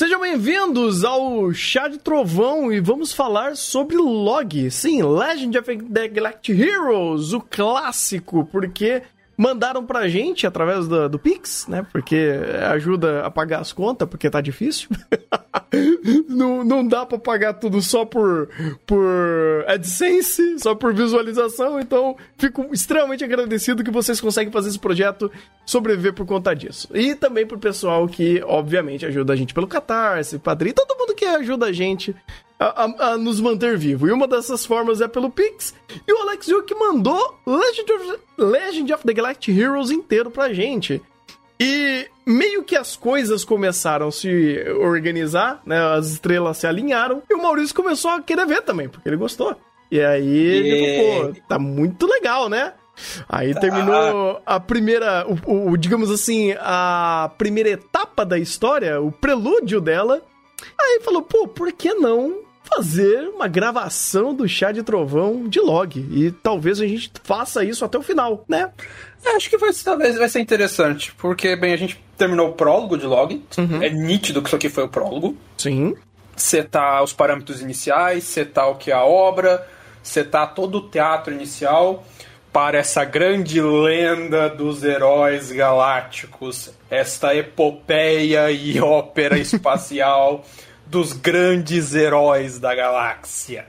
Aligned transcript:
Sejam 0.00 0.18
bem-vindos 0.18 1.04
ao 1.04 1.52
Chá 1.52 1.86
de 1.86 1.98
Trovão 1.98 2.72
e 2.72 2.80
vamos 2.80 3.12
falar 3.12 3.54
sobre 3.54 3.96
Log. 3.96 4.70
Sim, 4.70 5.02
Legend 5.02 5.58
of 5.58 5.76
the 5.76 6.08
Galactic 6.08 6.58
Heroes, 6.58 7.34
o 7.34 7.40
clássico, 7.42 8.48
porque 8.50 9.02
mandaram 9.40 9.86
pra 9.86 10.06
gente 10.06 10.46
através 10.46 10.86
do, 10.86 11.08
do 11.08 11.18
Pix, 11.18 11.66
né? 11.66 11.86
Porque 11.90 12.30
ajuda 12.70 13.24
a 13.24 13.30
pagar 13.30 13.60
as 13.60 13.72
contas, 13.72 14.06
porque 14.06 14.28
tá 14.28 14.38
difícil. 14.38 14.90
não, 16.28 16.62
não 16.62 16.86
dá 16.86 17.06
pra 17.06 17.18
pagar 17.18 17.54
tudo 17.54 17.80
só 17.80 18.04
por, 18.04 18.50
por 18.86 19.64
AdSense, 19.66 20.58
só 20.58 20.74
por 20.74 20.92
visualização, 20.92 21.80
então 21.80 22.16
fico 22.36 22.68
extremamente 22.70 23.24
agradecido 23.24 23.82
que 23.82 23.90
vocês 23.90 24.20
conseguem 24.20 24.52
fazer 24.52 24.68
esse 24.68 24.78
projeto 24.78 25.32
sobreviver 25.64 26.12
por 26.12 26.26
conta 26.26 26.54
disso. 26.54 26.86
E 26.94 27.14
também 27.14 27.46
pro 27.46 27.58
pessoal 27.58 28.06
que, 28.06 28.42
obviamente, 28.44 29.06
ajuda 29.06 29.32
a 29.32 29.36
gente 29.36 29.54
pelo 29.54 29.66
Catarse, 29.66 30.38
Padrinho, 30.38 30.74
todo 30.74 30.98
mundo 30.98 31.14
que 31.14 31.24
ajuda 31.24 31.64
a 31.64 31.72
gente 31.72 32.14
a, 32.60 33.12
a, 33.12 33.16
nos 33.16 33.40
manter 33.40 33.78
vivo. 33.78 34.06
E 34.06 34.12
uma 34.12 34.28
dessas 34.28 34.66
formas 34.66 35.00
é 35.00 35.08
pelo 35.08 35.30
Pix. 35.30 35.74
E 36.06 36.12
o 36.12 36.18
Alex 36.18 36.46
Yuk 36.46 36.74
mandou 36.74 37.38
Legend 37.46 37.92
of, 37.92 38.18
Legend 38.36 38.92
of 38.92 39.04
the 39.06 39.14
Galactic 39.14 39.56
Heroes 39.56 39.90
inteiro 39.90 40.30
pra 40.30 40.52
gente. 40.52 41.00
E 41.58 42.06
meio 42.26 42.62
que 42.62 42.76
as 42.76 42.96
coisas 42.96 43.44
começaram 43.44 44.08
a 44.08 44.12
se 44.12 44.62
organizar, 44.78 45.62
né? 45.64 45.78
As 45.94 46.08
estrelas 46.08 46.58
se 46.58 46.66
alinharam. 46.66 47.22
E 47.30 47.34
o 47.34 47.42
Maurício 47.42 47.74
começou 47.74 48.10
a 48.10 48.22
querer 48.22 48.46
ver 48.46 48.62
também, 48.62 48.88
porque 48.88 49.08
ele 49.08 49.16
gostou. 49.16 49.56
E 49.90 50.00
aí 50.00 50.28
ele 50.28 50.96
falou, 50.98 51.34
pô, 51.34 51.40
tá 51.48 51.58
muito 51.58 52.06
legal, 52.06 52.48
né? 52.48 52.74
Aí 53.28 53.54
tá. 53.54 53.60
terminou 53.60 54.40
a 54.44 54.60
primeira, 54.60 55.26
o, 55.26 55.70
o, 55.70 55.76
digamos 55.76 56.10
assim, 56.10 56.54
a 56.60 57.30
primeira 57.38 57.70
etapa 57.70 58.24
da 58.24 58.38
história, 58.38 59.00
o 59.00 59.10
prelúdio 59.10 59.80
dela. 59.80 60.22
Aí 60.78 61.00
falou, 61.02 61.22
pô, 61.22 61.48
por 61.48 61.72
que 61.72 61.94
não 61.94 62.49
fazer 62.74 63.28
uma 63.28 63.48
gravação 63.48 64.34
do 64.34 64.48
chá 64.48 64.72
de 64.72 64.82
trovão 64.82 65.48
de 65.48 65.60
log. 65.60 65.98
E 65.98 66.30
talvez 66.30 66.80
a 66.80 66.86
gente 66.86 67.10
faça 67.24 67.64
isso 67.64 67.84
até 67.84 67.98
o 67.98 68.02
final, 68.02 68.44
né? 68.48 68.70
É, 69.24 69.36
acho 69.36 69.50
que 69.50 69.58
vai, 69.58 69.70
talvez 69.72 70.16
vai 70.16 70.28
ser 70.28 70.40
interessante, 70.40 71.12
porque, 71.18 71.54
bem, 71.56 71.72
a 71.72 71.76
gente 71.76 72.02
terminou 72.16 72.50
o 72.50 72.52
prólogo 72.52 72.96
de 72.96 73.06
log. 73.06 73.42
Uhum. 73.58 73.82
É 73.82 73.90
nítido 73.90 74.40
que 74.40 74.48
isso 74.48 74.56
aqui 74.56 74.68
foi 74.68 74.84
o 74.84 74.88
prólogo. 74.88 75.36
Sim. 75.58 75.94
Setar 76.36 77.02
os 77.02 77.12
parâmetros 77.12 77.60
iniciais, 77.60 78.24
setar 78.24 78.70
o 78.70 78.76
que 78.76 78.90
é 78.90 78.94
a 78.94 79.04
obra, 79.04 79.66
setar 80.02 80.54
todo 80.54 80.78
o 80.78 80.88
teatro 80.88 81.34
inicial 81.34 82.04
para 82.52 82.78
essa 82.78 83.04
grande 83.04 83.60
lenda 83.60 84.48
dos 84.48 84.82
heróis 84.82 85.52
galácticos, 85.52 86.72
esta 86.90 87.34
epopeia 87.34 88.50
e 88.50 88.80
ópera 88.80 89.38
espacial 89.38 90.44
dos 90.90 91.12
grandes 91.12 91.94
heróis 91.94 92.58
da 92.58 92.74
galáxia. 92.74 93.64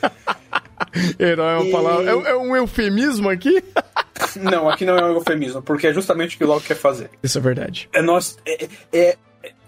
Herói 1.18 1.54
é 1.54 1.56
uma 1.56 1.66
e... 1.66 1.72
palavra. 1.72 2.10
É, 2.10 2.30
é, 2.30 2.36
um 2.36 2.56
eufemismo 2.56 3.28
aqui? 3.28 3.62
não, 4.40 4.68
aqui 4.68 4.84
não 4.84 4.96
é 4.96 5.04
um 5.04 5.14
eufemismo, 5.14 5.60
porque 5.62 5.88
é 5.88 5.92
justamente 5.92 6.36
o 6.36 6.38
que 6.38 6.44
o 6.44 6.46
Loki 6.46 6.68
quer 6.68 6.76
fazer. 6.76 7.10
Isso 7.22 7.38
é 7.38 7.40
verdade. 7.40 7.88
É 7.92 8.00
nós. 8.00 8.38
É, 8.46 8.68
é, 8.92 9.16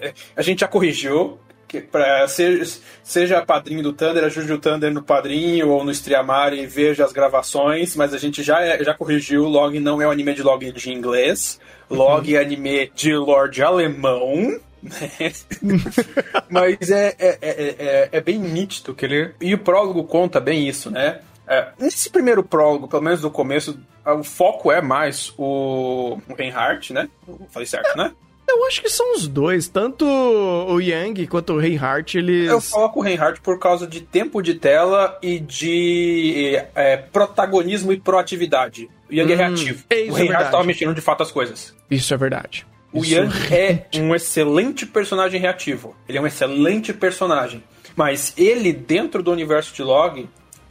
é, 0.01 0.13
a 0.37 0.43
gente 0.43 0.61
já 0.61 0.69
corrigiu. 0.69 1.39
Que 1.67 1.81
pra, 1.81 2.29
seja, 2.29 2.81
seja 3.03 3.47
padrinho 3.47 3.83
do 3.83 3.95
Thunder, 3.95 4.25
ajude 4.25 4.53
o 4.53 4.59
Thunder 4.59 4.93
no 4.93 5.03
padrinho 5.03 5.71
ou 5.71 5.83
no 5.83 5.91
Streamar 5.91 6.53
e 6.53 6.67
veja 6.67 7.03
as 7.03 7.13
gravações, 7.13 7.97
mas 7.97 8.13
a 8.13 8.19
gente 8.19 8.43
já, 8.43 8.61
é, 8.61 8.85
já 8.85 8.93
corrigiu. 8.93 9.45
Log 9.45 9.81
não 9.81 10.03
é 10.03 10.07
o 10.07 10.11
anime 10.11 10.35
de 10.35 10.43
log 10.43 10.71
de 10.71 10.93
inglês. 10.93 11.59
Log 11.89 12.31
uhum. 12.31 12.39
é 12.39 12.43
anime 12.43 12.93
de 12.95 13.17
Lorde 13.17 13.63
alemão. 13.63 14.61
Mas 16.51 16.91
é, 16.91 17.15
é, 17.19 17.39
é, 17.41 18.09
é, 18.13 18.21
bem 18.21 18.39
nítido 18.39 18.95
que 18.95 19.05
ele. 19.05 19.35
E 19.41 19.55
o 19.55 19.59
prólogo 19.59 20.05
conta 20.05 20.41
bem 20.41 20.69
isso, 20.69 20.91
né? 20.91 21.21
É, 21.47 21.69
nesse 21.79 22.11
primeiro 22.11 22.43
prólogo, 22.43 22.89
pelo 22.89 23.03
menos 23.03 23.23
no 23.23 23.31
começo, 23.31 23.79
o 24.05 24.23
foco 24.23 24.73
é 24.73 24.81
mais 24.81 25.33
o, 25.37 26.19
o 26.29 26.35
Reinhardt, 26.35 26.93
né? 26.93 27.09
Falei 27.51 27.67
certo, 27.67 27.97
né? 27.97 28.13
Eu 28.49 28.67
acho 28.67 28.83
que 28.83 28.89
são 28.89 29.15
os 29.15 29.27
dois, 29.27 29.69
tanto 29.69 30.05
o 30.05 30.81
Yang 30.81 31.27
quanto 31.27 31.55
o 31.55 31.59
Reinhardt, 31.59 32.19
eles. 32.19 32.51
Eu 32.51 32.61
coloco 32.61 33.01
o 33.01 33.03
Reinhardt 33.03 33.41
por 33.41 33.59
causa 33.59 33.87
de 33.87 34.01
tempo 34.01 34.43
de 34.43 34.55
tela 34.55 35.19
e 35.23 35.39
de 35.39 36.61
é, 36.75 36.97
protagonismo 36.97 37.93
e 37.93 38.01
proatividade. 38.01 38.91
O 39.09 39.15
Yang 39.15 39.31
hum, 39.31 39.35
é 39.35 39.37
reativo. 39.37 39.85
É 39.89 40.03
o 40.11 40.13
Reinhardt 40.13 40.47
estava 40.47 40.65
mexendo 40.65 40.95
de 40.95 41.01
fato 41.01 41.23
as 41.23 41.31
coisas. 41.31 41.75
Isso 41.91 42.13
é 42.13 42.17
verdade. 42.17 42.67
O 42.93 43.05
Yang 43.05 43.55
é 43.55 43.87
um 44.01 44.15
excelente 44.15 44.85
personagem 44.85 45.41
reativo. 45.41 45.97
Ele 46.09 46.19
é 46.19 46.21
um 46.21 46.27
excelente 46.27 46.93
personagem. 46.93 47.63
Mas 47.97 48.33
ele, 48.37 48.73
dentro 48.73 49.23
do 49.23 49.31
universo 49.31 49.75
de 49.75 49.83
Log, 49.83 50.29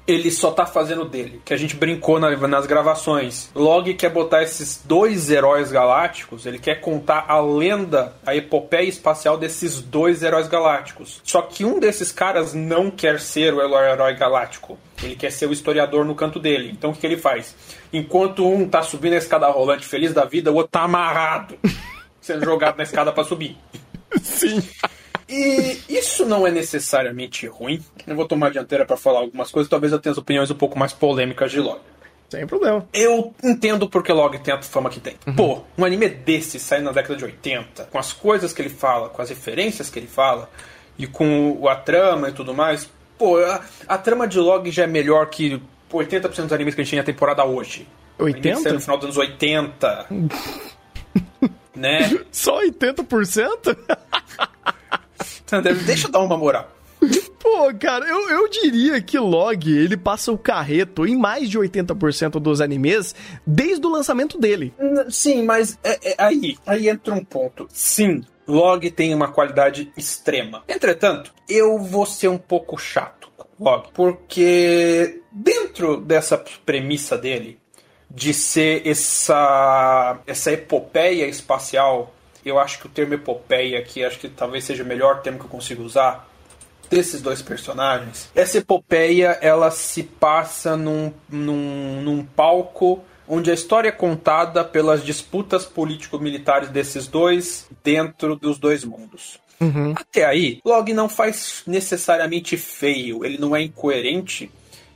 ele 0.07 0.31
só 0.31 0.51
tá 0.51 0.65
fazendo 0.65 1.05
dele. 1.05 1.41
Que 1.45 1.53
a 1.53 1.57
gente 1.57 1.75
brincou 1.75 2.19
na, 2.19 2.35
nas 2.47 2.65
gravações. 2.65 3.49
Log 3.55 3.93
quer 3.93 4.09
botar 4.09 4.43
esses 4.43 4.81
dois 4.83 5.29
heróis 5.29 5.71
galácticos, 5.71 6.45
ele 6.45 6.59
quer 6.59 6.81
contar 6.81 7.25
a 7.27 7.39
lenda, 7.39 8.13
a 8.25 8.35
epopeia 8.35 8.87
espacial 8.87 9.37
desses 9.37 9.81
dois 9.81 10.23
heróis 10.23 10.47
galácticos. 10.47 11.21
Só 11.23 11.41
que 11.41 11.63
um 11.63 11.79
desses 11.79 12.11
caras 12.11 12.53
não 12.53 12.89
quer 12.89 13.19
ser 13.19 13.53
o 13.53 13.61
herói 13.61 14.15
galáctico. 14.15 14.77
Ele 15.01 15.15
quer 15.15 15.31
ser 15.31 15.47
o 15.47 15.53
historiador 15.53 16.05
no 16.05 16.15
canto 16.15 16.39
dele. 16.39 16.71
Então 16.71 16.91
o 16.91 16.93
que, 16.93 16.99
que 16.99 17.07
ele 17.07 17.17
faz? 17.17 17.55
Enquanto 17.93 18.47
um 18.47 18.67
tá 18.67 18.81
subindo 18.83 19.13
a 19.13 19.17
escada 19.17 19.47
rolante 19.47 19.85
feliz 19.85 20.13
da 20.13 20.25
vida, 20.25 20.51
o 20.51 20.55
outro 20.55 20.71
tá 20.71 20.83
amarrado. 20.83 21.57
sendo 22.31 22.45
jogado 22.45 22.77
na 22.77 22.83
escada 22.83 23.11
para 23.11 23.23
subir. 23.23 23.57
Sim. 24.21 24.61
E 25.27 25.77
isso 25.89 26.25
não 26.25 26.45
é 26.45 26.51
necessariamente 26.51 27.47
ruim. 27.47 27.83
Eu 28.05 28.15
vou 28.15 28.27
tomar 28.27 28.47
a 28.47 28.49
dianteira 28.49 28.85
para 28.85 28.97
falar 28.97 29.19
algumas 29.19 29.51
coisas, 29.51 29.69
talvez 29.69 29.93
eu 29.93 29.99
tenha 29.99 30.11
as 30.11 30.17
opiniões 30.17 30.51
um 30.51 30.55
pouco 30.55 30.77
mais 30.77 30.93
polêmicas 30.93 31.51
de 31.51 31.59
Log. 31.59 31.79
Sem 32.29 32.47
problema. 32.47 32.87
Eu 32.93 33.33
entendo 33.43 33.89
porque 33.89 34.11
Log 34.11 34.37
tem 34.39 34.53
a 34.53 34.61
fama 34.61 34.89
que 34.89 34.99
tem. 34.99 35.15
Uhum. 35.27 35.35
Pô, 35.35 35.61
um 35.77 35.85
anime 35.85 36.07
desse 36.07 36.59
saindo 36.59 36.85
na 36.85 36.91
década 36.91 37.15
de 37.15 37.25
80, 37.25 37.85
com 37.85 37.97
as 37.97 38.13
coisas 38.13 38.53
que 38.53 38.61
ele 38.61 38.69
fala, 38.69 39.09
com 39.09 39.21
as 39.21 39.29
referências 39.29 39.89
que 39.89 39.99
ele 39.99 40.07
fala, 40.07 40.49
e 40.97 41.07
com 41.07 41.67
a 41.67 41.75
trama 41.75 42.29
e 42.29 42.31
tudo 42.31 42.53
mais, 42.53 42.89
pô, 43.17 43.37
a, 43.37 43.61
a 43.87 43.97
trama 43.97 44.27
de 44.27 44.39
Log 44.39 44.69
já 44.71 44.83
é 44.83 44.87
melhor 44.87 45.29
que 45.29 45.61
80% 45.91 46.43
dos 46.43 46.53
animes 46.53 46.73
que 46.73 46.81
a 46.81 46.83
gente 46.83 46.89
tinha 46.89 47.01
na 47.01 47.05
temporada 47.05 47.43
hoje. 47.43 47.87
80? 48.17 48.73
No 48.73 48.79
final 48.79 48.97
dos 48.97 49.05
anos 49.05 49.17
80. 49.17 50.07
né? 51.75 52.19
Só 52.31 52.61
80%? 52.61 53.77
Deixa 55.85 56.07
eu 56.07 56.11
dar 56.11 56.19
uma 56.19 56.37
moral. 56.37 56.71
Pô, 57.39 57.73
cara, 57.73 58.07
eu, 58.07 58.29
eu 58.29 58.47
diria 58.47 59.01
que 59.01 59.17
Log, 59.17 59.69
ele 59.69 59.97
passa 59.97 60.31
o 60.31 60.37
carreto 60.37 61.05
em 61.05 61.17
mais 61.17 61.49
de 61.49 61.57
80% 61.57 62.39
dos 62.39 62.61
animes 62.61 63.15
desde 63.45 63.85
o 63.85 63.89
lançamento 63.89 64.39
dele. 64.39 64.73
Sim, 65.09 65.43
mas 65.43 65.77
é, 65.83 66.11
é, 66.11 66.15
aí, 66.17 66.55
aí 66.65 66.87
entra 66.87 67.13
um 67.13 67.25
ponto. 67.25 67.67
Sim, 67.69 68.23
Log 68.47 68.89
tem 68.91 69.13
uma 69.13 69.31
qualidade 69.31 69.91
extrema. 69.97 70.63
Entretanto, 70.67 71.33
eu 71.49 71.79
vou 71.79 72.05
ser 72.05 72.27
um 72.27 72.37
pouco 72.37 72.77
chato 72.77 73.29
com 73.35 73.63
Log, 73.63 73.89
porque 73.93 75.21
dentro 75.31 75.97
dessa 75.97 76.37
premissa 76.65 77.17
dele, 77.17 77.59
de 78.13 78.33
ser 78.33 78.85
essa, 78.87 80.19
essa 80.27 80.51
epopeia 80.51 81.25
espacial. 81.27 82.13
Eu 82.43 82.59
acho 82.59 82.79
que 82.79 82.87
o 82.87 82.89
termo 82.89 83.13
epopeia 83.13 83.79
aqui, 83.79 84.03
acho 84.03 84.19
que 84.19 84.27
talvez 84.27 84.63
seja 84.63 84.83
o 84.83 84.85
melhor 84.85 85.21
termo 85.21 85.39
que 85.39 85.45
eu 85.45 85.49
consigo 85.49 85.83
usar 85.83 86.27
desses 86.89 87.21
dois 87.21 87.41
personagens. 87.41 88.29
Essa 88.35 88.57
epopeia, 88.57 89.37
ela 89.41 89.71
se 89.71 90.03
passa 90.03 90.75
num, 90.75 91.13
num, 91.29 92.01
num 92.01 92.25
palco 92.25 93.03
onde 93.27 93.49
a 93.49 93.53
história 93.53 93.87
é 93.87 93.93
contada 93.93 94.63
pelas 94.65 95.05
disputas 95.05 95.65
político-militares 95.65 96.67
desses 96.69 97.07
dois 97.07 97.65
dentro 97.81 98.35
dos 98.35 98.59
dois 98.59 98.83
mundos. 98.83 99.39
Uhum. 99.61 99.93
Até 99.95 100.25
aí, 100.25 100.59
Log 100.65 100.91
não 100.91 101.07
faz 101.07 101.63
necessariamente 101.65 102.57
feio, 102.57 103.23
ele 103.23 103.37
não 103.37 103.55
é 103.55 103.61
incoerente, 103.61 104.51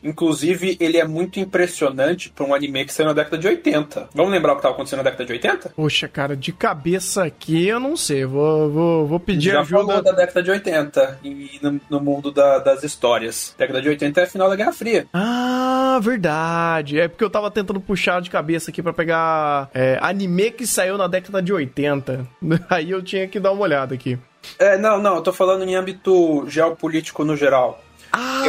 Inclusive, 0.05 0.77
ele 0.79 0.97
é 0.97 1.05
muito 1.05 1.39
impressionante 1.39 2.29
para 2.29 2.45
um 2.45 2.53
anime 2.53 2.85
que 2.85 2.93
saiu 2.93 3.07
na 3.07 3.13
década 3.13 3.37
de 3.39 3.47
80. 3.47 4.09
Vamos 4.13 4.31
lembrar 4.31 4.51
o 4.51 4.55
que 4.55 4.59
estava 4.59 4.75
acontecendo 4.75 4.97
na 4.99 5.03
década 5.03 5.25
de 5.25 5.33
80? 5.33 5.69
Poxa, 5.75 6.07
cara, 6.07 6.37
de 6.37 6.53
cabeça 6.53 7.23
aqui 7.23 7.67
eu 7.67 7.79
não 7.79 7.97
sei. 7.97 8.23
Vou, 8.23 8.69
vou, 8.69 9.07
vou 9.07 9.19
pedir 9.19 9.51
Já 9.51 9.61
ajuda. 9.61 9.83
falou 9.85 10.01
da 10.03 10.11
década 10.11 10.43
de 10.43 10.51
80 10.51 11.19
e 11.23 11.59
no, 11.61 11.81
no 11.89 11.99
mundo 11.99 12.31
da, 12.31 12.59
das 12.59 12.83
histórias. 12.83 13.55
década 13.57 13.81
de 13.81 13.89
80 13.89 14.21
é 14.21 14.23
a 14.23 14.27
final 14.27 14.49
da 14.49 14.55
Guerra 14.55 14.73
Fria. 14.73 15.07
Ah, 15.11 15.99
verdade. 16.01 16.99
É 16.99 17.07
porque 17.07 17.23
eu 17.23 17.29
tava 17.29 17.49
tentando 17.49 17.79
puxar 17.81 18.21
de 18.21 18.29
cabeça 18.29 18.69
aqui 18.69 18.83
para 18.83 18.93
pegar 18.93 19.69
é, 19.73 19.97
anime 20.01 20.51
que 20.51 20.67
saiu 20.67 20.97
na 20.97 21.07
década 21.07 21.41
de 21.41 21.51
80. 21.51 22.27
Aí 22.69 22.91
eu 22.91 23.01
tinha 23.01 23.27
que 23.27 23.39
dar 23.39 23.51
uma 23.51 23.63
olhada 23.63 23.95
aqui. 23.95 24.19
É, 24.59 24.77
não, 24.77 25.01
não, 25.01 25.15
eu 25.15 25.21
tô 25.21 25.33
falando 25.33 25.63
em 25.63 25.75
âmbito 25.75 26.45
geopolítico 26.47 27.23
no 27.23 27.35
geral. 27.35 27.81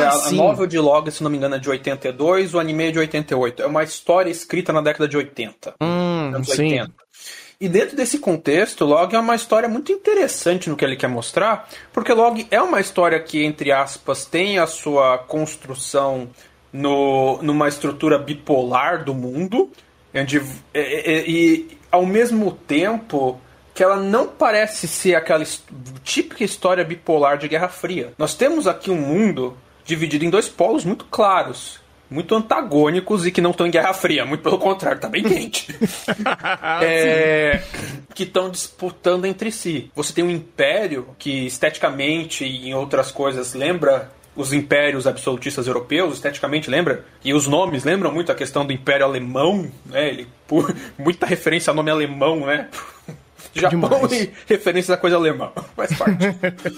Ah, 0.00 0.08
a, 0.08 0.28
a 0.28 0.30
novel 0.30 0.66
de 0.66 0.78
Log, 0.78 1.10
se 1.10 1.22
não 1.22 1.30
me 1.30 1.36
engano, 1.36 1.56
é 1.56 1.58
de 1.58 1.68
82, 1.68 2.54
o 2.54 2.58
anime 2.58 2.88
é 2.88 2.90
de 2.92 2.98
88. 2.98 3.62
É 3.62 3.66
uma 3.66 3.82
história 3.82 4.30
escrita 4.30 4.72
na 4.72 4.80
década 4.80 5.08
de 5.08 5.16
80. 5.16 5.74
Hum, 5.80 6.32
anos 6.34 6.48
sim. 6.48 6.80
80. 6.80 6.92
E 7.58 7.68
dentro 7.68 7.96
desse 7.96 8.18
contexto, 8.18 8.84
Log 8.84 9.14
é 9.14 9.18
uma 9.18 9.34
história 9.34 9.68
muito 9.68 9.90
interessante 9.90 10.68
no 10.68 10.76
que 10.76 10.84
ele 10.84 10.94
quer 10.96 11.08
mostrar, 11.08 11.68
porque 11.90 12.12
Log 12.12 12.46
é 12.50 12.60
uma 12.60 12.80
história 12.80 13.18
que, 13.18 13.44
entre 13.44 13.72
aspas, 13.72 14.26
tem 14.26 14.58
a 14.58 14.66
sua 14.66 15.16
construção 15.16 16.28
no, 16.70 17.40
numa 17.42 17.66
estrutura 17.66 18.18
bipolar 18.18 19.04
do 19.04 19.14
mundo, 19.14 19.70
onde, 20.14 20.36
e, 20.74 20.78
e, 20.78 21.24
e 21.28 21.78
ao 21.90 22.04
mesmo 22.04 22.52
tempo 22.52 23.40
que 23.74 23.82
ela 23.82 23.96
não 23.96 24.26
parece 24.26 24.86
ser 24.86 25.14
aquela 25.14 25.44
típica 26.02 26.44
história 26.44 26.84
bipolar 26.84 27.38
de 27.38 27.48
Guerra 27.48 27.68
Fria. 27.68 28.12
Nós 28.18 28.34
temos 28.34 28.66
aqui 28.66 28.90
um 28.90 29.00
mundo 29.00 29.56
dividido 29.86 30.24
em 30.24 30.30
dois 30.30 30.48
polos 30.48 30.84
muito 30.84 31.04
claros, 31.06 31.80
muito 32.10 32.34
antagônicos 32.34 33.26
e 33.26 33.30
que 33.30 33.40
não 33.40 33.50
estão 33.50 33.66
em 33.66 33.70
Guerra 33.70 33.94
Fria, 33.94 34.24
muito 34.24 34.42
pelo 34.42 34.58
contrário, 34.58 35.00
tá 35.00 35.08
bem 35.08 35.22
quente. 35.22 35.74
é, 36.82 37.62
que 38.14 38.24
estão 38.24 38.50
disputando 38.50 39.24
entre 39.24 39.50
si. 39.50 39.90
Você 39.94 40.12
tem 40.12 40.24
um 40.24 40.30
império 40.30 41.08
que 41.18 41.46
esteticamente 41.46 42.44
e 42.44 42.68
em 42.68 42.74
outras 42.74 43.10
coisas 43.10 43.54
lembra 43.54 44.10
os 44.36 44.52
impérios 44.52 45.06
absolutistas 45.06 45.66
europeus, 45.66 46.14
esteticamente 46.14 46.68
lembra? 46.68 47.04
E 47.24 47.32
os 47.32 47.46
nomes 47.46 47.84
lembram 47.84 48.12
muito 48.12 48.30
a 48.30 48.34
questão 48.34 48.66
do 48.66 48.72
Império 48.72 49.06
Alemão, 49.06 49.70
né? 49.86 50.08
Ele, 50.08 50.28
por, 50.46 50.74
muita 50.98 51.24
referência 51.24 51.70
ao 51.70 51.74
nome 51.74 51.90
alemão, 51.90 52.44
né? 52.44 52.68
Japão 53.60 54.06
Demais. 54.06 54.12
e 54.12 54.32
referências 54.46 54.90
a 54.90 54.96
coisa 54.96 55.16
alemã. 55.16 55.50
Faz 55.76 55.96
parte. 55.96 56.24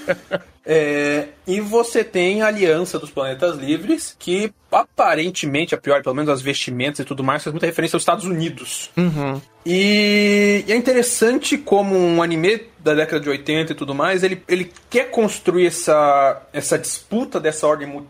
é, 0.65 1.29
e 1.47 1.61
você 1.61 2.03
tem 2.05 2.43
a 2.43 2.47
Aliança 2.47 2.99
dos 2.99 3.11
Planetas 3.11 3.57
Livres, 3.57 4.15
que 4.19 4.53
aparentemente, 4.71 5.75
a 5.75 5.79
pior, 5.79 6.03
pelo 6.03 6.15
menos 6.15 6.31
as 6.31 6.43
vestimentas 6.43 7.01
e 7.01 7.05
tudo 7.05 7.25
mais, 7.25 7.43
faz 7.43 7.53
muita 7.53 7.67
referência 7.67 7.97
aos 7.97 8.03
Estados 8.03 8.25
Unidos. 8.25 8.91
Uhum. 8.97 9.41
E 9.65 10.65
é 10.69 10.77
interessante 10.77 11.57
como 11.57 11.97
um 11.97 12.23
anime 12.23 12.63
da 12.79 12.95
década 12.95 13.21
de 13.21 13.29
80 13.29 13.73
e 13.73 13.75
tudo 13.75 13.95
mais, 13.95 14.23
ele, 14.23 14.43
ele 14.49 14.73
quer 14.89 15.11
construir 15.11 15.67
essa, 15.67 16.43
essa 16.53 16.79
disputa 16.79 17.41
dessa 17.41 17.67
ordem 17.67 18.03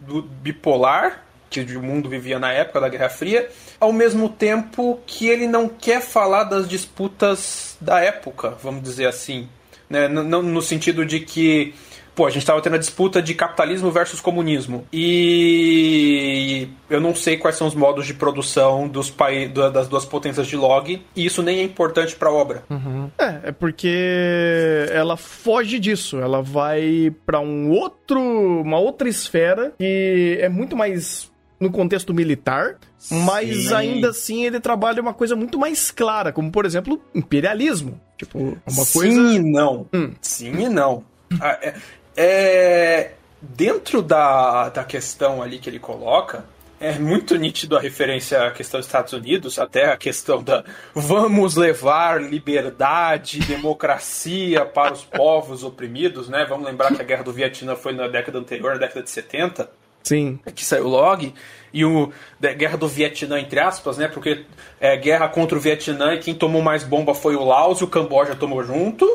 bipolar 0.43 1.25
que 1.49 1.61
o 1.77 1.83
mundo 1.83 2.09
vivia 2.09 2.39
na 2.39 2.53
época 2.53 2.81
da 2.81 2.89
Guerra 2.89 3.09
Fria, 3.09 3.49
ao 3.81 3.93
mesmo 3.93 4.29
tempo 4.29 5.01
que 5.07 5.29
ele 5.29 5.47
não 5.47 5.69
quer 5.69 6.01
falar 6.01 6.45
das 6.45 6.69
disputas 6.69 7.77
da 7.81 8.01
época, 8.01 8.57
vamos 8.63 8.83
dizer 8.83 9.07
assim. 9.07 9.49
Né? 9.89 10.07
No, 10.09 10.43
no 10.43 10.63
sentido 10.63 11.05
de 11.05 11.21
que 11.21 11.75
pô, 12.19 12.27
a 12.27 12.31
gente 12.31 12.43
estava 12.43 12.61
tendo 12.61 12.75
a 12.75 12.79
disputa 12.79 13.23
de 13.23 13.33
capitalismo 13.33 13.93
versus 13.93 14.21
comunismo. 14.21 14.85
E 14.93 16.67
eu 16.91 17.01
não 17.01 17.15
sei 17.15 17.37
quais 17.37 17.55
são 17.55 17.69
os 17.69 17.77
modos 17.77 18.09
de 18.09 18.13
produção 18.13 18.89
dos 18.89 19.15
das 19.63 19.87
duas 19.87 20.05
potências 20.05 20.49
de 20.49 20.57
log, 20.57 21.01
e 21.15 21.25
isso 21.25 21.45
nem 21.45 21.61
é 21.61 21.63
importante 21.63 22.17
para 22.17 22.29
a 22.29 22.33
obra. 22.33 22.65
Uhum. 22.69 23.09
É, 23.17 23.51
é 23.51 23.53
porque 23.53 24.89
ela 24.91 25.17
foge 25.17 25.79
disso, 25.79 26.19
ela 26.19 26.43
vai 26.43 27.15
para 27.25 27.39
um 27.39 27.71
outro, 27.71 28.21
uma 28.21 28.81
outra 28.81 29.09
esfera 29.09 29.73
que 29.79 30.39
é 30.41 30.49
muito 30.49 30.77
mais 30.77 31.31
no 31.61 31.71
contexto 31.71 32.15
militar, 32.15 32.77
mas 33.11 33.65
Sim. 33.65 33.75
ainda 33.75 34.11
assim 34.11 34.45
ele 34.45 34.61
trabalha 34.61 35.03
uma 35.03 35.15
coisa 35.15 35.35
muito 35.35 35.59
mais 35.59 35.91
clara, 35.91 36.33
como 36.33 36.51
por 36.51 36.65
exemplo, 36.65 37.01
imperialismo. 37.15 38.01
Tipo, 38.17 38.39
uma 38.39 38.85
Sim 38.85 38.93
coisa. 38.93 39.15
Sim 39.15 39.35
e 39.35 39.39
não. 39.39 39.87
Hum. 39.93 40.13
Sim 40.21 40.53
e 40.61 40.69
não. 40.69 41.05
Ah, 41.41 41.59
é, 41.61 41.75
é, 42.17 43.13
dentro 43.41 44.03
da, 44.03 44.69
da 44.69 44.85
questão 44.85 45.43
ali 45.43 45.59
que 45.59 45.69
ele 45.69 45.79
coloca, 45.79 46.45
é 46.81 46.99
muito 46.99 47.35
nítido 47.37 47.77
a 47.77 47.81
referência 47.81 48.47
à 48.47 48.51
questão 48.51 48.79
dos 48.79 48.87
Estados 48.87 49.13
Unidos, 49.13 49.59
até 49.59 49.91
a 49.91 49.97
questão 49.97 50.43
da 50.43 50.65
vamos 50.95 51.57
levar 51.57 52.23
liberdade, 52.23 53.41
democracia 53.47 54.65
para 54.65 54.93
os 54.93 55.05
povos 55.05 55.65
oprimidos, 55.65 56.29
né? 56.29 56.47
Vamos 56.49 56.67
lembrar 56.67 56.95
que 56.95 57.03
a 57.03 57.05
guerra 57.05 57.25
do 57.25 57.33
Vietnã 57.33 57.75
foi 57.75 57.93
na 57.93 58.07
década 58.07 58.39
anterior, 58.39 58.75
na 58.75 58.79
década 58.79 59.03
de 59.03 59.11
70. 59.11 59.69
Sim. 60.03 60.39
Que 60.55 60.65
saiu 60.65 60.87
o 60.87 60.89
log. 60.89 61.35
E 61.73 61.85
o 61.85 62.11
da 62.41 62.53
Guerra 62.53 62.79
do 62.79 62.89
Vietnã, 62.89 63.39
entre 63.39 63.61
aspas, 63.61 63.99
né? 63.99 64.09
Porque 64.09 64.45
é 64.81 64.97
guerra 64.97 65.29
contra 65.29 65.57
o 65.57 65.61
Vietnã 65.61 66.15
e 66.15 66.19
quem 66.19 66.35
tomou 66.35 66.63
mais 66.63 66.83
bomba 66.83 67.15
foi 67.15 67.37
o 67.37 67.45
Laos 67.45 67.81
e 67.81 67.85
o 67.85 67.89
Camboja 67.89 68.35
tomou 68.35 68.63
junto. 68.65 69.07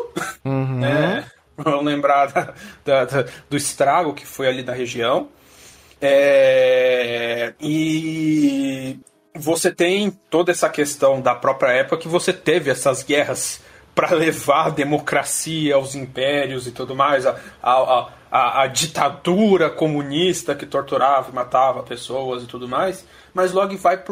Uhum. 0.46 0.80
Né? 0.84 1.26
Vamos 1.56 1.86
lembrar 1.86 2.32
da, 2.32 2.54
da, 2.84 3.06
da, 3.06 3.26
do 3.48 3.56
estrago 3.56 4.14
que 4.14 4.26
foi 4.26 4.48
ali 4.48 4.64
da 4.64 4.74
região. 4.74 5.30
É, 6.02 7.54
e 7.62 9.00
você 9.36 9.72
tem 9.72 10.12
toda 10.30 10.52
essa 10.52 10.68
questão 10.68 11.22
da 11.22 11.34
própria 11.34 11.72
época 11.72 11.98
que 11.98 12.08
você 12.08 12.34
teve 12.34 12.70
essas 12.70 13.04
guerras 13.04 13.62
para 13.96 14.12
levar 14.12 14.68
a 14.68 14.70
democracia 14.70 15.76
aos 15.76 15.96
impérios 15.96 16.68
e 16.68 16.72
tudo 16.72 16.96
mais, 16.96 17.26
a, 17.26 17.38
a, 17.62 17.72
a, 17.72 18.10
a, 18.36 18.66
ditadura 18.66 19.70
comunista 19.70 20.56
que 20.56 20.66
torturava 20.66 21.30
e 21.30 21.36
matava 21.36 21.84
pessoas 21.84 22.42
e 22.42 22.48
tudo 22.48 22.68
mais, 22.68 23.06
mas 23.32 23.52
logo 23.52 23.78
vai 23.78 23.96
para 23.96 24.12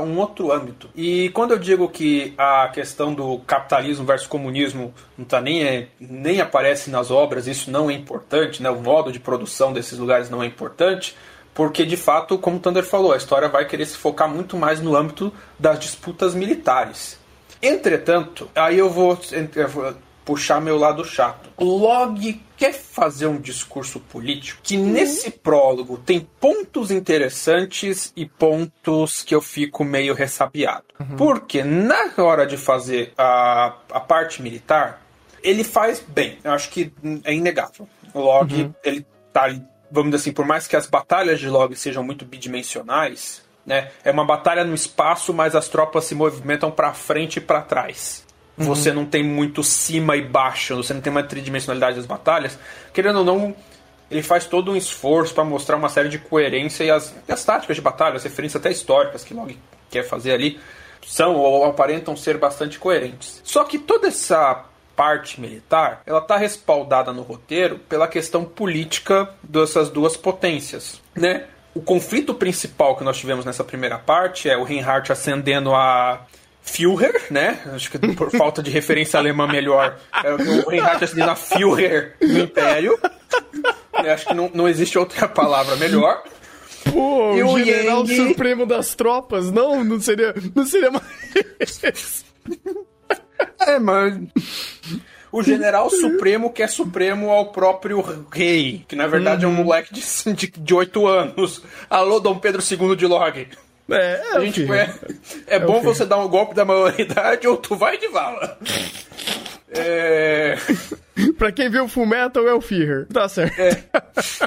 um 0.00 0.16
outro 0.16 0.52
âmbito. 0.52 0.88
E 0.94 1.28
quando 1.30 1.50
eu 1.50 1.58
digo 1.58 1.88
que 1.88 2.34
a 2.38 2.68
questão 2.68 3.12
do 3.12 3.40
capitalismo 3.40 4.06
versus 4.06 4.28
comunismo 4.28 4.94
não 5.16 5.24
tá 5.24 5.40
nem, 5.40 5.64
é, 5.64 5.88
nem 5.98 6.40
aparece 6.40 6.88
nas 6.88 7.10
obras, 7.10 7.48
isso 7.48 7.68
não 7.68 7.90
é 7.90 7.94
importante, 7.94 8.62
né? 8.62 8.70
o 8.70 8.80
modo 8.80 9.10
de 9.10 9.18
produção 9.18 9.72
desses 9.72 9.98
lugares 9.98 10.30
não 10.30 10.40
é 10.40 10.46
importante, 10.46 11.16
porque 11.52 11.84
de 11.84 11.96
fato, 11.96 12.38
como 12.38 12.58
o 12.58 12.60
Thunder 12.60 12.84
falou, 12.84 13.12
a 13.12 13.16
história 13.16 13.48
vai 13.48 13.66
querer 13.66 13.86
se 13.86 13.96
focar 13.96 14.28
muito 14.28 14.56
mais 14.56 14.80
no 14.80 14.94
âmbito 14.94 15.32
das 15.58 15.80
disputas 15.80 16.32
militares. 16.32 17.18
Entretanto, 17.60 18.48
aí 18.54 18.78
eu 18.78 18.88
vou, 18.88 19.18
eu 19.56 19.68
vou 19.68 19.94
puxar 20.28 20.60
meu 20.60 20.76
lado 20.76 21.02
chato. 21.06 21.48
Log 21.58 22.38
quer 22.54 22.74
fazer 22.74 23.26
um 23.26 23.40
discurso 23.40 23.98
político 23.98 24.60
que 24.62 24.76
uhum. 24.76 24.90
nesse 24.92 25.30
prólogo 25.30 25.96
tem 25.96 26.20
pontos 26.20 26.90
interessantes 26.90 28.12
e 28.14 28.26
pontos 28.26 29.22
que 29.22 29.34
eu 29.34 29.40
fico 29.40 29.82
meio 29.84 30.12
ressabiado. 30.12 30.84
Uhum. 31.00 31.16
Porque 31.16 31.64
na 31.64 32.12
hora 32.18 32.46
de 32.46 32.58
fazer 32.58 33.14
a, 33.16 33.74
a 33.90 34.00
parte 34.00 34.42
militar, 34.42 35.02
ele 35.42 35.64
faz 35.64 36.04
bem. 36.06 36.36
Eu 36.44 36.52
acho 36.52 36.68
que 36.68 36.92
é 37.24 37.32
inegável. 37.32 37.88
O 38.12 38.20
Log, 38.20 38.52
uhum. 38.52 38.74
ele 38.84 39.06
tá 39.32 39.46
vamos 39.90 40.10
dizer 40.10 40.16
assim, 40.24 40.32
por 40.32 40.44
mais 40.44 40.66
que 40.66 40.76
as 40.76 40.86
batalhas 40.86 41.40
de 41.40 41.48
Log 41.48 41.74
sejam 41.74 42.04
muito 42.04 42.26
bidimensionais, 42.26 43.42
né? 43.64 43.92
É 44.04 44.10
uma 44.10 44.26
batalha 44.26 44.62
no 44.62 44.74
espaço, 44.74 45.32
mas 45.32 45.56
as 45.56 45.68
tropas 45.68 46.04
se 46.04 46.14
movimentam 46.14 46.70
para 46.70 46.92
frente 46.92 47.38
e 47.38 47.40
para 47.40 47.62
trás. 47.62 48.27
Uhum. 48.58 48.66
Você 48.66 48.92
não 48.92 49.04
tem 49.04 49.22
muito 49.22 49.62
cima 49.62 50.16
e 50.16 50.22
baixo, 50.22 50.76
você 50.76 50.92
não 50.92 51.00
tem 51.00 51.10
uma 51.10 51.22
tridimensionalidade 51.22 51.96
das 51.96 52.06
batalhas. 52.06 52.58
Querendo 52.92 53.20
ou 53.20 53.24
não, 53.24 53.54
ele 54.10 54.22
faz 54.22 54.46
todo 54.46 54.72
um 54.72 54.76
esforço 54.76 55.34
para 55.34 55.44
mostrar 55.44 55.76
uma 55.76 55.88
série 55.88 56.08
de 56.08 56.18
coerência 56.18 56.84
e 56.84 56.90
as, 56.90 57.14
e 57.28 57.32
as 57.32 57.44
táticas 57.44 57.76
de 57.76 57.82
batalha, 57.82 58.16
as 58.16 58.24
referências 58.24 58.60
até 58.60 58.70
históricas 58.70 59.24
que 59.24 59.34
Log 59.34 59.56
quer 59.90 60.02
fazer 60.02 60.32
ali, 60.32 60.58
são 61.06 61.36
ou 61.36 61.64
aparentam 61.64 62.16
ser 62.16 62.36
bastante 62.36 62.78
coerentes. 62.78 63.40
Só 63.44 63.64
que 63.64 63.78
toda 63.78 64.08
essa 64.08 64.64
parte 64.96 65.40
militar, 65.40 66.02
ela 66.04 66.18
está 66.18 66.36
respaldada 66.36 67.12
no 67.12 67.22
roteiro 67.22 67.78
pela 67.88 68.08
questão 68.08 68.44
política 68.44 69.30
dessas 69.42 69.88
duas 69.88 70.16
potências, 70.16 71.00
né? 71.14 71.46
o 71.78 71.80
conflito 71.80 72.34
principal 72.34 72.96
que 72.96 73.04
nós 73.04 73.16
tivemos 73.16 73.44
nessa 73.44 73.62
primeira 73.62 73.98
parte 73.98 74.50
é 74.50 74.56
o 74.56 74.64
Reinhardt 74.64 75.12
ascendendo 75.12 75.72
a 75.74 76.26
Führer, 76.68 77.26
né? 77.30 77.58
Acho 77.74 77.90
que 77.90 77.98
por 78.14 78.30
falta 78.30 78.62
de 78.62 78.70
referência 78.70 79.18
alemã 79.18 79.46
melhor, 79.46 79.98
é 80.22 80.32
o 80.32 80.68
Reinhardt 80.68 81.04
ascendendo 81.04 81.30
a 81.30 81.36
Führer 81.36 82.14
no 82.20 82.38
Império. 82.40 82.98
Acho 83.92 84.26
que 84.26 84.34
não, 84.34 84.50
não 84.52 84.68
existe 84.68 84.98
outra 84.98 85.28
palavra 85.28 85.76
melhor. 85.76 86.22
Pô, 86.92 87.34
e 87.34 87.42
o 87.42 87.58
general 87.58 88.04
Yang... 88.06 88.28
supremo 88.28 88.66
das 88.66 88.94
tropas, 88.94 89.50
não, 89.50 89.84
não 89.84 90.00
seria, 90.00 90.34
não 90.54 90.64
seria 90.64 90.90
mais. 90.90 92.24
é, 93.60 93.78
mas 93.78 94.14
o 95.30 95.42
general 95.42 95.90
supremo 95.90 96.52
que 96.52 96.62
é 96.62 96.66
supremo 96.66 97.30
ao 97.30 97.52
próprio 97.52 98.02
rei, 98.30 98.84
que 98.88 98.96
na 98.96 99.06
verdade 99.06 99.44
uhum. 99.44 99.52
é 99.52 99.54
um 99.54 99.58
uhum. 99.58 99.64
moleque 99.64 99.92
de, 99.92 100.32
de, 100.34 100.46
de 100.56 100.74
8 100.74 101.06
anos. 101.06 101.62
Alô, 101.90 102.20
Dom 102.20 102.38
Pedro 102.38 102.62
II 102.62 102.96
de 102.96 103.06
Log. 103.06 103.48
É, 103.90 103.96
é, 103.96 104.36
a 104.36 104.40
gente, 104.40 104.70
é, 104.70 104.94
é, 105.46 105.56
é 105.56 105.58
bom 105.58 105.80
você 105.80 106.04
dar 106.04 106.18
um 106.18 106.28
golpe 106.28 106.54
da 106.54 106.64
maioridade 106.64 107.46
ou 107.48 107.56
tu 107.56 107.74
vai 107.74 107.96
de 107.96 108.08
vala. 108.08 108.58
É... 109.70 110.56
pra 111.36 111.52
quem 111.52 111.70
viu 111.70 111.88
Full 111.88 112.06
Metal 112.06 112.46
é 112.46 112.54
o 112.54 112.60
Fear. 112.60 113.06
Tá 113.06 113.28
certo. 113.28 113.58
É, 113.58 113.70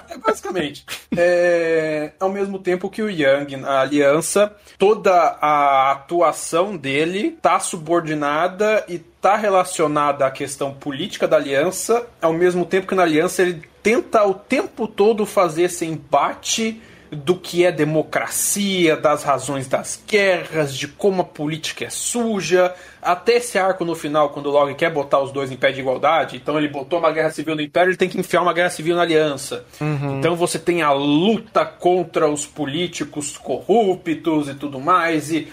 é 0.10 0.18
basicamente. 0.18 0.86
É, 1.16 2.12
ao 2.20 2.30
mesmo 2.30 2.60
tempo 2.60 2.90
que 2.90 3.02
o 3.02 3.10
Yang, 3.10 3.56
a 3.66 3.82
aliança, 3.82 4.56
toda 4.78 5.12
a 5.14 5.92
atuação 5.92 6.76
dele 6.76 7.38
tá 7.42 7.60
subordinada 7.60 8.84
e 8.88 9.00
tá 9.00 9.36
relacionada 9.36 10.26
à 10.26 10.32
questão 10.32 10.74
política 10.74 11.28
da 11.28 11.38
aliança, 11.38 12.08
ao 12.22 12.34
mesmo 12.34 12.66
tempo 12.66 12.88
que 12.88 12.96
na 12.96 13.04
aliança 13.04 13.42
ele 13.42 13.62
tenta 13.84 14.24
o 14.24 14.34
tempo 14.34 14.88
todo 14.88 15.26
fazer 15.26 15.64
esse 15.64 15.86
embate 15.86 16.82
do 17.12 17.36
que 17.36 17.66
é 17.66 17.72
democracia, 17.74 18.96
das 18.96 19.24
razões 19.24 19.68
das 19.68 20.02
guerras, 20.08 20.74
de 20.74 20.88
como 20.88 21.22
a 21.22 21.26
política 21.26 21.84
é 21.84 21.90
suja, 21.90 22.74
até 23.02 23.34
esse 23.34 23.60
arco 23.60 23.84
no 23.84 23.96
final, 23.96 24.30
quando 24.30 24.46
o 24.46 24.50
Log 24.50 24.74
quer 24.76 24.90
botar 24.90 25.20
os 25.20 25.30
dois 25.30 25.52
em 25.52 25.58
pé 25.58 25.74
de 25.74 25.82
igualdade, 25.82 26.38
então 26.38 26.58
ele 26.58 26.70
botou 26.70 27.00
uma 27.00 27.12
guerra 27.12 27.30
civil 27.30 27.54
no 27.54 27.62
Império, 27.62 27.90
ele 27.90 27.98
tem 27.98 28.08
que 28.08 28.18
enfiar 28.18 28.42
uma 28.42 28.54
guerra 28.54 28.70
civil 28.70 28.96
na 28.96 29.02
Aliança. 29.02 29.66
Uhum. 29.82 30.20
Então 30.20 30.38
você 30.38 30.58
tem 30.58 30.82
a 30.82 30.94
luta 30.94 31.66
contra 31.66 32.30
os 32.30 32.46
políticos 32.46 33.38
corruptos 33.38 34.48
e 34.48 34.56
tudo 34.56 34.80
mais, 34.80 35.32
e, 35.32 35.52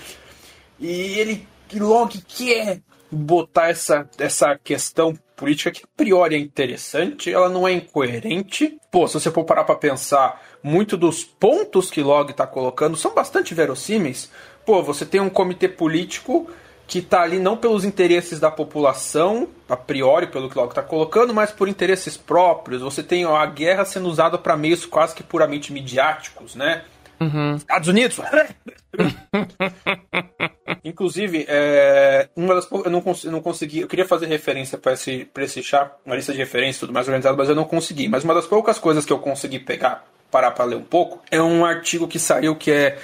e 0.79 1.19
ele, 1.19 1.49
Log 1.75 2.23
quer 2.29 2.81
botar 3.11 3.71
essa, 3.71 4.09
essa 4.17 4.57
questão 4.63 5.19
política 5.35 5.71
que 5.71 5.83
a 5.85 5.89
priori 5.97 6.35
é 6.35 6.39
interessante, 6.39 7.33
ela 7.33 7.49
não 7.49 7.67
é 7.67 7.73
incoerente. 7.73 8.77
Pô, 8.91 9.07
se 9.07 9.15
você 9.15 9.31
for 9.31 9.45
parar 9.45 9.65
pra 9.65 9.77
pensar, 9.77 10.43
muito 10.63 10.97
dos 10.97 11.25
pontos 11.25 11.91
que 11.91 12.03
Log 12.03 12.31
está 12.31 12.47
colocando 12.47 12.97
são 12.97 13.15
bastante 13.15 13.55
verossímeis. 13.55 14.31
Pô, 14.65 14.83
você 14.83 15.07
tem 15.07 15.21
um 15.21 15.31
comitê 15.31 15.69
político 15.69 16.51
que 16.87 17.01
está 17.01 17.21
ali 17.23 17.39
não 17.39 17.57
pelos 17.57 17.85
interesses 17.85 18.41
da 18.41 18.51
população, 18.51 19.49
a 19.69 19.77
priori, 19.77 20.27
pelo 20.27 20.49
que 20.49 20.57
Log 20.57 20.71
está 20.71 20.83
colocando, 20.83 21.35
mas 21.35 21.51
por 21.53 21.69
interesses 21.69 22.17
próprios. 22.17 22.81
Você 22.81 23.03
tem 23.03 23.27
ó, 23.27 23.37
a 23.37 23.45
guerra 23.47 23.85
sendo 23.85 24.09
usada 24.09 24.39
para 24.39 24.57
meios 24.57 24.87
quase 24.87 25.15
que 25.15 25.23
puramente 25.23 25.73
midiáticos, 25.73 26.55
né? 26.55 26.85
Uhum. 27.21 27.57
Estados 27.57 27.89
Unidos! 27.89 28.19
Inclusive, 30.85 31.45
é, 31.49 32.29
uma 32.35 32.55
das 32.55 32.71
eu 32.71 32.91
não, 32.91 33.01
cons, 33.01 33.25
eu 33.25 33.33
não 33.33 33.41
consegui. 33.43 33.81
Eu 33.81 33.89
queria 33.89 34.07
fazer 34.07 34.27
referência 34.27 34.79
para 34.79 34.93
esse, 34.93 35.29
esse 35.39 35.63
chá, 35.63 35.91
uma 36.07 36.17
lista 36.17 36.33
de 36.33 36.39
referências 36.39 36.79
tudo 36.81 36.93
mais 36.93 37.07
organizado, 37.07 37.37
mas 37.37 37.49
eu 37.49 37.55
não 37.55 37.65
consegui. 37.65 38.09
Mas 38.09 38.25
uma 38.25 38.35
das 38.35 38.47
poucas 38.47 38.79
coisas 38.79 39.05
que 39.05 39.13
eu 39.13 39.19
consegui 39.19 39.59
pegar, 39.59 40.07
parar 40.31 40.51
para 40.51 40.65
ler 40.65 40.77
um 40.77 40.83
pouco, 40.83 41.23
é 41.31 41.41
um 41.41 41.65
artigo 41.65 42.07
que 42.07 42.19
saiu 42.19 42.55
que 42.55 42.71
é, 42.71 42.99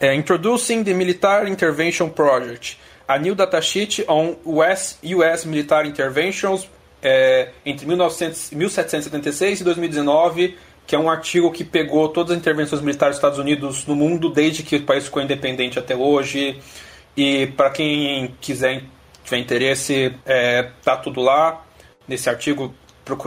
é 0.00 0.14
Introducing 0.14 0.84
the 0.84 0.94
Military 0.94 1.50
Intervention 1.50 2.08
Project. 2.08 2.78
A 3.06 3.18
new 3.18 3.34
datasheet 3.34 4.04
on 4.08 4.36
US, 4.44 4.98
US 5.02 5.44
Military 5.44 5.88
Interventions 5.88 6.68
é, 7.02 7.50
entre 7.64 7.86
1900, 7.86 8.50
1776 8.50 9.60
e 9.60 9.64
2019 9.64 10.56
que 10.88 10.96
é 10.96 10.98
um 10.98 11.10
artigo 11.10 11.52
que 11.52 11.64
pegou 11.64 12.08
todas 12.08 12.32
as 12.32 12.38
intervenções 12.38 12.80
militares 12.80 13.16
dos 13.16 13.18
Estados 13.18 13.38
Unidos 13.38 13.84
no 13.84 13.94
mundo 13.94 14.30
desde 14.30 14.62
que 14.62 14.76
o 14.76 14.82
país 14.84 15.04
ficou 15.04 15.22
independente 15.22 15.78
até 15.78 15.94
hoje. 15.94 16.58
E 17.14 17.48
para 17.48 17.68
quem 17.68 18.34
quiser 18.40 18.84
tiver 19.22 19.36
interesse, 19.36 20.14
é, 20.24 20.70
tá 20.82 20.96
tudo 20.96 21.20
lá 21.20 21.62
nesse 22.08 22.30
artigo. 22.30 22.74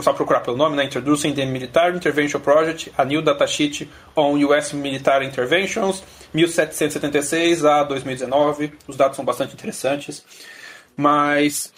Só 0.02 0.12
procurar 0.12 0.40
pelo 0.40 0.56
nome, 0.56 0.76
né? 0.76 0.84
Introducing 0.84 1.32
the 1.32 1.44
Military 1.44 1.96
Intervention 1.96 2.40
Project, 2.40 2.92
a 2.96 3.04
new 3.04 3.22
datasheet 3.22 3.88
on 4.16 4.38
US 4.46 4.72
Military 4.72 5.26
Interventions, 5.26 6.02
1776 6.32 7.64
a 7.64 7.84
2019. 7.84 8.72
Os 8.86 8.96
dados 8.96 9.16
são 9.16 9.24
bastante 9.24 9.54
interessantes. 9.54 10.24
Mas 10.96 11.72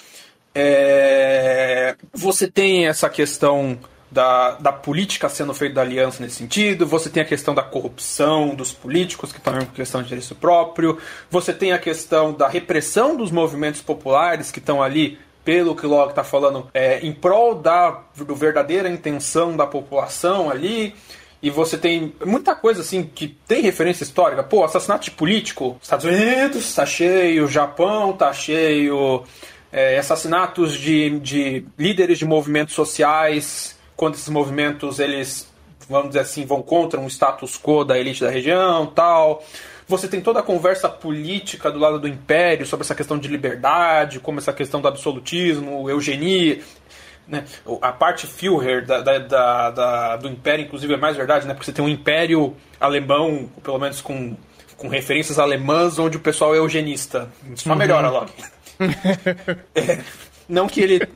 é, 0.55 1.97
você 2.13 2.49
tem 2.49 2.87
essa 2.87 3.09
questão 3.09 3.79
da, 4.15 4.53
da 4.53 4.73
política 4.73 5.29
sendo 5.29 5.53
feita 5.53 5.75
da 5.75 5.83
aliança 5.83 6.23
nesse 6.23 6.37
sentido, 6.37 6.87
você 6.87 7.11
tem 7.11 7.23
a 7.23 7.27
questão 7.27 7.53
da 7.53 7.63
corrupção 7.63 8.55
dos 8.55 8.73
políticos, 8.73 9.33
que 9.33 9.41
também 9.41 9.63
é 9.63 9.65
uma 9.65 9.73
questão 9.73 10.01
de 10.01 10.07
interesse 10.07 10.35
próprio, 10.37 10.99
você 11.29 11.53
tem 11.53 11.73
a 11.73 11.79
questão 11.79 12.33
da 12.33 12.47
repressão 12.47 13.17
dos 13.17 13.33
movimentos 13.33 13.81
populares 13.81 14.53
que 14.53 14.61
estão 14.61 14.81
ali 14.81 15.19
pelo 15.45 15.77
que 15.77 15.87
o 15.87 15.91
Locke 15.91 16.13
está 16.13 16.25
falando, 16.25 16.69
é, 16.73 17.01
em 17.01 17.13
prol 17.13 17.55
da 17.55 18.03
do 18.17 18.35
verdadeira 18.35 18.89
intenção 18.89 19.57
da 19.57 19.67
população 19.67 20.51
ali. 20.51 20.95
E 21.43 21.51
você 21.51 21.77
tem 21.77 22.15
muita 22.25 22.55
coisa 22.55 22.81
assim 22.81 23.03
que 23.03 23.29
tem 23.47 23.61
referência 23.61 24.03
histórica. 24.03 24.43
Pô, 24.43 24.65
assassinato 24.65 25.05
de 25.05 25.11
político, 25.11 25.77
Estados 25.83 26.07
Unidos 26.07 26.75
tá 26.75 26.87
cheio, 26.87 27.47
Japão 27.47 28.15
tá 28.15 28.33
cheio, 28.33 29.23
é, 29.71 29.99
assassinatos 29.99 30.73
de, 30.73 31.19
de 31.19 31.67
líderes 31.77 32.19
de 32.19 32.25
movimentos 32.25 32.75
sociais 32.75 33.77
quando 33.97 34.15
esses 34.15 34.29
movimentos 34.29 35.01
eles 35.01 35.53
vamos 35.89 36.09
dizer 36.09 36.21
assim 36.21 36.47
vão 36.47 36.63
contra 36.63 36.99
um 36.99 37.09
status 37.09 37.59
quo 37.61 37.85
da 37.85 37.99
elite 37.99 38.23
da 38.23 38.31
região 38.31 38.87
tal 38.87 39.45
você 39.87 40.09
tem 40.09 40.21
toda 40.21 40.41
a 40.41 40.43
conversa 40.43 40.89
política 40.89 41.71
do 41.71 41.79
lado 41.79 41.99
do 41.99 42.09
império 42.09 42.67
sobre 42.67 42.85
essa 42.85 42.95
questão 42.95 43.19
de 43.19 43.29
liberdade 43.29 44.21
como 44.21 44.39
essa 44.39 44.53
questão 44.53 44.81
do 44.81 44.89
absolutismo 44.89 45.89
eugenia 45.89 46.61
né? 47.27 47.45
a 47.81 47.93
parte 47.93 48.27
Führer 48.27 48.85
da, 48.85 49.01
da, 49.01 49.71
da, 49.71 50.17
do 50.17 50.29
império 50.29 50.65
inclusive 50.65 50.95
é 50.95 50.97
mais 50.97 51.17
verdade 51.17 51.47
né 51.47 51.55
porque 51.55 51.67
você 51.67 51.73
tem 51.73 51.85
um 51.85 51.89
império 51.89 52.57
alemão 52.81 53.49
pelo 53.63 53.79
menos 53.79 54.01
com 54.01 54.37
com 54.77 54.89
referências 54.89 55.39
alemãs 55.39 55.99
onde 55.99 56.17
o 56.17 56.21
pessoal 56.21 56.55
é 56.55 56.59
eugenista 56.59 57.29
isso 57.55 57.69
uhum. 57.69 57.77
melhora 57.77 58.11
logo 58.11 58.31
é, 59.75 60.01
não 60.49 60.67
que 60.67 60.81
ele 60.81 61.09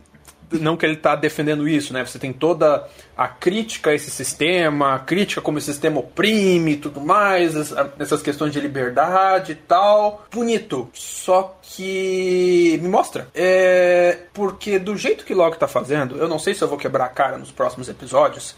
não 0.53 0.77
que 0.77 0.87
ele 0.87 0.95
está 0.95 1.15
defendendo 1.15 1.69
isso, 1.69 1.93
né? 1.93 2.05
Você 2.05 2.19
tem 2.19 2.33
toda 2.33 2.89
a 3.17 3.29
crítica 3.29 3.91
a 3.91 3.95
esse 3.95 4.11
sistema, 4.11 4.95
a 4.95 4.99
crítica 4.99 5.41
como 5.41 5.59
esse 5.59 5.73
sistema 5.73 6.01
oprime 6.01 6.73
e 6.73 6.77
tudo 6.77 7.01
mais, 7.01 7.55
essas 7.99 8.23
questões 8.23 8.53
de 8.53 8.61
liberdade 8.61 9.53
e 9.53 9.55
tal. 9.55 10.25
Bonito. 10.31 10.89
Só 10.95 11.59
que. 11.63 12.79
Me 12.83 12.89
mostra. 12.89 13.29
É. 13.35 14.19
Porque 14.33 14.79
do 14.79 14.97
jeito 14.97 15.25
que 15.25 15.35
Locke 15.35 15.57
está 15.57 15.69
fazendo, 15.69 16.17
eu 16.17 16.29
não 16.29 16.39
sei 16.39 16.55
se 16.55 16.63
eu 16.63 16.69
vou 16.69 16.79
quebrar 16.79 17.07
a 17.07 17.11
cara 17.11 17.37
nos 17.37 17.51
próximos 17.51 17.89
episódios. 17.89 18.57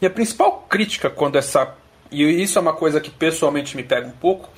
E 0.00 0.06
a 0.06 0.10
principal 0.10 0.66
crítica 0.68 1.10
quando 1.10 1.36
essa. 1.36 1.74
E 2.10 2.22
isso 2.22 2.58
é 2.58 2.62
uma 2.62 2.74
coisa 2.74 3.00
que 3.00 3.10
pessoalmente 3.10 3.76
me 3.76 3.82
pega 3.82 4.06
um 4.06 4.12
pouco 4.12 4.48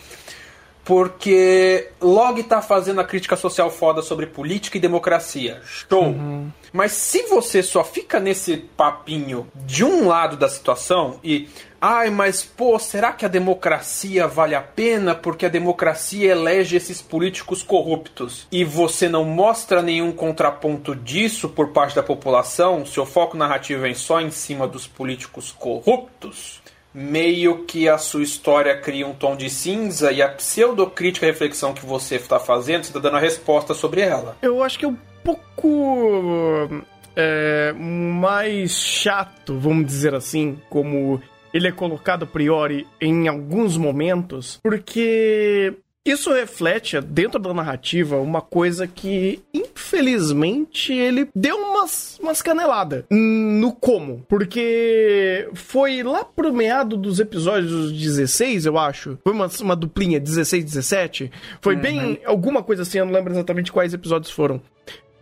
porque 0.87 1.89
Log 2.01 2.41
tá 2.45 2.63
fazendo 2.63 3.01
a 3.01 3.05
crítica 3.05 3.35
social 3.35 3.69
foda 3.73 4.03
sobre 4.03 4.25
política 4.25 4.79
e 4.79 4.81
democracia. 4.81 5.61
Show. 5.65 6.05
Uhum. 6.05 6.49
Mas 6.77 6.93
se 6.93 7.23
você 7.23 7.63
só 7.63 7.83
fica 7.83 8.21
nesse 8.21 8.59
papinho 8.59 9.49
de 9.55 9.83
um 9.83 10.07
lado 10.07 10.37
da 10.37 10.47
situação 10.47 11.19
e. 11.25 11.49
Ai, 11.81 12.11
mas 12.11 12.43
pô, 12.43 12.79
será 12.79 13.13
que 13.13 13.25
a 13.25 13.29
democracia 13.29 14.27
vale 14.27 14.55
a 14.55 14.61
pena? 14.61 15.15
Porque 15.15 15.47
a 15.47 15.49
democracia 15.49 16.33
elege 16.33 16.77
esses 16.77 17.01
políticos 17.01 17.63
corruptos. 17.63 18.47
E 18.53 18.63
você 18.63 19.09
não 19.09 19.25
mostra 19.25 19.83
nenhum 19.83 20.13
contraponto 20.13 20.95
disso 20.95 21.49
por 21.49 21.69
parte 21.69 21.97
da 21.97 22.03
população? 22.03 22.85
Seu 22.85 23.07
foco 23.07 23.37
narrativo 23.39 23.83
vem 23.83 23.95
só 23.95 24.21
em 24.21 24.31
cima 24.31 24.67
dos 24.67 24.87
políticos 24.87 25.53
corruptos? 25.53 26.61
Meio 26.97 27.67
que 27.67 27.87
a 27.91 27.99
sua 27.99 28.23
história 28.23 28.75
cria 28.75 29.07
um 29.07 29.13
tom 29.13 29.37
de 29.37 29.51
cinza 29.51 30.11
e 30.11 30.23
a 30.23 30.29
pseudocrítica 30.31 31.27
reflexão 31.27 31.75
que 31.75 31.85
você 31.85 32.15
está 32.15 32.41
fazendo, 32.41 32.85
você 32.85 32.89
está 32.89 32.99
dando 32.99 33.19
a 33.19 33.21
resposta 33.21 33.75
sobre 33.75 34.01
ela. 34.01 34.35
Eu 34.41 34.63
acho 34.63 34.79
que 34.79 34.87
é 34.87 34.89
um 34.89 34.97
pouco 35.23 36.71
é, 37.15 37.75
mais 37.75 38.71
chato, 38.71 39.59
vamos 39.59 39.85
dizer 39.85 40.15
assim, 40.15 40.59
como 40.71 41.21
ele 41.53 41.69
é 41.69 41.73
colocado 41.73 42.23
a 42.23 42.27
priori 42.27 42.87
em 42.99 43.29
alguns 43.29 43.77
momentos, 43.77 44.59
porque 44.63 45.75
isso 46.07 46.33
reflete, 46.33 47.01
dentro 47.01 47.41
da 47.41 47.53
narrativa, 47.53 48.17
uma 48.17 48.41
coisa 48.41 48.87
que, 48.87 49.43
infelizmente, 49.53 50.93
ele 50.93 51.29
deu 51.35 51.57
umas, 51.57 52.19
umas 52.21 52.41
caneladas 52.41 53.05
no 53.11 53.73
como. 53.73 54.25
Porque 54.29 55.49
foi 55.55 56.03
lá 56.03 56.25
pro 56.25 56.53
meado 56.53 56.97
dos 56.97 57.19
episódios 57.19 57.93
16, 57.93 58.67
eu 58.67 58.79
acho. 58.79 59.19
Foi 59.25 59.33
uma, 59.33 59.51
uma 59.61 59.77
duplinha, 59.77 60.21
16, 60.21 60.65
17. 60.65 61.31
Foi 61.61 61.75
uhum. 61.75 61.81
bem 61.81 62.21
alguma 62.25 62.63
coisa 62.63 62.83
assim, 62.83 62.99
eu 62.99 63.07
não 63.07 63.13
lembro 63.13 63.33
exatamente 63.33 63.73
quais 63.73 63.93
episódios 63.93 64.31
foram. 64.31 64.61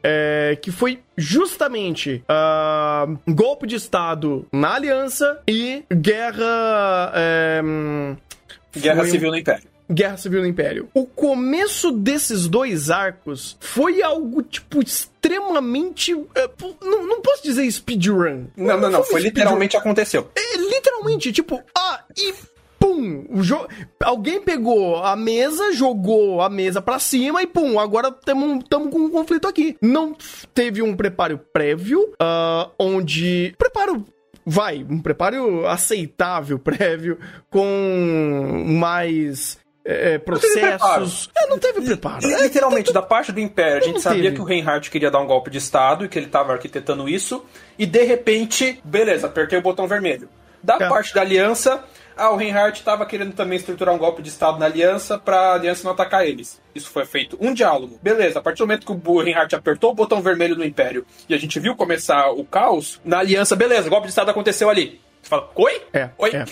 É, 0.07 0.59
que 0.61 0.71
foi 0.71 1.01
justamente 1.17 2.23
uh, 2.29 3.19
golpe 3.33 3.67
de 3.67 3.77
Estado 3.77 4.47
na 4.53 4.75
Aliança 4.75 5.41
e 5.49 5.83
guerra. 5.91 7.11
É, 7.15 7.63
guerra 8.77 9.07
Civil 9.07 9.31
no 9.31 9.39
Império. 9.39 9.74
Guerra 9.91 10.17
Civil 10.17 10.41
no 10.41 10.47
Império. 10.47 10.89
O 10.95 11.07
começo 11.07 11.91
desses 11.91 12.49
dois 12.49 12.91
arcos 12.91 13.57
foi 13.61 14.03
algo, 14.03 14.43
tipo, 14.43 14.83
extremamente. 14.83 16.15
Uh, 16.15 16.29
não, 16.83 17.07
não 17.07 17.21
posso 17.21 17.43
dizer 17.43 17.71
speedrun. 17.71 18.47
Não, 18.57 18.81
não, 18.81 18.91
não. 18.91 19.03
Foi 19.03 19.21
literalmente 19.21 19.77
aconteceu. 19.77 20.31
É, 20.35 20.57
literalmente, 20.57 21.33
tipo, 21.33 21.63
ah, 21.77 22.03
e 22.17 22.35
pum, 22.79 23.25
o 23.31 23.43
jo... 23.43 23.67
alguém 24.03 24.41
pegou 24.41 24.97
a 25.03 25.17
mesa, 25.17 25.73
jogou 25.73 26.43
a 26.43 26.49
mesa 26.49 26.83
para 26.83 26.99
cima 26.99 27.43
e 27.43 27.47
pum, 27.47 27.79
agora 27.79 28.09
estamos 28.09 28.65
com 28.69 28.99
um 28.99 29.11
conflito 29.11 29.49
aqui. 29.49 29.77
Não 29.81 30.15
teve 30.53 30.83
um 30.83 30.95
preparo 30.97 31.39
prévio, 31.53 32.13
uh, 32.15 32.71
onde 32.79 33.55
preparo 33.59 34.05
vai, 34.45 34.85
um 34.89 35.01
preparo 35.01 35.67
aceitável 35.67 36.59
prévio 36.61 37.19
com 37.51 38.65
mais 38.67 39.59
é, 39.85 40.19
processos. 40.19 41.31
Não, 41.35 41.43
é, 41.43 41.47
não 41.49 41.59
teve 41.59 41.81
preparo. 41.83 42.27
É, 42.27 42.43
literalmente, 42.43 42.93
da 42.93 43.03
parte 43.03 43.33
do 43.33 43.41
Império, 43.41 43.83
a 43.83 43.87
gente 43.87 44.01
sabia 44.01 44.23
teve. 44.25 44.37
que 44.37 44.41
o 44.41 44.45
Reinhardt 44.45 44.91
queria 44.91 45.11
dar 45.11 45.21
um 45.21 45.27
golpe 45.27 45.51
de 45.51 45.59
Estado 45.59 46.05
e 46.05 46.09
que 46.09 46.19
ele 46.19 46.27
estava 46.27 46.53
arquitetando 46.53 47.09
isso, 47.09 47.45
e 47.79 47.85
de 47.85 48.03
repente, 48.05 48.81
beleza, 48.85 49.27
apertei 49.27 49.59
o 49.59 49.63
botão 49.63 49.87
vermelho. 49.87 50.29
Da 50.63 50.77
é. 50.77 50.89
parte 50.89 51.15
da 51.15 51.21
aliança, 51.21 51.85
Ah, 52.17 52.31
o 52.31 52.37
Reinhardt 52.37 52.79
estava 52.79 53.05
querendo 53.05 53.35
também 53.35 53.59
estruturar 53.59 53.95
um 53.95 53.99
golpe 53.99 54.23
de 54.23 54.29
Estado 54.29 54.59
na 54.59 54.67
aliança 54.67 55.19
para 55.19 55.37
a 55.37 55.55
aliança 55.55 55.83
não 55.85 55.93
atacar 55.93 56.27
eles. 56.27 56.61
Isso 56.75 56.89
foi 56.89 57.05
feito. 57.05 57.37
Um 57.41 57.53
diálogo. 57.53 57.99
Beleza, 58.01 58.39
a 58.39 58.43
partir 58.43 58.59
do 58.59 58.67
momento 58.67 58.87
que 58.87 58.93
o 58.93 59.21
Reinhardt 59.21 59.55
apertou 59.55 59.91
o 59.91 59.95
botão 59.95 60.23
vermelho 60.23 60.57
no 60.57 60.65
Império 60.65 61.05
e 61.29 61.35
a 61.35 61.39
gente 61.39 61.59
viu 61.59 61.75
começar 61.75 62.31
o 62.31 62.45
caos, 62.45 63.01
na 63.05 63.19
aliança, 63.19 63.57
beleza, 63.57 63.91
golpe 63.91 64.07
de 64.07 64.11
Estado 64.11 64.31
aconteceu 64.31 64.71
ali. 64.71 65.01
Você 65.25 65.31
fala, 65.31 65.51
oi? 65.55 65.83
É. 65.91 66.11
Oi? 66.19 66.31
É. 66.35 66.45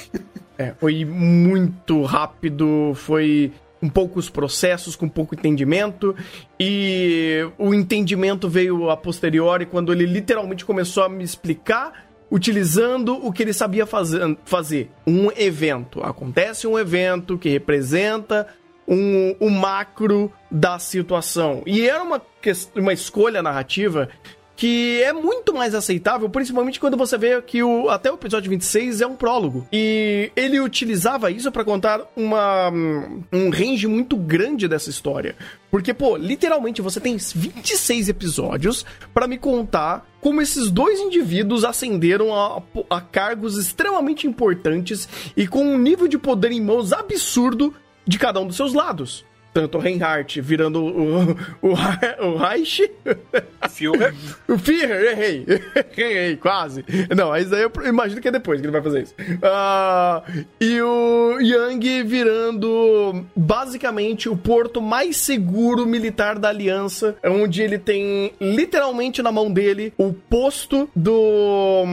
é. 0.57 0.75
Foi 0.81 1.05
muito 1.05 2.02
rápido, 2.05 2.93
foi 2.95 3.52
com 3.79 3.88
poucos 3.88 4.31
processos, 4.31 4.97
com 4.97 5.09
pouco 5.09 5.35
entendimento, 5.35 6.17
e 6.59 7.47
o 7.59 7.75
entendimento 7.75 8.49
veio 8.49 8.88
a 8.88 8.97
posteriori 8.97 9.67
quando 9.67 9.93
ele 9.93 10.07
literalmente 10.07 10.64
começou 10.64 11.02
a 11.02 11.09
me 11.09 11.23
explicar 11.23 12.07
utilizando 12.31 13.14
o 13.14 13.31
que 13.31 13.43
ele 13.43 13.52
sabia 13.52 13.85
fazer, 13.85 14.38
fazer. 14.45 14.91
Um 15.07 15.31
evento. 15.33 16.02
Acontece 16.02 16.67
um 16.67 16.79
evento 16.79 17.37
que 17.37 17.50
representa 17.50 18.47
um, 18.88 19.37
um 19.38 19.50
macro 19.50 20.33
da 20.50 20.79
situação. 20.79 21.62
E 21.67 21.87
era 21.87 22.02
uma, 22.02 22.23
uma 22.75 22.93
escolha 22.93 23.43
narrativa 23.43 24.09
que 24.62 25.02
é 25.02 25.12
muito 25.12 25.52
mais 25.52 25.75
aceitável, 25.75 26.31
principalmente 26.31 26.78
quando 26.78 26.97
você 26.97 27.19
vê 27.19 27.42
que 27.42 27.64
o, 27.64 27.90
até 27.90 28.12
o 28.12 28.14
episódio 28.14 28.49
26 28.49 29.00
é 29.00 29.07
um 29.09 29.16
prólogo. 29.16 29.66
E 29.73 30.31
ele 30.37 30.61
utilizava 30.61 31.33
isso 31.33 31.50
para 31.50 31.64
contar 31.64 32.02
uma, 32.14 32.71
um 33.33 33.50
range 33.50 33.88
muito 33.88 34.16
grande 34.16 34.69
dessa 34.69 34.88
história. 34.88 35.35
Porque, 35.69 35.92
pô, 35.92 36.16
literalmente 36.16 36.81
você 36.81 37.00
tem 37.00 37.16
26 37.16 38.09
episódios 38.09 38.87
para 39.12 39.26
me 39.26 39.37
contar 39.37 40.07
como 40.21 40.40
esses 40.40 40.71
dois 40.71 41.00
indivíduos 41.00 41.64
ascenderam 41.64 42.33
a, 42.33 42.62
a 42.88 43.00
cargos 43.00 43.59
extremamente 43.59 44.28
importantes 44.28 45.09
e 45.37 45.45
com 45.49 45.64
um 45.64 45.76
nível 45.76 46.07
de 46.07 46.19
poder 46.19 46.52
em 46.52 46.61
mãos 46.61 46.92
absurdo 46.92 47.75
de 48.07 48.16
cada 48.16 48.38
um 48.38 48.47
dos 48.47 48.54
seus 48.54 48.75
lados 48.75 49.25
tanto 49.53 49.79
o 49.79 49.81
Reinhardt 49.81 50.41
virando 50.41 50.83
o, 50.83 51.33
o, 51.63 51.73
o 52.27 52.37
Reich. 52.37 52.91
Führer. 53.69 54.15
o 54.49 54.59
Führer, 54.59 55.13
errei. 55.13 55.47
errei, 55.97 56.37
quase. 56.37 56.85
Não, 57.15 57.29
mas 57.31 57.51
daí 57.51 57.63
eu 57.63 57.73
imagino 57.87 58.21
que 58.21 58.29
é 58.29 58.33
depois 58.33 58.61
que 58.61 58.67
ele 58.67 58.73
vai 58.73 58.83
fazer 58.83 59.03
isso. 59.03 59.15
Uh, 59.19 60.45
e 60.61 60.81
o 60.81 61.39
Yang 61.41 62.03
virando 62.05 63.25
basicamente 63.37 64.29
o 64.29 64.37
porto 64.37 64.81
mais 64.81 65.17
seguro 65.17 65.87
militar 65.87 66.39
da 66.39 66.49
aliança, 66.49 67.17
onde 67.25 67.63
ele 67.63 67.79
tem 67.79 68.33
literalmente 68.41 69.23
na 69.23 69.31
mão 69.31 69.53
dele 69.53 69.93
o 69.99 70.13
posto 70.13 70.89
do. 70.97 71.85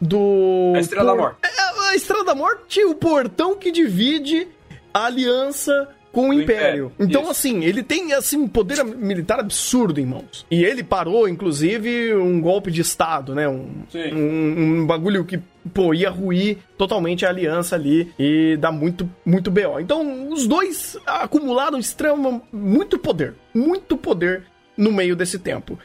Do. 0.00 0.72
A 0.74 0.80
Estrela 0.80 1.10
por... 1.10 1.16
da 1.16 1.22
Morte. 1.22 1.38
É, 1.44 1.90
a 1.90 1.94
Estrela 1.94 2.24
da 2.24 2.34
Morte, 2.34 2.84
o 2.84 2.94
portão 2.94 3.56
que 3.56 3.70
divide 3.70 4.48
a 4.92 5.06
aliança 5.06 5.88
com 6.12 6.30
o 6.30 6.32
Império. 6.32 6.86
Império. 6.86 6.92
Então, 6.98 7.22
Isso. 7.22 7.30
assim, 7.30 7.64
ele 7.64 7.82
tem 7.82 8.12
assim 8.12 8.36
um 8.36 8.48
poder 8.48 8.84
militar 8.84 9.40
absurdo 9.40 10.00
em 10.00 10.06
mãos. 10.06 10.44
E 10.50 10.64
ele 10.64 10.82
parou, 10.82 11.28
inclusive, 11.28 12.14
um 12.14 12.40
golpe 12.40 12.70
de 12.70 12.80
Estado, 12.80 13.34
né? 13.34 13.48
Um, 13.48 13.68
um, 13.94 14.62
um, 14.82 14.86
bagulho 14.86 15.24
que, 15.24 15.40
pô, 15.72 15.94
ia 15.94 16.10
ruir 16.10 16.58
totalmente 16.76 17.24
a 17.24 17.28
aliança 17.28 17.76
ali 17.76 18.12
e 18.18 18.56
dá 18.58 18.72
muito, 18.72 19.08
muito 19.24 19.50
BO. 19.50 19.78
Então, 19.80 20.28
os 20.30 20.46
dois 20.46 20.96
acumularam 21.06 21.78
extremo, 21.78 22.42
muito 22.52 22.98
poder. 22.98 23.34
Muito 23.54 23.96
poder 23.96 24.44
no 24.76 24.90
meio 24.90 25.14
desse 25.14 25.38
tempo. 25.38 25.78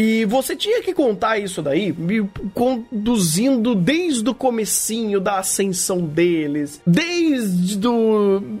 E 0.00 0.24
você 0.26 0.54
tinha 0.54 0.80
que 0.80 0.94
contar 0.94 1.38
isso 1.40 1.60
daí, 1.60 1.92
me 1.92 2.22
conduzindo 2.54 3.74
desde 3.74 4.30
o 4.30 4.32
comecinho 4.32 5.18
da 5.18 5.40
ascensão 5.40 5.98
deles, 5.98 6.80
desde 6.86 7.76
do 7.76 8.60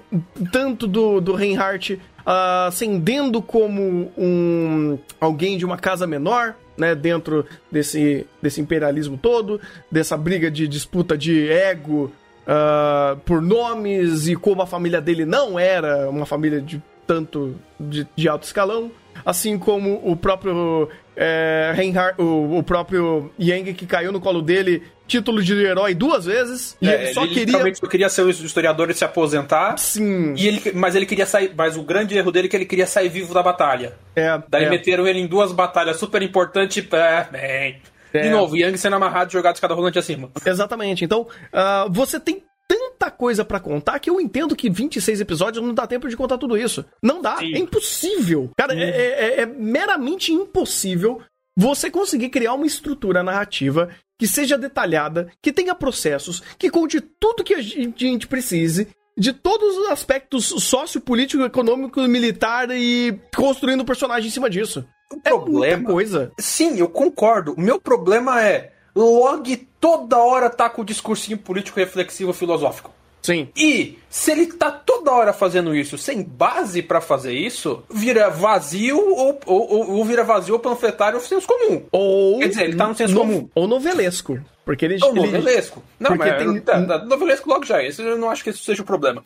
tanto 0.50 0.88
do, 0.88 1.20
do 1.20 1.36
Reinhardt 1.36 1.94
uh, 1.94 2.66
ascendendo 2.66 3.40
como 3.40 4.10
um 4.18 4.98
alguém 5.20 5.56
de 5.56 5.64
uma 5.64 5.76
casa 5.76 6.08
menor, 6.08 6.56
né, 6.76 6.96
dentro 6.96 7.46
desse, 7.70 8.26
desse 8.42 8.60
imperialismo 8.60 9.16
todo, 9.16 9.60
dessa 9.88 10.16
briga 10.16 10.50
de 10.50 10.66
disputa 10.66 11.16
de 11.16 11.48
ego 11.48 12.10
uh, 12.48 13.16
por 13.18 13.40
nomes 13.40 14.26
e 14.26 14.34
como 14.34 14.60
a 14.60 14.66
família 14.66 15.00
dele 15.00 15.24
não 15.24 15.56
era 15.56 16.10
uma 16.10 16.26
família 16.26 16.60
de 16.60 16.82
tanto 17.06 17.54
de, 17.78 18.06
de 18.16 18.28
alto 18.28 18.42
escalão, 18.42 18.90
assim 19.24 19.58
como 19.58 20.00
o 20.04 20.14
próprio 20.16 20.88
é, 21.20 21.74
o, 22.16 22.58
o, 22.58 22.62
próprio 22.62 23.32
Yang 23.40 23.74
que 23.74 23.86
caiu 23.86 24.12
no 24.12 24.20
colo 24.20 24.40
dele, 24.40 24.84
título 25.04 25.42
de 25.42 25.52
herói 25.52 25.92
duas 25.92 26.26
vezes. 26.26 26.76
E 26.80 26.88
é, 26.88 27.06
ele 27.06 27.12
só 27.12 27.24
ele 27.24 27.34
queria. 27.34 27.74
Só 27.74 27.86
queria 27.88 28.08
ser 28.08 28.22
o 28.22 28.30
historiador 28.30 28.88
e 28.88 28.94
se 28.94 29.04
aposentar. 29.04 29.76
Sim. 29.78 30.34
E 30.36 30.46
ele, 30.46 30.72
mas 30.74 30.94
ele 30.94 31.06
queria 31.06 31.26
sair. 31.26 31.52
Mas 31.56 31.76
o 31.76 31.82
grande 31.82 32.16
erro 32.16 32.30
dele 32.30 32.46
é 32.46 32.50
que 32.50 32.56
ele 32.56 32.64
queria 32.64 32.86
sair 32.86 33.08
vivo 33.08 33.34
da 33.34 33.42
batalha. 33.42 33.94
É. 34.14 34.40
Daí 34.48 34.66
é. 34.66 34.70
meteram 34.70 35.08
ele 35.08 35.18
em 35.18 35.26
duas 35.26 35.50
batalhas 35.50 35.96
super 35.96 36.22
importantes. 36.22 36.86
É, 36.92 37.26
bem. 37.32 37.82
É. 38.12 38.20
De 38.20 38.30
novo, 38.30 38.56
Yang 38.56 38.78
sendo 38.78 38.96
amarrado 38.96 39.30
e 39.30 39.32
jogado 39.32 39.56
de 39.56 39.60
cada 39.60 39.74
rolante 39.74 39.98
acima. 39.98 40.30
Exatamente. 40.46 41.04
Então, 41.04 41.22
uh, 41.22 41.90
você 41.90 42.20
tem 42.20 42.44
tanta 42.68 43.10
coisa 43.10 43.44
para 43.44 43.58
contar 43.58 43.98
que 43.98 44.10
eu 44.10 44.20
entendo 44.20 44.54
que 44.54 44.68
26 44.68 45.20
episódios 45.20 45.64
não 45.64 45.72
dá 45.72 45.86
tempo 45.86 46.08
de 46.08 46.16
contar 46.16 46.36
tudo 46.36 46.56
isso. 46.56 46.84
Não 47.02 47.22
dá, 47.22 47.38
Sim. 47.38 47.54
é 47.54 47.58
impossível. 47.58 48.50
Cara, 48.56 48.74
é, 48.74 48.90
é, 48.90 49.40
é, 49.40 49.46
meramente 49.46 50.32
impossível 50.32 51.20
você 51.56 51.90
conseguir 51.90 52.28
criar 52.28 52.54
uma 52.54 52.66
estrutura 52.66 53.22
narrativa 53.22 53.88
que 54.18 54.26
seja 54.26 54.58
detalhada, 54.58 55.30
que 55.42 55.52
tenha 55.52 55.74
processos, 55.74 56.42
que 56.58 56.70
conte 56.70 57.00
tudo 57.00 57.42
que 57.42 57.54
a 57.54 57.62
gente 57.62 58.26
precise 58.26 58.88
de 59.16 59.32
todos 59.32 59.76
os 59.76 59.88
aspectos 59.88 60.46
sociopolítico, 60.46 61.42
econômico, 61.42 62.00
militar 62.02 62.70
e 62.70 63.18
construindo 63.34 63.80
o 63.80 63.82
um 63.82 63.86
personagem 63.86 64.28
em 64.28 64.32
cima 64.32 64.48
disso. 64.48 64.86
O 65.12 65.16
é 65.24 65.30
problema, 65.30 65.76
muita 65.76 65.92
coisa. 65.92 66.32
Sim, 66.38 66.78
eu 66.78 66.88
concordo. 66.88 67.54
O 67.54 67.60
meu 67.60 67.80
problema 67.80 68.42
é 68.42 68.72
Log 69.02 69.56
toda 69.80 70.18
hora 70.18 70.50
tá 70.50 70.68
com 70.68 70.82
o 70.82 70.84
discursinho 70.84 71.38
político 71.38 71.78
reflexivo 71.78 72.32
filosófico. 72.32 72.92
Sim. 73.22 73.48
E 73.54 73.98
se 74.08 74.30
ele 74.30 74.46
tá 74.46 74.70
toda 74.70 75.12
hora 75.12 75.32
fazendo 75.32 75.74
isso 75.74 75.98
sem 75.98 76.22
base 76.22 76.82
para 76.82 77.00
fazer 77.00 77.32
isso, 77.32 77.82
vira 77.90 78.30
vazio 78.30 78.98
ou, 78.98 79.38
ou, 79.44 79.90
ou, 79.96 80.04
vira 80.04 80.24
vazio 80.24 80.54
ou 80.54 80.60
panfletário 80.60 81.18
ou 81.18 81.24
senso 81.24 81.46
comum. 81.46 81.82
Ou. 81.92 82.38
Quer 82.38 82.48
dizer, 82.48 82.64
ele 82.64 82.76
tá 82.76 82.86
no 82.86 82.94
senso 82.94 83.14
no, 83.14 83.20
comum. 83.20 83.48
Ou 83.54 83.66
novelesco. 83.66 84.40
Porque 84.64 84.84
ele. 84.84 84.98
Ou 85.02 85.14
novelesco. 85.14 85.82
Não, 85.98 86.16
porque 86.16 86.30
mas 86.30 86.44
tem... 86.44 86.60
tá, 86.60 86.82
tá, 86.86 87.04
novelesco 87.04 87.48
logo 87.48 87.64
já 87.64 87.82
é. 87.82 87.88
Isso, 87.88 88.02
eu 88.02 88.16
não 88.16 88.30
acho 88.30 88.42
que 88.42 88.50
isso 88.50 88.64
seja 88.64 88.82
o 88.82 88.86
problema. 88.86 89.22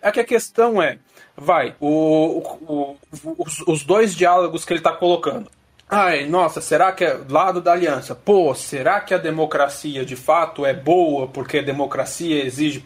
É 0.00 0.10
que 0.10 0.20
a 0.20 0.24
questão 0.24 0.80
é. 0.80 0.98
Vai, 1.36 1.74
o, 1.80 1.88
o, 1.88 2.96
o 3.16 3.36
os, 3.38 3.60
os 3.66 3.84
dois 3.84 4.14
diálogos 4.14 4.64
que 4.64 4.72
ele 4.72 4.80
tá 4.80 4.92
colocando. 4.92 5.50
Ai, 5.92 6.24
nossa, 6.24 6.60
será 6.60 6.92
que 6.92 7.02
é 7.04 7.18
lado 7.28 7.60
da 7.60 7.72
aliança? 7.72 8.14
Pô, 8.14 8.54
será 8.54 9.00
que 9.00 9.12
a 9.12 9.18
democracia 9.18 10.04
de 10.04 10.14
fato 10.14 10.64
é 10.64 10.72
boa 10.72 11.26
porque 11.26 11.58
a 11.58 11.62
democracia 11.62 12.44
exige 12.44 12.84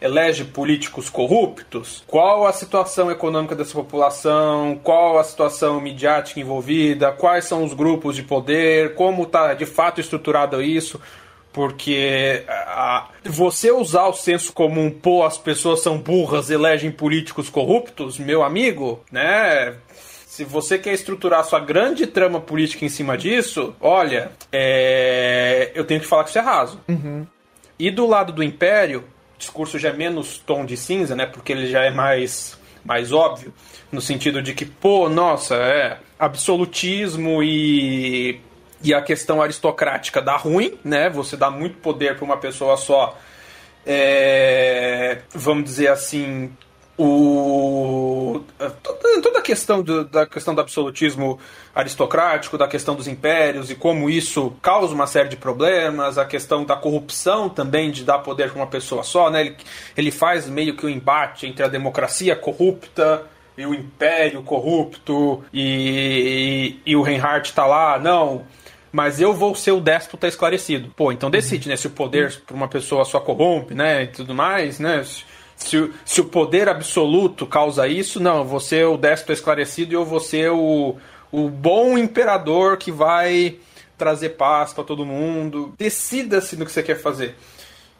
elege 0.00 0.44
políticos 0.44 1.10
corruptos? 1.10 2.04
Qual 2.06 2.46
a 2.46 2.52
situação 2.52 3.10
econômica 3.10 3.56
dessa 3.56 3.74
população? 3.74 4.78
Qual 4.80 5.18
a 5.18 5.24
situação 5.24 5.80
midiática 5.80 6.38
envolvida? 6.38 7.10
Quais 7.10 7.46
são 7.46 7.64
os 7.64 7.74
grupos 7.74 8.14
de 8.14 8.22
poder? 8.22 8.94
Como 8.94 9.24
está 9.24 9.52
de 9.52 9.66
fato 9.66 10.00
estruturado 10.00 10.62
isso? 10.62 11.00
Porque 11.52 12.44
a, 12.48 13.08
você 13.24 13.72
usar 13.72 14.06
o 14.06 14.12
senso 14.12 14.52
comum, 14.52 14.90
pô, 14.90 15.24
as 15.24 15.38
pessoas 15.38 15.80
são 15.80 15.98
burras, 15.98 16.50
elegem 16.50 16.92
políticos 16.92 17.48
corruptos, 17.48 18.18
meu 18.18 18.44
amigo, 18.44 19.00
né? 19.10 19.74
Se 20.36 20.44
você 20.44 20.78
quer 20.78 20.92
estruturar 20.92 21.42
sua 21.44 21.58
grande 21.58 22.06
trama 22.06 22.38
política 22.38 22.84
em 22.84 22.90
cima 22.90 23.16
disso, 23.16 23.74
olha, 23.80 24.32
é... 24.52 25.72
eu 25.74 25.82
tenho 25.82 25.98
que 25.98 26.06
falar 26.06 26.24
que 26.24 26.28
isso 26.28 26.38
é 26.38 26.42
raso. 26.42 26.78
Uhum. 26.86 27.26
E 27.78 27.90
do 27.90 28.06
lado 28.06 28.34
do 28.34 28.42
Império, 28.42 29.00
o 29.34 29.38
discurso 29.38 29.78
já 29.78 29.88
é 29.88 29.92
menos 29.94 30.36
tom 30.36 30.66
de 30.66 30.76
cinza, 30.76 31.16
né? 31.16 31.24
Porque 31.24 31.52
ele 31.52 31.66
já 31.66 31.84
é 31.84 31.90
mais, 31.90 32.58
mais 32.84 33.12
óbvio, 33.12 33.50
no 33.90 34.02
sentido 34.02 34.42
de 34.42 34.52
que, 34.52 34.66
pô, 34.66 35.08
nossa, 35.08 35.54
é 35.54 35.96
absolutismo 36.18 37.42
e, 37.42 38.38
e 38.82 38.92
a 38.92 39.00
questão 39.00 39.40
aristocrática 39.40 40.20
dá 40.20 40.36
ruim, 40.36 40.78
né? 40.84 41.08
Você 41.08 41.34
dá 41.34 41.50
muito 41.50 41.78
poder 41.78 42.14
para 42.14 42.26
uma 42.26 42.36
pessoa 42.36 42.76
só. 42.76 43.18
É, 43.86 45.20
vamos 45.32 45.64
dizer 45.64 45.88
assim, 45.88 46.50
o 46.98 48.42
toda 49.22 49.38
a 49.38 49.42
questão 49.42 49.82
do, 49.82 50.04
da 50.04 50.26
questão 50.26 50.54
do 50.54 50.60
absolutismo 50.60 51.38
aristocrático, 51.74 52.56
da 52.56 52.66
questão 52.66 52.94
dos 52.94 53.06
impérios 53.06 53.70
e 53.70 53.74
como 53.74 54.08
isso 54.08 54.52
causa 54.62 54.94
uma 54.94 55.06
série 55.06 55.28
de 55.28 55.36
problemas, 55.36 56.18
a 56.18 56.24
questão 56.24 56.64
da 56.64 56.76
corrupção 56.76 57.48
também 57.48 57.90
de 57.90 58.04
dar 58.04 58.18
poder 58.20 58.50
para 58.50 58.60
uma 58.60 58.66
pessoa 58.66 59.02
só, 59.02 59.30
né? 59.30 59.40
Ele, 59.42 59.56
ele 59.96 60.10
faz 60.10 60.48
meio 60.48 60.76
que 60.76 60.84
o 60.84 60.88
um 60.88 60.92
embate 60.92 61.46
entre 61.46 61.64
a 61.64 61.68
democracia 61.68 62.34
corrupta 62.34 63.24
e 63.56 63.66
o 63.66 63.74
império 63.74 64.42
corrupto 64.42 65.44
e, 65.52 66.78
e, 66.84 66.92
e 66.92 66.96
o 66.96 67.02
Reinhardt 67.02 67.50
está 67.50 67.66
lá, 67.66 67.98
não, 67.98 68.44
mas 68.92 69.20
eu 69.20 69.34
vou 69.34 69.54
ser 69.54 69.72
o 69.72 69.80
déspota 69.80 70.26
esclarecido. 70.26 70.90
Pô, 70.96 71.12
então 71.12 71.30
decide, 71.30 71.68
né? 71.68 71.76
Se 71.76 71.86
o 71.86 71.90
poder 71.90 72.34
para 72.46 72.56
uma 72.56 72.68
pessoa 72.68 73.04
só 73.04 73.20
corrompe, 73.20 73.74
né? 73.74 74.04
E 74.04 74.06
tudo 74.08 74.34
mais, 74.34 74.78
né? 74.78 75.04
Se, 75.04 75.24
se 75.56 76.20
o 76.20 76.24
poder 76.24 76.68
absoluto 76.68 77.46
causa 77.46 77.88
isso, 77.88 78.20
não, 78.20 78.44
você 78.44 78.80
é 78.80 78.86
o 78.86 78.96
déspota 78.96 79.32
esclarecido 79.32 79.92
e 79.92 79.94
eu 79.96 80.04
vou 80.04 80.20
ser 80.20 80.50
o, 80.50 80.96
o 81.32 81.48
bom 81.48 81.96
imperador 81.96 82.76
que 82.76 82.92
vai 82.92 83.56
trazer 83.96 84.30
paz 84.30 84.72
para 84.72 84.84
todo 84.84 85.06
mundo. 85.06 85.74
Decida-se 85.78 86.56
no 86.56 86.66
que 86.66 86.72
você 86.72 86.82
quer 86.82 86.96
fazer. 86.96 87.34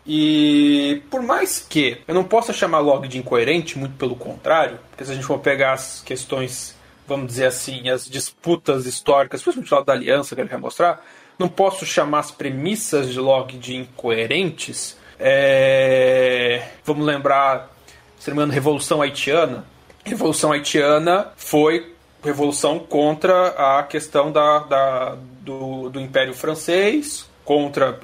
E 0.06 1.02
por 1.10 1.20
mais 1.22 1.58
que 1.58 2.00
eu 2.06 2.14
não 2.14 2.22
possa 2.22 2.52
chamar 2.52 2.78
log 2.78 3.08
de 3.08 3.18
incoerente, 3.18 3.76
muito 3.76 3.96
pelo 3.96 4.14
contrário, 4.14 4.78
porque 4.90 5.04
se 5.04 5.10
a 5.10 5.14
gente 5.14 5.26
for 5.26 5.38
pegar 5.40 5.72
as 5.72 6.00
questões, 6.00 6.76
vamos 7.08 7.26
dizer 7.26 7.46
assim, 7.46 7.88
as 7.88 8.08
disputas 8.08 8.86
históricas, 8.86 9.42
principalmente 9.42 9.74
lado 9.74 9.86
da 9.86 9.92
aliança 9.92 10.34
que 10.34 10.40
ele 10.40 10.48
quer 10.48 10.58
mostrar, 10.58 11.04
não 11.38 11.48
posso 11.48 11.84
chamar 11.84 12.20
as 12.20 12.30
premissas 12.30 13.10
de 13.10 13.18
log 13.18 13.58
de 13.58 13.74
incoerentes, 13.74 14.96
é... 15.18 16.62
Vamos 16.84 17.06
lembrar, 17.06 17.70
se 18.18 18.28
não 18.30 18.36
me 18.36 18.42
engano, 18.42 18.52
Revolução 18.52 19.02
Haitiana. 19.02 19.64
Revolução 20.04 20.52
Haitiana 20.52 21.28
foi 21.36 21.94
revolução 22.22 22.78
contra 22.78 23.78
a 23.78 23.82
questão 23.82 24.32
da, 24.32 24.58
da 24.60 25.16
do, 25.40 25.88
do 25.88 26.00
Império 26.00 26.34
Francês, 26.34 27.28
contra, 27.44 27.98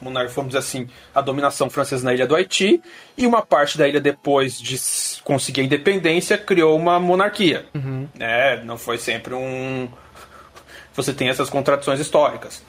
vamos 0.00 0.46
dizer 0.46 0.58
assim, 0.58 0.88
a 1.12 1.20
dominação 1.20 1.68
francesa 1.68 2.04
na 2.04 2.14
ilha 2.14 2.26
do 2.26 2.36
Haiti, 2.36 2.80
e 3.18 3.26
uma 3.26 3.42
parte 3.42 3.76
da 3.76 3.88
ilha, 3.88 4.00
depois 4.00 4.58
de 4.60 4.78
conseguir 5.24 5.62
a 5.62 5.64
independência, 5.64 6.38
criou 6.38 6.76
uma 6.78 7.00
monarquia. 7.00 7.66
Uhum. 7.74 8.08
É, 8.20 8.62
não 8.62 8.78
foi 8.78 8.96
sempre 8.96 9.34
um. 9.34 9.88
Você 10.94 11.12
tem 11.12 11.28
essas 11.28 11.50
contradições 11.50 11.98
históricas. 11.98 12.62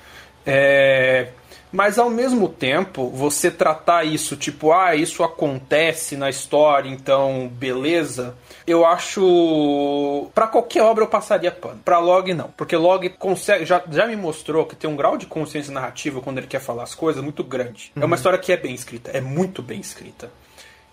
É... 0.44 1.28
Mas 1.76 2.00
ao 2.00 2.10
mesmo 2.10 2.48
tempo, 2.48 3.10
você 3.10 3.52
tratar 3.52 4.06
isso 4.06 4.38
tipo, 4.38 4.72
ah, 4.72 4.96
isso 4.96 5.24
acontece 5.26 6.16
na 6.16 6.30
história, 6.30 6.90
então 6.90 7.52
beleza. 7.54 8.34
Eu 8.66 8.86
acho. 8.86 10.30
para 10.34 10.48
qualquer 10.48 10.82
obra 10.84 11.04
eu 11.04 11.08
passaria 11.08 11.52
pano. 11.52 11.82
Pra 11.84 12.00
Log 12.00 12.34
não. 12.34 12.50
Porque 12.56 12.78
Log 12.78 13.10
consegue. 13.10 13.66
Já, 13.66 13.84
já 13.92 14.08
me 14.08 14.16
mostrou 14.16 14.66
que 14.66 14.76
tem 14.76 14.90
um 14.90 14.96
grau 14.96 15.18
de 15.18 15.26
consciência 15.26 15.74
narrativa 15.74 16.22
quando 16.22 16.38
ele 16.38 16.48
quer 16.48 16.62
falar 16.62 16.84
as 16.84 16.96
coisas 16.96 17.22
muito 17.22 17.44
grande. 17.44 17.92
Uhum. 17.94 18.04
É 18.04 18.06
uma 18.06 18.14
uhum. 18.14 18.16
história 18.16 18.40
que 18.40 18.54
é 18.54 18.58
bem 18.58 18.74
escrita. 18.74 19.12
É 19.12 19.20
muito 19.20 19.62
bem 19.62 19.82
escrita. 19.82 20.32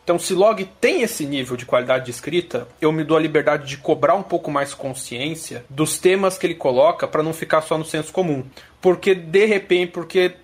Então, 0.04 0.18
se 0.18 0.34
Log 0.34 0.64
tem 0.80 1.02
esse 1.02 1.24
nível 1.24 1.56
de 1.56 1.64
qualidade 1.64 2.06
de 2.06 2.10
escrita, 2.10 2.66
eu 2.80 2.90
me 2.90 3.04
dou 3.04 3.16
a 3.16 3.20
liberdade 3.20 3.68
de 3.68 3.76
cobrar 3.76 4.16
um 4.16 4.22
pouco 4.22 4.50
mais 4.50 4.74
consciência 4.74 5.64
dos 5.70 5.96
temas 5.96 6.36
que 6.36 6.44
ele 6.44 6.56
coloca 6.56 7.06
para 7.06 7.22
não 7.22 7.32
ficar 7.32 7.62
só 7.62 7.78
no 7.78 7.84
senso 7.84 8.12
comum. 8.12 8.44
Porque, 8.80 9.14
de 9.14 9.46
repente, 9.46 9.92
porque 9.92 10.34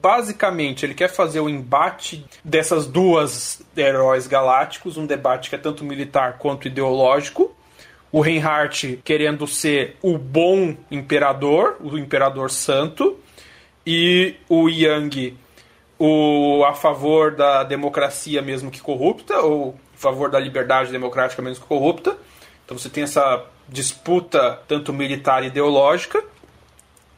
basicamente 0.00 0.84
ele 0.84 0.94
quer 0.94 1.08
fazer 1.08 1.40
o 1.40 1.48
embate 1.48 2.24
dessas 2.44 2.86
duas 2.86 3.62
heróis 3.76 4.26
galácticos, 4.26 4.96
um 4.96 5.06
debate 5.06 5.48
que 5.48 5.54
é 5.54 5.58
tanto 5.58 5.84
militar 5.84 6.38
quanto 6.38 6.66
ideológico. 6.66 7.54
O 8.10 8.20
Reinhardt 8.20 9.00
querendo 9.04 9.46
ser 9.46 9.96
o 10.02 10.16
bom 10.16 10.76
imperador, 10.90 11.76
o 11.80 11.98
imperador 11.98 12.50
santo, 12.50 13.18
e 13.86 14.36
o 14.48 14.68
Yang 14.68 15.36
o 15.98 16.62
a 16.64 16.74
favor 16.74 17.34
da 17.34 17.64
democracia 17.64 18.40
mesmo 18.40 18.70
que 18.70 18.80
corrupta, 18.80 19.40
ou 19.40 19.78
a 19.94 19.98
favor 19.98 20.30
da 20.30 20.38
liberdade 20.38 20.92
democrática 20.92 21.42
mesmo 21.42 21.62
que 21.62 21.68
corrupta. 21.68 22.16
Então 22.64 22.78
você 22.78 22.88
tem 22.88 23.02
essa 23.02 23.44
disputa 23.68 24.60
tanto 24.68 24.92
militar 24.92 25.42
e 25.42 25.46
ideológica 25.46 26.22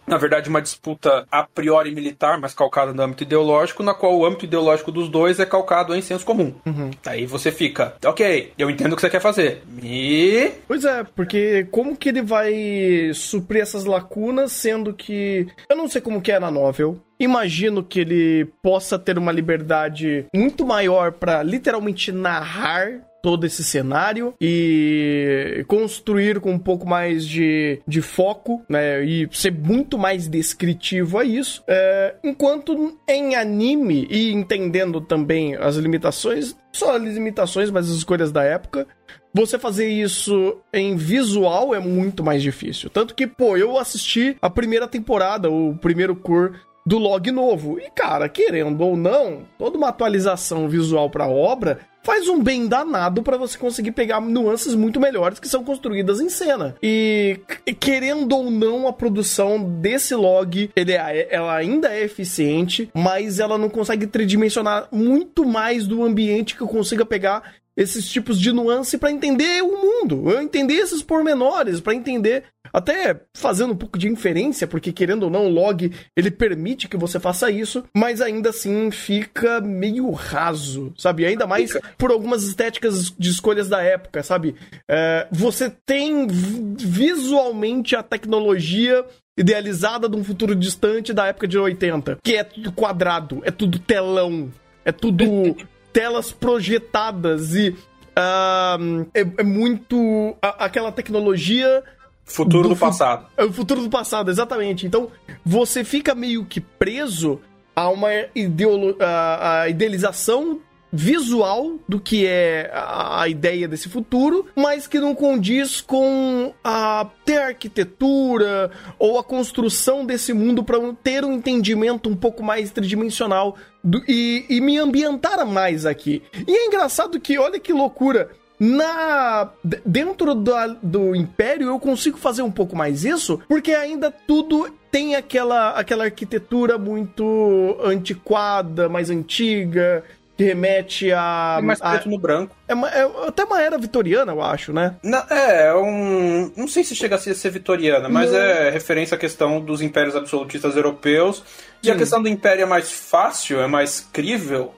na 0.06 0.16
verdade, 0.16 0.48
uma 0.48 0.60
disputa 0.60 1.26
a 1.30 1.42
priori 1.44 1.94
militar, 1.94 2.38
mas 2.38 2.54
calcada 2.54 2.92
no 2.92 3.02
âmbito 3.02 3.22
ideológico, 3.22 3.82
na 3.82 3.94
qual 3.94 4.18
o 4.18 4.26
âmbito 4.26 4.44
ideológico 4.44 4.90
dos 4.90 5.08
dois 5.08 5.38
é 5.38 5.46
calcado 5.46 5.94
em 5.94 6.02
senso 6.02 6.24
comum. 6.24 6.54
Uhum. 6.66 6.90
Aí 7.06 7.26
você 7.26 7.52
fica, 7.52 7.94
ok, 8.04 8.52
eu 8.58 8.68
entendo 8.68 8.92
o 8.92 8.96
que 8.96 9.02
você 9.02 9.10
quer 9.10 9.20
fazer. 9.20 9.62
E. 9.82 10.50
Pois 10.66 10.84
é, 10.84 11.04
porque 11.04 11.66
como 11.70 11.96
que 11.96 12.08
ele 12.08 12.22
vai 12.22 13.10
suprir 13.14 13.62
essas 13.62 13.84
lacunas, 13.84 14.52
sendo 14.52 14.92
que. 14.92 15.46
Eu 15.68 15.76
não 15.76 15.88
sei 15.88 16.00
como 16.00 16.20
que 16.20 16.32
é 16.32 16.40
na 16.40 16.50
novel, 16.50 17.00
imagino 17.18 17.84
que 17.84 18.00
ele 18.00 18.48
possa 18.62 18.98
ter 18.98 19.18
uma 19.18 19.30
liberdade 19.30 20.26
muito 20.34 20.66
maior 20.66 21.12
para 21.12 21.42
literalmente 21.42 22.10
narrar 22.10 23.09
todo 23.22 23.46
esse 23.46 23.62
cenário 23.62 24.34
e 24.40 25.64
construir 25.66 26.40
com 26.40 26.52
um 26.52 26.58
pouco 26.58 26.86
mais 26.86 27.26
de, 27.26 27.80
de 27.86 28.00
foco, 28.00 28.62
né? 28.68 29.04
E 29.04 29.28
ser 29.32 29.52
muito 29.52 29.98
mais 29.98 30.28
descritivo 30.28 31.18
a 31.18 31.24
isso. 31.24 31.62
É, 31.66 32.14
enquanto 32.24 32.98
em 33.08 33.34
anime, 33.34 34.06
e 34.10 34.32
entendendo 34.32 35.00
também 35.00 35.56
as 35.56 35.76
limitações, 35.76 36.56
só 36.72 36.96
as 36.96 37.02
limitações, 37.02 37.70
mas 37.70 37.90
as 37.90 37.96
escolhas 37.96 38.30
da 38.32 38.42
época, 38.42 38.86
você 39.32 39.58
fazer 39.58 39.88
isso 39.88 40.56
em 40.72 40.96
visual 40.96 41.74
é 41.74 41.78
muito 41.78 42.22
mais 42.24 42.42
difícil. 42.42 42.90
Tanto 42.90 43.14
que, 43.14 43.26
pô, 43.26 43.56
eu 43.56 43.78
assisti 43.78 44.36
a 44.42 44.50
primeira 44.50 44.88
temporada, 44.88 45.50
o 45.50 45.76
primeiro 45.76 46.16
cur 46.16 46.54
do 46.84 46.98
log 46.98 47.30
novo. 47.30 47.78
E, 47.78 47.90
cara, 47.90 48.28
querendo 48.28 48.80
ou 48.80 48.96
não, 48.96 49.46
toda 49.58 49.76
uma 49.76 49.88
atualização 49.88 50.68
visual 50.68 51.10
para 51.10 51.24
a 51.24 51.30
obra 51.30 51.80
faz 52.02 52.28
um 52.28 52.42
bem 52.42 52.66
danado 52.66 53.22
para 53.22 53.36
você 53.36 53.58
conseguir 53.58 53.92
pegar 53.92 54.20
nuances 54.20 54.74
muito 54.74 54.98
melhores 54.98 55.38
que 55.38 55.48
são 55.48 55.62
construídas 55.62 56.20
em 56.20 56.28
cena. 56.28 56.74
E 56.82 57.40
querendo 57.78 58.32
ou 58.34 58.50
não, 58.50 58.88
a 58.88 58.92
produção 58.92 59.62
desse 59.62 60.14
log, 60.14 60.70
ele 60.74 60.92
é, 60.92 61.28
ela 61.30 61.54
ainda 61.54 61.92
é 61.92 62.02
eficiente, 62.02 62.90
mas 62.94 63.38
ela 63.38 63.58
não 63.58 63.68
consegue 63.68 64.06
tridimensionar 64.06 64.88
muito 64.90 65.44
mais 65.44 65.86
do 65.86 66.02
ambiente 66.02 66.56
que 66.56 66.62
eu 66.62 66.68
consiga 66.68 67.04
pegar 67.04 67.54
esses 67.80 68.06
tipos 68.06 68.38
de 68.38 68.52
nuance 68.52 68.98
para 68.98 69.10
entender 69.10 69.62
o 69.62 69.72
mundo, 69.80 70.30
eu 70.30 70.42
entender 70.42 70.74
esses 70.74 71.02
pormenores, 71.02 71.80
para 71.80 71.94
entender 71.94 72.44
até 72.70 73.22
fazendo 73.34 73.72
um 73.72 73.76
pouco 73.76 73.98
de 73.98 74.06
inferência, 74.06 74.66
porque 74.66 74.92
querendo 74.92 75.22
ou 75.22 75.30
não, 75.30 75.46
o 75.46 75.48
log 75.48 75.90
ele 76.14 76.30
permite 76.30 76.86
que 76.86 76.96
você 76.98 77.18
faça 77.18 77.50
isso, 77.50 77.82
mas 77.96 78.20
ainda 78.20 78.50
assim 78.50 78.90
fica 78.90 79.62
meio 79.62 80.10
raso, 80.10 80.92
sabe? 80.98 81.24
Ainda 81.24 81.46
mais 81.46 81.72
por 81.96 82.10
algumas 82.10 82.42
estéticas 82.42 83.14
de 83.18 83.30
escolhas 83.30 83.70
da 83.70 83.82
época, 83.82 84.22
sabe? 84.22 84.54
É, 84.86 85.26
você 85.32 85.70
tem 85.70 86.26
visualmente 86.28 87.96
a 87.96 88.02
tecnologia 88.02 89.06
idealizada 89.38 90.06
de 90.06 90.16
um 90.16 90.22
futuro 90.22 90.54
distante 90.54 91.14
da 91.14 91.28
época 91.28 91.48
de 91.48 91.56
80, 91.56 92.18
que 92.22 92.36
é 92.36 92.44
tudo 92.44 92.72
quadrado, 92.72 93.40
é 93.42 93.50
tudo 93.50 93.78
telão, 93.78 94.52
é 94.84 94.92
tudo 94.92 95.24
telas 95.92 96.32
projetadas 96.32 97.54
e 97.54 97.70
uh, 97.70 99.06
é, 99.14 99.20
é, 99.38 99.42
muito 99.42 100.36
a, 100.40 100.64
aquela 100.66 100.92
tecnologia 100.92 101.82
futuro 102.24 102.62
do, 102.62 102.68
do 102.70 102.76
passado. 102.76 103.26
É 103.36 103.44
o 103.44 103.52
futuro 103.52 103.82
do 103.82 103.90
passado, 103.90 104.30
exatamente. 104.30 104.86
Então 104.86 105.10
você 105.44 105.84
fica 105.84 106.14
meio 106.14 106.44
que 106.44 106.60
preso 106.60 107.40
a 107.74 107.88
uma 107.88 108.10
ideolo 108.34 108.96
a, 109.00 109.62
a 109.62 109.68
idealização 109.68 110.60
visual 110.92 111.78
do 111.88 112.00
que 112.00 112.26
é 112.26 112.70
a, 112.74 113.28
ideia 113.28 113.68
desse 113.68 113.88
futuro, 113.88 114.46
mas 114.56 114.86
que 114.86 114.98
não 114.98 115.14
condiz 115.14 115.80
com 115.80 116.52
a 116.64 117.06
ter 117.24 117.38
arquitetura 117.38 118.70
ou 118.98 119.18
a 119.18 119.24
construção 119.24 120.04
desse 120.04 120.32
mundo 120.32 120.64
para 120.64 120.78
ter 121.02 121.24
um 121.24 121.32
entendimento 121.32 122.08
um 122.08 122.16
pouco 122.16 122.42
mais 122.42 122.70
tridimensional 122.70 123.56
do, 123.82 124.02
e, 124.08 124.46
e 124.48 124.60
me 124.60 124.78
ambientar 124.78 125.46
mais 125.46 125.86
aqui. 125.86 126.22
E 126.46 126.56
é 126.56 126.66
engraçado 126.66 127.20
que, 127.20 127.38
olha 127.38 127.60
que 127.60 127.72
loucura, 127.72 128.30
na 128.58 129.50
dentro 129.86 130.34
do, 130.34 130.52
do 130.82 131.16
Império 131.16 131.68
eu 131.68 131.80
consigo 131.80 132.18
fazer 132.18 132.42
um 132.42 132.50
pouco 132.50 132.76
mais 132.76 133.04
isso, 133.04 133.40
porque 133.48 133.72
ainda 133.72 134.10
tudo 134.10 134.70
tem 134.90 135.14
aquela, 135.14 135.70
aquela 135.70 136.04
arquitetura 136.04 136.76
muito 136.76 137.78
antiquada, 137.82 138.88
mais 138.88 139.08
antiga, 139.08 140.04
remete 140.44 141.12
a. 141.12 141.56
É 141.58 141.62
mais 141.62 141.80
preto 141.80 142.08
a, 142.08 142.10
no 142.10 142.18
branco. 142.18 142.56
É, 142.66 142.74
uma, 142.74 142.88
é, 142.88 143.10
até 143.26 143.44
uma 143.44 143.60
era 143.60 143.78
vitoriana, 143.78 144.32
eu 144.32 144.42
acho, 144.42 144.72
né? 144.72 144.96
Não, 145.02 145.18
é, 145.30 145.66
é, 145.66 145.74
um. 145.74 146.52
Não 146.56 146.68
sei 146.68 146.84
se 146.84 146.94
chega 146.94 147.16
a 147.16 147.18
ser, 147.18 147.34
ser 147.34 147.50
vitoriana, 147.50 148.08
mas 148.08 148.32
não. 148.32 148.38
é 148.38 148.70
referência 148.70 149.14
à 149.14 149.18
questão 149.18 149.60
dos 149.60 149.82
impérios 149.82 150.16
absolutistas 150.16 150.76
europeus. 150.76 151.42
E 151.82 151.90
a 151.90 151.96
questão 151.96 152.22
do 152.22 152.28
império 152.28 152.62
é 152.62 152.66
mais 152.66 152.92
fácil, 152.92 153.58
é 153.60 153.66
mais 153.66 154.06
crível, 154.12 154.74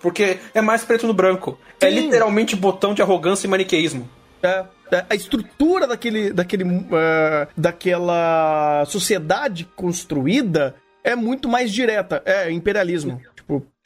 porque 0.00 0.38
é 0.54 0.62
mais 0.62 0.82
preto 0.82 1.06
no 1.06 1.12
branco. 1.12 1.58
É 1.80 1.90
Sim. 1.90 1.96
É 1.96 2.00
literalmente 2.00 2.56
botão 2.56 2.94
de 2.94 3.02
arrogância 3.02 3.46
e 3.46 3.50
maniqueísmo. 3.50 4.08
É, 4.42 4.64
é. 4.90 5.04
A 5.10 5.14
estrutura 5.14 5.86
daquele, 5.86 6.32
daquele, 6.32 6.64
uh, 6.64 7.48
daquela 7.56 8.84
sociedade 8.86 9.68
construída 9.76 10.74
é 11.04 11.14
muito 11.14 11.48
mais 11.48 11.72
direta. 11.72 12.22
É 12.24 12.50
imperialismo. 12.50 13.20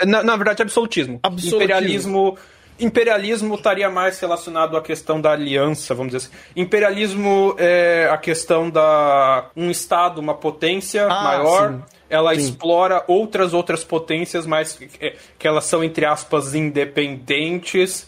Na, 0.07 0.23
na 0.23 0.37
verdade, 0.37 0.63
absolutismo. 0.63 1.21
absolutismo. 1.23 1.57
Imperialismo. 1.57 2.39
imperialismo 2.79 3.55
estaria 3.55 3.91
mais 3.91 4.19
relacionado 4.19 4.77
à 4.77 4.83
questão 4.83 5.21
da 5.21 5.33
aliança, 5.33 5.95
vamos 5.95 6.13
dizer 6.13 6.29
assim. 6.29 6.37
Imperialismo 6.57 7.55
é 7.59 8.09
a 8.11 8.17
questão 8.17 8.69
da 8.71 9.51
um 9.57 9.71
estado, 9.71 10.21
uma 10.21 10.35
potência 10.35 11.05
ah, 11.05 11.23
maior. 11.23 11.73
Sim. 11.73 11.83
Ela 12.11 12.35
sim. 12.35 12.41
explora 12.41 13.05
outras 13.07 13.55
outras 13.55 13.83
potências, 13.85 14.47
mas 14.47 14.75
que, 14.75 15.15
que 15.39 15.49
elas 15.49 15.65
são 15.65 15.83
entre 15.83 16.05
aspas 16.05 16.55
independentes 16.55 18.07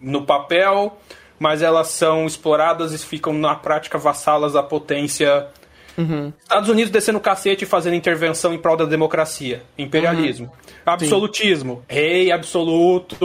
no 0.00 0.22
papel, 0.22 0.96
mas 1.38 1.62
elas 1.62 1.88
são 1.88 2.26
exploradas 2.26 2.92
e 2.92 2.98
ficam 2.98 3.32
na 3.32 3.54
prática 3.54 3.98
vassalas 3.98 4.54
da 4.54 4.62
potência 4.62 5.46
Uhum. 5.96 6.32
Estados 6.42 6.68
Unidos 6.68 6.90
descendo 6.90 7.18
o 7.18 7.20
cacete 7.20 7.64
e 7.64 7.66
fazendo 7.66 7.94
intervenção 7.94 8.52
em 8.52 8.58
prol 8.58 8.76
da 8.76 8.84
democracia. 8.84 9.62
Imperialismo. 9.78 10.46
Uhum. 10.46 10.72
Absolutismo. 10.84 11.74
Sim. 11.88 11.94
Rei 11.94 12.32
absoluto, 12.32 13.16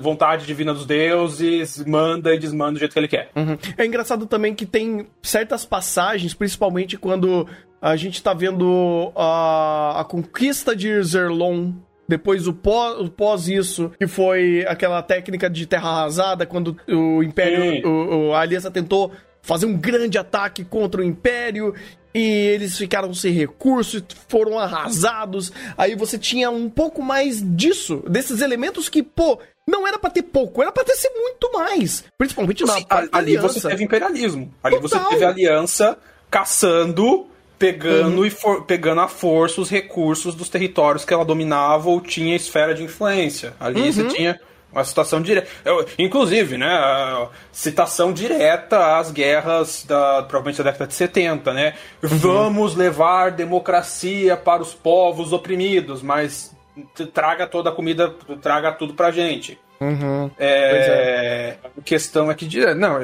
vontade 0.00 0.46
divina 0.46 0.74
dos 0.74 0.86
deuses, 0.86 1.84
manda 1.84 2.34
e 2.34 2.38
desmanda 2.38 2.72
do 2.72 2.78
jeito 2.78 2.92
que 2.92 2.98
ele 2.98 3.08
quer. 3.08 3.30
Uhum. 3.34 3.56
É 3.76 3.86
engraçado 3.86 4.26
também 4.26 4.54
que 4.54 4.66
tem 4.66 5.06
certas 5.22 5.64
passagens, 5.64 6.34
principalmente 6.34 6.96
quando 6.96 7.46
a 7.80 7.96
gente 7.96 8.22
tá 8.22 8.32
vendo 8.32 9.12
a, 9.16 10.00
a 10.00 10.04
conquista 10.04 10.74
de 10.76 11.02
Zerlon 11.02 11.72
depois 12.08 12.46
o 12.46 12.52
pós, 12.52 13.00
o 13.00 13.08
pós 13.08 13.48
isso, 13.48 13.90
que 13.98 14.06
foi 14.06 14.66
aquela 14.68 15.02
técnica 15.02 15.48
de 15.48 15.66
terra 15.66 15.88
arrasada, 15.88 16.44
quando 16.44 16.76
o 16.86 17.22
Império, 17.22 17.88
o, 17.88 18.28
o, 18.28 18.34
a 18.34 18.40
Aliança 18.40 18.70
tentou 18.70 19.12
fazer 19.42 19.66
um 19.66 19.76
grande 19.76 20.16
ataque 20.16 20.64
contra 20.64 21.00
o 21.00 21.04
Império 21.04 21.74
e 22.14 22.20
eles 22.20 22.76
ficaram 22.76 23.12
sem 23.14 23.32
recursos, 23.32 24.02
foram 24.28 24.58
arrasados. 24.58 25.52
Aí 25.76 25.94
você 25.96 26.18
tinha 26.18 26.50
um 26.50 26.68
pouco 26.68 27.02
mais 27.02 27.42
disso, 27.56 28.04
desses 28.08 28.40
elementos 28.40 28.88
que, 28.88 29.02
pô, 29.02 29.38
não 29.66 29.86
era 29.86 29.98
para 29.98 30.10
ter 30.10 30.22
pouco, 30.22 30.62
era 30.62 30.70
para 30.70 30.84
ter 30.84 30.94
ser 30.94 31.10
muito 31.10 31.50
mais. 31.52 32.04
Principalmente 32.18 32.64
na 32.64 32.74
Sim, 32.74 32.86
ali 32.90 33.08
aliança. 33.12 33.48
você 33.48 33.68
teve 33.68 33.84
imperialismo. 33.84 34.52
Ali 34.62 34.80
Total. 34.80 35.00
você 35.00 35.08
teve 35.10 35.24
aliança 35.24 35.98
caçando, 36.30 37.26
pegando 37.58 38.18
uhum. 38.18 38.26
e 38.26 38.30
for, 38.30 38.64
pegando 38.64 39.00
a 39.00 39.08
força 39.08 39.60
os 39.60 39.70
recursos 39.70 40.34
dos 40.34 40.48
territórios 40.48 41.04
que 41.04 41.14
ela 41.14 41.24
dominava 41.24 41.88
ou 41.88 42.00
tinha 42.00 42.36
esfera 42.36 42.74
de 42.74 42.82
influência. 42.82 43.54
Ali 43.58 43.80
uhum. 43.80 43.92
você 43.92 44.04
tinha 44.08 44.40
uma 44.72 44.84
citação 44.84 45.20
direta. 45.20 45.48
Inclusive, 45.98 46.56
né? 46.56 46.68
Citação 47.52 48.12
direta 48.12 48.98
às 48.98 49.10
guerras 49.10 49.84
da, 49.86 50.22
provavelmente 50.22 50.58
da 50.58 50.70
década 50.70 50.86
de 50.88 50.94
70, 50.94 51.52
né? 51.52 51.74
Uhum. 52.02 52.08
Vamos 52.08 52.74
levar 52.74 53.30
democracia 53.30 54.36
para 54.36 54.62
os 54.62 54.74
povos 54.74 55.32
oprimidos, 55.32 56.02
mas 56.02 56.54
traga 57.12 57.46
toda 57.46 57.70
a 57.70 57.72
comida, 57.72 58.14
traga 58.40 58.72
tudo 58.72 58.94
pra 58.94 59.10
gente. 59.10 59.58
Uhum. 59.80 60.30
É, 60.38 61.58
é. 61.58 61.58
A 61.64 61.82
questão 61.82 62.30
aqui 62.30 62.46
de. 62.46 62.72
Não, 62.74 62.98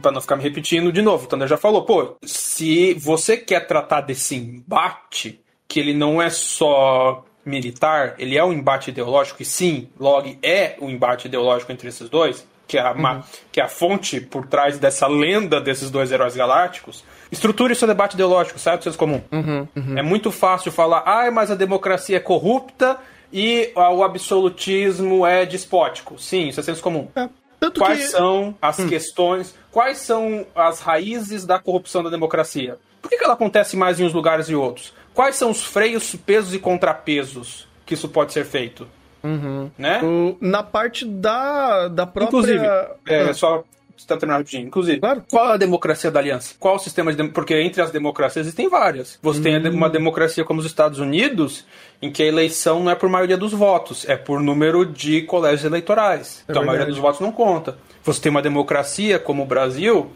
para 0.00 0.10
não 0.10 0.20
ficar 0.20 0.36
me 0.36 0.42
repetindo 0.42 0.92
de 0.92 1.00
novo, 1.00 1.24
o 1.24 1.28
Thunder 1.28 1.46
já 1.46 1.56
falou, 1.56 1.84
pô, 1.84 2.16
se 2.24 2.92
você 2.94 3.36
quer 3.36 3.66
tratar 3.66 4.00
desse 4.00 4.34
embate, 4.34 5.40
que 5.68 5.78
ele 5.78 5.94
não 5.94 6.20
é 6.20 6.28
só 6.28 7.24
militar, 7.44 8.14
ele 8.18 8.36
é 8.36 8.44
um 8.44 8.52
embate 8.52 8.90
ideológico, 8.90 9.42
e 9.42 9.44
sim, 9.44 9.88
Log 9.98 10.38
é 10.42 10.76
um 10.80 10.88
embate 10.88 11.26
ideológico 11.26 11.72
entre 11.72 11.88
esses 11.88 12.08
dois, 12.08 12.46
que 12.66 12.78
é 12.78 12.80
a, 12.80 12.92
uhum. 12.92 13.22
que 13.50 13.60
é 13.60 13.64
a 13.64 13.68
fonte 13.68 14.20
por 14.20 14.46
trás 14.46 14.78
dessa 14.78 15.06
lenda 15.06 15.60
desses 15.60 15.90
dois 15.90 16.10
heróis 16.10 16.34
galácticos, 16.34 17.04
estruture 17.30 17.74
seu 17.74 17.88
debate 17.88 18.14
ideológico, 18.14 18.58
sabe, 18.58 18.78
do 18.78 18.84
senso 18.84 18.98
comum. 18.98 19.22
Uhum, 19.30 19.68
uhum. 19.76 19.98
É 19.98 20.02
muito 20.02 20.30
fácil 20.30 20.72
falar, 20.72 21.02
ah, 21.04 21.30
mas 21.30 21.50
a 21.50 21.54
democracia 21.54 22.16
é 22.16 22.20
corrupta 22.20 22.98
e 23.32 23.72
o 23.74 24.02
absolutismo 24.02 25.26
é 25.26 25.44
despótico. 25.44 26.18
Sim, 26.18 26.48
isso 26.48 26.60
é 26.60 26.62
senso 26.62 26.82
comum. 26.82 27.08
É. 27.16 27.28
quais 27.76 28.06
que... 28.06 28.10
são 28.10 28.54
as 28.60 28.78
hum. 28.78 28.88
questões, 28.88 29.54
quais 29.70 29.98
são 29.98 30.46
as 30.54 30.80
raízes 30.80 31.44
da 31.44 31.58
corrupção 31.58 32.02
da 32.02 32.10
democracia? 32.10 32.78
Por 33.00 33.10
que, 33.10 33.18
que 33.18 33.24
ela 33.24 33.34
acontece 33.34 33.76
mais 33.76 33.98
em 33.98 34.04
uns 34.04 34.12
lugares 34.12 34.48
e 34.48 34.54
outros? 34.54 34.94
Quais 35.14 35.36
são 35.36 35.50
os 35.50 35.62
freios, 35.62 36.14
pesos 36.14 36.54
e 36.54 36.58
contrapesos 36.58 37.68
que 37.84 37.94
isso 37.94 38.08
pode 38.08 38.32
ser 38.32 38.44
feito? 38.44 38.86
Uhum. 39.22 39.70
Né? 39.78 40.02
O, 40.02 40.36
na 40.40 40.62
parte 40.62 41.04
da, 41.04 41.88
da 41.88 42.06
própria. 42.06 42.38
Inclusive, 42.38 42.64
é, 43.06 43.30
ah. 43.30 43.34
só 43.34 43.64
está 43.96 44.16
terminando 44.16 44.40
rapidinho. 44.40 44.66
Inclusive, 44.66 45.00
claro. 45.00 45.24
qual 45.30 45.50
é 45.50 45.54
a 45.54 45.56
democracia 45.56 46.10
da 46.10 46.18
aliança? 46.18 46.54
Qual 46.58 46.76
o 46.76 46.78
sistema 46.78 47.12
de. 47.12 47.28
Porque 47.28 47.54
entre 47.54 47.80
as 47.80 47.90
democracias 47.90 48.46
existem 48.46 48.68
várias. 48.68 49.18
Você 49.22 49.38
hum. 49.38 49.42
tem 49.42 49.70
uma 49.70 49.88
democracia 49.88 50.44
como 50.44 50.60
os 50.60 50.66
Estados 50.66 50.98
Unidos, 50.98 51.64
em 52.00 52.10
que 52.10 52.22
a 52.22 52.26
eleição 52.26 52.82
não 52.82 52.90
é 52.90 52.94
por 52.94 53.08
maioria 53.08 53.36
dos 53.36 53.52
votos, 53.52 54.08
é 54.08 54.16
por 54.16 54.40
número 54.40 54.84
de 54.84 55.22
colégios 55.22 55.64
eleitorais. 55.64 56.38
É 56.48 56.52
então 56.52 56.62
verdade. 56.62 56.64
a 56.64 56.66
maioria 56.66 56.86
dos 56.86 56.98
votos 56.98 57.20
não 57.20 57.32
conta. 57.32 57.76
Você 58.04 58.20
tem 58.20 58.30
uma 58.30 58.42
democracia 58.42 59.18
como 59.18 59.44
o 59.44 59.46
Brasil, 59.46 60.10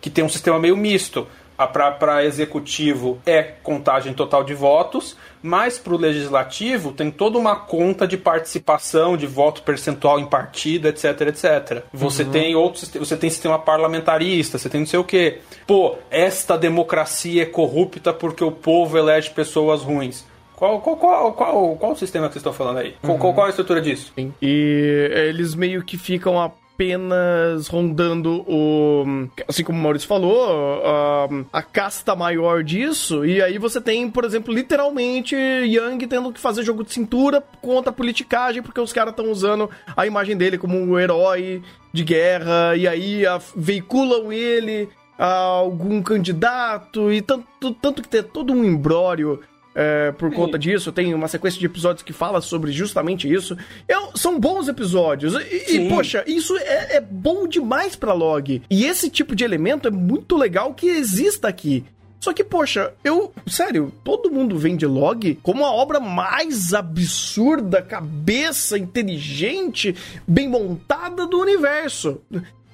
que 0.00 0.08
tem 0.08 0.22
um 0.22 0.28
sistema 0.28 0.58
meio 0.58 0.76
misto 0.76 1.26
para 1.66 2.24
executivo 2.24 3.18
é 3.26 3.42
contagem 3.42 4.12
total 4.12 4.44
de 4.44 4.54
votos, 4.54 5.16
mas 5.42 5.78
para 5.78 5.94
o 5.94 5.98
legislativo 5.98 6.92
tem 6.92 7.10
toda 7.10 7.38
uma 7.38 7.56
conta 7.56 8.06
de 8.06 8.16
participação, 8.16 9.16
de 9.16 9.26
voto 9.26 9.62
percentual 9.62 10.20
em 10.20 10.26
partido, 10.26 10.88
etc, 10.88 11.20
etc. 11.22 11.84
Você 11.92 12.22
uhum. 12.22 12.30
tem 12.30 12.54
outros, 12.54 12.88
você 12.90 13.16
tem 13.16 13.30
sistema 13.30 13.58
parlamentarista, 13.58 14.58
você 14.58 14.68
tem 14.68 14.80
não 14.80 14.86
sei 14.86 15.00
o 15.00 15.04
quê. 15.04 15.40
Pô, 15.66 15.96
esta 16.10 16.56
democracia 16.56 17.42
é 17.42 17.46
corrupta 17.46 18.12
porque 18.12 18.44
o 18.44 18.52
povo 18.52 18.96
elege 18.96 19.30
pessoas 19.30 19.82
ruins. 19.82 20.24
Qual, 20.54 20.80
qual, 20.80 20.96
qual, 20.96 21.32
qual, 21.32 21.76
qual 21.76 21.92
o 21.92 21.96
sistema 21.96 22.28
que 22.28 22.34
vocês 22.34 22.40
estão 22.40 22.52
falando 22.52 22.78
aí? 22.78 22.94
Uhum. 23.02 23.18
Qual, 23.18 23.34
qual, 23.34 23.46
a 23.46 23.50
estrutura 23.50 23.80
disso? 23.80 24.12
Sim. 24.14 24.32
E 24.40 25.10
eles 25.10 25.56
meio 25.56 25.82
que 25.82 25.98
ficam 25.98 26.40
a 26.40 26.52
apenas 26.74 27.68
rondando 27.68 28.44
o. 28.48 29.28
Assim 29.46 29.62
como 29.62 29.78
o 29.78 29.82
Maurício 29.82 30.08
falou, 30.08 30.82
a, 30.84 31.28
a 31.52 31.62
casta 31.62 32.16
maior 32.16 32.64
disso. 32.64 33.24
E 33.24 33.40
aí 33.42 33.58
você 33.58 33.80
tem, 33.80 34.10
por 34.10 34.24
exemplo, 34.24 34.52
literalmente 34.52 35.36
Yang 35.36 36.06
tendo 36.06 36.32
que 36.32 36.40
fazer 36.40 36.62
jogo 36.62 36.82
de 36.82 36.92
cintura 36.92 37.42
contra 37.60 37.90
a 37.90 37.94
politicagem, 37.94 38.62
porque 38.62 38.80
os 38.80 38.92
caras 38.92 39.12
estão 39.12 39.30
usando 39.30 39.70
a 39.96 40.06
imagem 40.06 40.36
dele 40.36 40.58
como 40.58 40.78
um 40.78 40.98
herói 40.98 41.62
de 41.92 42.04
guerra. 42.04 42.76
E 42.76 42.88
aí 42.88 43.26
a, 43.26 43.38
veiculam 43.54 44.32
ele 44.32 44.88
a 45.18 45.32
algum 45.34 46.02
candidato. 46.02 47.12
E 47.12 47.20
tanto, 47.20 47.72
tanto 47.74 48.02
que 48.02 48.08
tem 48.08 48.22
todo 48.22 48.52
um 48.52 48.64
imbróglio 48.64 49.40
é, 49.74 50.12
por 50.12 50.32
conta 50.32 50.58
disso. 50.58 50.92
Tem 50.92 51.14
uma 51.14 51.28
sequência 51.28 51.58
de 51.58 51.66
episódios 51.66 52.02
que 52.02 52.12
fala 52.12 52.40
sobre 52.40 52.72
justamente 52.72 53.32
isso. 53.32 53.56
Eu, 53.88 54.10
são 54.14 54.38
bons 54.38 54.68
episódios. 54.68 55.34
E, 55.34 55.76
e 55.76 55.88
poxa, 55.88 56.24
isso 56.26 56.56
é, 56.56 56.96
é, 56.96 57.00
bom 57.00 57.46
demais 57.46 57.96
pra 57.96 58.12
log. 58.12 58.62
E 58.70 58.84
esse 58.84 59.10
tipo 59.10 59.34
de 59.34 59.44
elemento 59.44 59.88
é 59.88 59.90
muito 59.90 60.36
legal 60.36 60.74
que 60.74 60.86
exista 60.86 61.48
aqui. 61.48 61.84
Só 62.20 62.32
que, 62.32 62.44
poxa, 62.44 62.94
eu. 63.02 63.32
Sério, 63.48 63.92
todo 64.04 64.30
mundo 64.30 64.56
vende 64.56 64.86
log 64.86 65.36
como 65.42 65.64
a 65.64 65.72
obra 65.72 65.98
mais 65.98 66.72
absurda, 66.72 67.82
cabeça, 67.82 68.78
inteligente, 68.78 69.96
bem 70.26 70.48
montada 70.48 71.26
do 71.26 71.40
universo. 71.40 72.20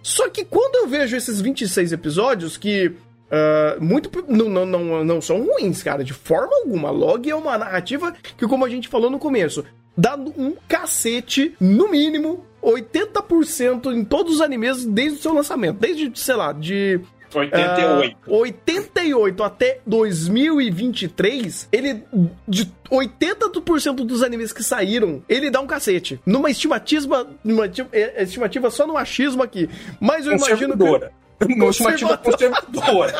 Só 0.02 0.28
que 0.28 0.44
quando 0.44 0.76
eu 0.76 0.88
vejo 0.88 1.16
esses 1.16 1.40
26 1.40 1.92
episódios 1.92 2.58
que 2.58 2.92
Uh, 3.29 3.85
muito 3.85 4.11
não, 4.27 4.49
não, 4.49 4.64
não, 4.64 5.05
não 5.05 5.21
são 5.21 5.45
ruins, 5.45 5.83
cara, 5.83 6.03
de 6.03 6.14
forma 6.14 6.55
alguma. 6.62 6.91
Log 6.91 7.29
é 7.29 7.35
uma 7.35 7.59
narrativa 7.59 8.12
que, 8.12 8.47
como 8.47 8.64
a 8.64 8.69
gente 8.69 8.88
falou 8.88 9.11
no 9.11 9.19
começo, 9.19 9.64
dá 9.97 10.17
um 10.17 10.55
cacete, 10.67 11.55
no 11.61 11.91
mínimo, 11.91 12.45
80% 12.62 13.93
em 13.95 14.05
todos 14.05 14.37
os 14.37 14.41
animes 14.41 14.85
desde 14.85 15.19
o 15.19 15.23
seu 15.23 15.35
lançamento. 15.35 15.79
Desde, 15.79 16.11
sei 16.14 16.35
lá, 16.37 16.53
de 16.53 17.01
88. 17.35 18.17
Uh, 18.27 18.35
88 18.37 19.43
até 19.43 19.81
2023, 19.87 21.69
ele. 21.71 22.03
De 22.47 22.73
80% 22.91 23.97
dos 24.07 24.23
animes 24.23 24.53
que 24.53 24.62
saíram, 24.62 25.23
ele 25.29 25.51
dá 25.51 25.61
um 25.61 25.67
cacete. 25.67 26.21
Numa 26.25 26.51
estimativa. 26.51 27.29
Numa 27.45 27.67
é, 27.93 28.23
estimativa 28.23 28.71
só 28.71 28.87
no 28.87 28.97
achismo 28.97 29.43
aqui. 29.43 29.69
Mas 30.01 30.27
eu 30.27 30.33
imagino 30.33 30.77
que. 30.77 31.09
Uma 31.57 31.70
estimativa 31.70 32.16
conservadora. 32.18 33.14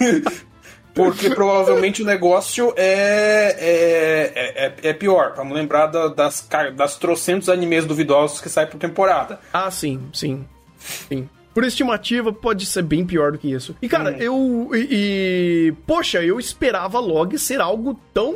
Porque 0.94 1.28
provavelmente 1.30 2.02
o 2.02 2.06
negócio 2.06 2.72
é, 2.76 3.56
é, 3.58 4.64
é, 4.66 4.74
é, 4.90 4.92
pior. 4.92 5.34
Vamos 5.36 5.52
lembrar 5.54 5.88
da, 5.88 6.06
das, 6.06 6.48
das 6.76 6.96
trocentos 6.96 7.48
animes 7.48 7.84
duvidosos 7.84 8.40
que 8.40 8.48
saem 8.48 8.68
por 8.68 8.78
temporada. 8.78 9.40
Ah, 9.52 9.70
sim, 9.72 10.00
sim. 10.12 10.44
Sim. 10.78 11.28
Por 11.52 11.64
estimativa, 11.64 12.32
pode 12.32 12.66
ser 12.66 12.82
bem 12.82 13.04
pior 13.04 13.32
do 13.32 13.38
que 13.38 13.52
isso. 13.52 13.76
E, 13.80 13.88
cara, 13.88 14.10
hum. 14.10 14.16
eu. 14.18 14.70
E, 14.74 14.88
e, 14.90 15.72
Poxa, 15.86 16.22
eu 16.22 16.38
esperava 16.38 16.98
Log 16.98 17.38
ser 17.38 17.60
algo 17.60 17.98
tão. 18.12 18.34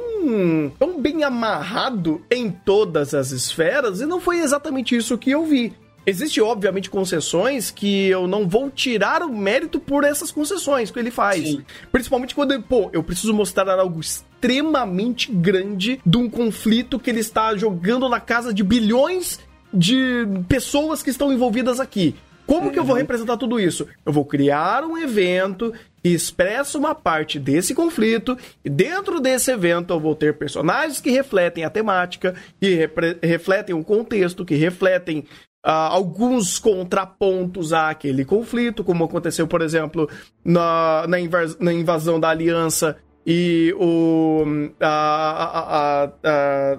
tão 0.78 1.00
bem 1.00 1.24
amarrado 1.24 2.22
em 2.30 2.48
todas 2.50 3.14
as 3.14 3.32
esferas, 3.32 4.00
e 4.00 4.06
não 4.06 4.20
foi 4.20 4.38
exatamente 4.38 4.96
isso 4.96 5.18
que 5.18 5.32
eu 5.32 5.44
vi. 5.44 5.74
Existe, 6.08 6.40
obviamente, 6.40 6.88
concessões 6.88 7.70
que 7.70 8.06
eu 8.06 8.26
não 8.26 8.48
vou 8.48 8.70
tirar 8.70 9.22
o 9.22 9.30
mérito 9.30 9.78
por 9.78 10.04
essas 10.04 10.30
concessões 10.30 10.90
que 10.90 10.98
ele 10.98 11.10
faz. 11.10 11.42
Sim. 11.46 11.64
Principalmente 11.92 12.34
quando, 12.34 12.60
pô, 12.62 12.88
eu 12.94 13.02
preciso 13.02 13.34
mostrar 13.34 13.68
algo 13.78 14.00
extremamente 14.00 15.30
grande 15.30 16.00
de 16.06 16.16
um 16.16 16.30
conflito 16.30 16.98
que 16.98 17.10
ele 17.10 17.20
está 17.20 17.54
jogando 17.54 18.08
na 18.08 18.20
casa 18.20 18.54
de 18.54 18.64
bilhões 18.64 19.38
de 19.72 20.26
pessoas 20.48 21.02
que 21.02 21.10
estão 21.10 21.30
envolvidas 21.30 21.78
aqui. 21.78 22.14
Como 22.46 22.70
que 22.72 22.78
eu 22.78 22.84
vou 22.84 22.94
Uhum. 22.94 23.02
representar 23.02 23.36
tudo 23.36 23.60
isso? 23.60 23.86
Eu 24.06 24.10
vou 24.10 24.24
criar 24.24 24.82
um 24.82 24.96
evento 24.96 25.74
que 26.02 26.08
expressa 26.08 26.78
uma 26.78 26.94
parte 26.94 27.38
desse 27.38 27.74
conflito, 27.74 28.38
e 28.64 28.70
dentro 28.70 29.20
desse 29.20 29.50
evento 29.50 29.92
eu 29.92 30.00
vou 30.00 30.14
ter 30.14 30.32
personagens 30.38 30.98
que 30.98 31.10
refletem 31.10 31.64
a 31.64 31.68
temática, 31.68 32.34
que 32.58 32.88
refletem 33.22 33.74
o 33.74 33.84
contexto, 33.84 34.46
que 34.46 34.54
refletem 34.54 35.24
ah, 35.62 35.88
alguns 35.88 36.58
contrapontos 36.58 37.72
àquele 37.72 38.24
conflito, 38.24 38.82
como 38.84 39.04
aconteceu, 39.04 39.46
por 39.46 39.60
exemplo, 39.62 40.08
na, 40.44 41.04
na, 41.08 41.18
invas- 41.20 41.58
na 41.58 41.72
invasão 41.72 42.18
da 42.20 42.28
Aliança 42.30 42.96
e 43.26 43.74
o, 43.78 44.44
a, 44.80 44.88
a, 44.88 46.04
a, 46.04 46.78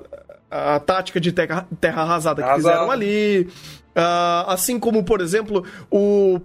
a, 0.51 0.75
a 0.75 0.79
tática 0.79 1.19
de 1.19 1.31
terra, 1.31 1.67
terra 1.79 2.01
arrasada 2.03 2.41
que 2.43 2.55
fizeram 2.55 2.89
ali. 2.89 3.47
Ah, 3.95 4.45
assim 4.53 4.79
como, 4.79 5.03
por 5.03 5.19
exemplo, 5.21 5.63
o, 5.91 6.39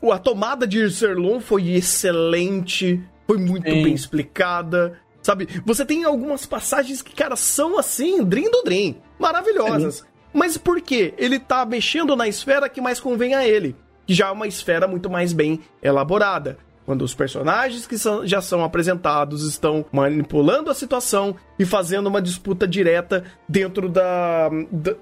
o- 0.00 0.12
a 0.12 0.18
tomada 0.18 0.66
de 0.66 0.78
Irserlon 0.78 1.40
foi 1.40 1.70
excelente, 1.72 3.02
foi 3.26 3.36
muito 3.38 3.68
Sim. 3.68 3.82
bem 3.82 3.92
explicada. 3.94 4.98
Sabe, 5.22 5.46
você 5.66 5.84
tem 5.84 6.04
algumas 6.04 6.46
passagens 6.46 7.02
que, 7.02 7.14
cara, 7.14 7.36
são 7.36 7.78
assim, 7.78 8.24
Dream 8.24 8.50
do 8.50 8.62
Dream, 8.62 8.94
maravilhosas. 9.18 10.02
Mas 10.32 10.56
por 10.56 10.80
quê? 10.80 11.14
Ele 11.18 11.38
tá 11.38 11.64
mexendo 11.64 12.14
na 12.16 12.28
esfera 12.28 12.68
que 12.68 12.80
mais 12.80 13.00
convém 13.00 13.34
a 13.34 13.46
ele, 13.46 13.74
que 14.06 14.14
já 14.14 14.28
é 14.28 14.30
uma 14.30 14.46
esfera 14.46 14.86
muito 14.86 15.10
mais 15.10 15.32
bem 15.32 15.60
elaborada. 15.82 16.58
Quando 16.86 17.02
os 17.02 17.14
personagens 17.14 17.86
que 17.86 17.96
são- 17.96 18.26
já 18.26 18.40
são 18.40 18.64
apresentados 18.64 19.46
estão 19.46 19.84
manipulando 19.92 20.70
a 20.70 20.74
situação 20.74 21.36
e 21.58 21.64
fazendo 21.64 22.08
uma 22.08 22.20
disputa 22.22 22.66
direta 22.66 23.22
dentro 23.48 23.88
da, 23.88 24.50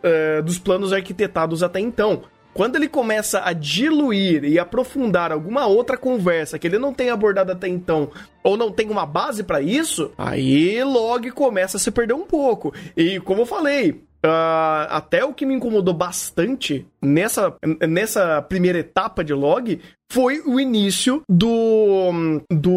eh, 0.02 0.42
dos 0.42 0.58
planos 0.58 0.92
arquitetados 0.92 1.62
até 1.62 1.80
então. 1.80 2.22
Quando 2.52 2.76
ele 2.76 2.88
começa 2.88 3.40
a 3.44 3.52
diluir 3.52 4.44
e 4.44 4.58
aprofundar 4.58 5.30
alguma 5.30 5.66
outra 5.66 5.96
conversa 5.96 6.58
que 6.58 6.66
ele 6.66 6.78
não 6.78 6.92
tem 6.92 7.08
abordado 7.08 7.52
até 7.52 7.68
então, 7.68 8.10
ou 8.42 8.56
não 8.56 8.72
tem 8.72 8.90
uma 8.90 9.06
base 9.06 9.44
pra 9.44 9.62
isso, 9.62 10.10
aí 10.18 10.82
log 10.82 11.30
começa 11.30 11.76
a 11.76 11.80
se 11.80 11.90
perder 11.90 12.14
um 12.14 12.26
pouco. 12.26 12.74
E 12.96 13.20
como 13.20 13.42
eu 13.42 13.46
falei, 13.46 14.02
ah, 14.24 14.86
até 14.90 15.24
o 15.24 15.32
que 15.32 15.46
me 15.46 15.54
incomodou 15.54 15.94
bastante 15.94 16.86
nessa, 17.00 17.54
nessa 17.88 18.42
primeira 18.42 18.78
etapa 18.78 19.22
de 19.22 19.32
log 19.32 19.80
foi 20.10 20.40
o 20.40 20.58
início 20.58 21.22
do, 21.28 22.42
do 22.50 22.72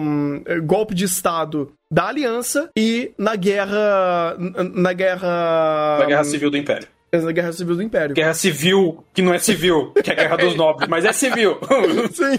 hum, 0.00 0.44
golpe 0.64 0.94
de 0.94 1.04
estado 1.04 1.72
da 1.90 2.08
aliança 2.08 2.70
e 2.76 3.12
na 3.18 3.36
guerra 3.36 4.36
na 4.74 4.92
guerra 4.92 5.98
Da 5.98 6.06
Guerra 6.06 6.24
Civil 6.24 6.50
do 6.50 6.56
Império. 6.56 6.88
Na 7.20 7.30
guerra 7.30 7.52
civil 7.52 7.76
do 7.76 7.82
império 7.82 8.14
Guerra 8.14 8.32
Civil, 8.32 9.04
que 9.12 9.20
não 9.20 9.34
é 9.34 9.38
civil, 9.38 9.92
que 10.02 10.10
é 10.10 10.14
a 10.14 10.16
Guerra 10.16 10.36
dos 10.38 10.54
Nobres, 10.56 10.88
mas 10.88 11.04
é 11.04 11.12
civil. 11.12 11.58
Sim. 12.10 12.38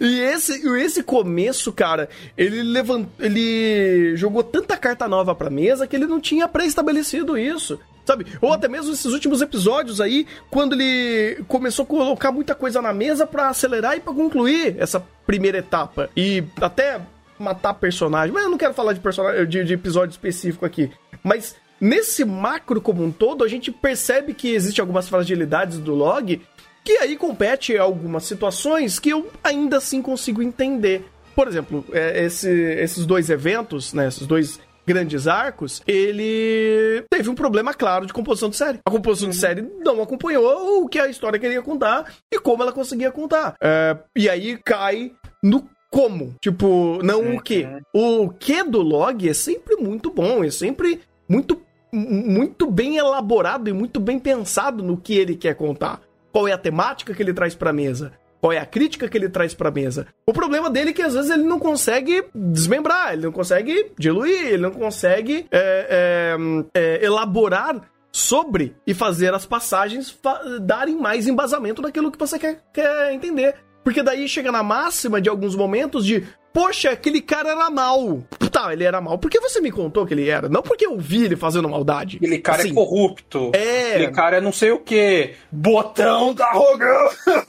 e 0.00 0.20
esse, 0.20 0.64
esse 0.78 1.02
começo, 1.02 1.72
cara, 1.72 2.08
ele 2.38 2.62
levant... 2.62 3.08
ele 3.18 4.14
jogou 4.14 4.44
tanta 4.44 4.76
carta 4.76 5.08
nova 5.08 5.34
pra 5.34 5.50
mesa 5.50 5.88
que 5.88 5.96
ele 5.96 6.06
não 6.06 6.20
tinha 6.20 6.46
pré-estabelecido 6.46 7.36
isso. 7.36 7.80
Sabe? 8.04 8.26
Ou 8.40 8.52
até 8.52 8.68
mesmo 8.68 8.92
esses 8.92 9.12
últimos 9.12 9.40
episódios 9.42 10.00
aí, 10.00 10.26
quando 10.50 10.74
ele 10.74 11.42
começou 11.48 11.84
a 11.84 11.86
colocar 11.86 12.30
muita 12.30 12.54
coisa 12.54 12.80
na 12.80 12.92
mesa 12.92 13.26
pra 13.26 13.48
acelerar 13.48 13.96
e 13.96 14.00
pra 14.00 14.12
concluir 14.12 14.76
essa 14.78 15.04
primeira 15.26 15.58
etapa. 15.58 16.10
E 16.16 16.44
até 16.60 17.00
matar 17.38 17.74
personagem. 17.74 18.32
Mas 18.32 18.44
eu 18.44 18.50
não 18.50 18.58
quero 18.58 18.74
falar 18.74 18.92
de 18.92 19.00
personagem 19.00 19.46
de, 19.46 19.64
de 19.64 19.74
episódio 19.74 20.12
específico 20.12 20.66
aqui. 20.66 20.90
Mas 21.22 21.56
nesse 21.82 22.24
macro 22.24 22.80
como 22.80 23.02
um 23.04 23.10
todo, 23.10 23.42
a 23.44 23.48
gente 23.48 23.70
percebe 23.72 24.32
que 24.32 24.54
existem 24.54 24.80
algumas 24.80 25.08
fragilidades 25.08 25.78
do 25.78 25.94
log 25.94 26.40
que 26.84 26.92
aí 26.98 27.16
compete 27.16 27.76
algumas 27.76 28.24
situações 28.24 28.98
que 28.98 29.10
eu 29.10 29.28
ainda 29.44 29.76
assim 29.78 30.00
consigo 30.00 30.40
entender. 30.42 31.04
Por 31.34 31.48
exemplo, 31.48 31.84
é, 31.92 32.24
esse- 32.24 32.48
esses 32.48 33.04
dois 33.04 33.28
eventos, 33.30 33.92
né, 33.92 34.06
esses 34.08 34.26
dois 34.26 34.60
grandes 34.86 35.28
arcos, 35.28 35.80
ele 35.86 37.04
teve 37.08 37.30
um 37.30 37.34
problema 37.34 37.72
claro 37.72 38.04
de 38.04 38.12
composição 38.12 38.48
de 38.50 38.56
série. 38.56 38.80
A 38.84 38.90
composição 38.90 39.28
de 39.30 39.36
série 39.36 39.62
não 39.84 40.02
acompanhou 40.02 40.82
o 40.82 40.88
que 40.88 40.98
a 40.98 41.08
história 41.08 41.38
queria 41.38 41.62
contar 41.62 42.12
e 42.32 42.38
como 42.38 42.62
ela 42.62 42.72
conseguia 42.72 43.10
contar. 43.12 43.54
É, 43.62 43.96
e 44.16 44.28
aí 44.28 44.58
cai 44.64 45.12
no 45.42 45.68
como. 45.90 46.34
Tipo, 46.40 46.98
não 47.02 47.36
o 47.36 47.40
que. 47.40 47.66
O 47.94 48.28
que 48.30 48.62
do 48.64 48.82
log 48.82 49.28
é 49.28 49.34
sempre 49.34 49.76
muito 49.76 50.10
bom, 50.10 50.42
é 50.42 50.50
sempre 50.50 51.00
muito, 51.28 51.62
muito 51.92 52.70
bem 52.70 52.96
elaborado 52.96 53.68
e 53.68 53.72
muito 53.72 54.00
bem 54.00 54.18
pensado 54.18 54.82
no 54.82 54.96
que 54.96 55.16
ele 55.16 55.36
quer 55.36 55.54
contar. 55.54 56.00
Qual 56.32 56.48
é 56.48 56.52
a 56.52 56.58
temática 56.58 57.12
que 57.14 57.22
ele 57.22 57.34
traz 57.34 57.54
pra 57.54 57.72
mesa? 57.72 58.12
Qual 58.40 58.52
é 58.52 58.58
a 58.58 58.66
crítica 58.66 59.08
que 59.08 59.16
ele 59.16 59.28
traz 59.28 59.54
pra 59.54 59.70
mesa? 59.70 60.06
O 60.26 60.32
problema 60.32 60.68
dele 60.68 60.90
é 60.90 60.92
que 60.92 61.02
às 61.02 61.14
vezes 61.14 61.30
ele 61.30 61.44
não 61.44 61.60
consegue 61.60 62.24
desmembrar, 62.34 63.12
ele 63.12 63.22
não 63.22 63.30
consegue 63.32 63.92
diluir, 63.98 64.46
ele 64.48 64.62
não 64.62 64.72
consegue 64.72 65.46
é, 65.50 66.36
é, 66.74 67.00
é, 67.00 67.04
elaborar 67.04 67.82
sobre 68.10 68.74
e 68.86 68.92
fazer 68.92 69.32
as 69.32 69.46
passagens 69.46 70.10
fa- 70.10 70.42
darem 70.60 70.96
mais 70.96 71.28
embasamento 71.28 71.80
naquilo 71.80 72.10
que 72.10 72.18
você 72.18 72.38
quer, 72.38 72.60
quer 72.72 73.12
entender. 73.12 73.54
Porque 73.84 74.02
daí 74.02 74.28
chega 74.28 74.50
na 74.52 74.62
máxima 74.62 75.20
de 75.20 75.28
alguns 75.28 75.54
momentos 75.56 76.04
de, 76.04 76.24
poxa, 76.52 76.90
aquele 76.90 77.20
cara 77.20 77.50
era 77.50 77.70
mal. 77.70 78.22
Tá, 78.50 78.72
ele 78.72 78.84
era 78.84 79.00
mal. 79.00 79.18
Por 79.18 79.30
que 79.30 79.40
você 79.40 79.60
me 79.60 79.72
contou 79.72 80.06
que 80.06 80.12
ele 80.12 80.28
era? 80.28 80.48
Não 80.48 80.62
porque 80.62 80.86
eu 80.86 80.98
vi 80.98 81.24
ele 81.24 81.36
fazendo 81.36 81.68
maldade. 81.68 82.18
Aquele 82.18 82.38
cara 82.38 82.62
Assim, 82.62 82.70
é 82.70 82.74
corrupto. 82.74 83.50
É. 83.54 83.94
Aquele 83.94 84.12
cara 84.12 84.36
é 84.36 84.40
não 84.40 84.52
sei 84.52 84.70
o 84.70 84.78
que. 84.78 85.34
Botão 85.50 86.34
da 86.34 86.46
arrogância. 86.46 87.44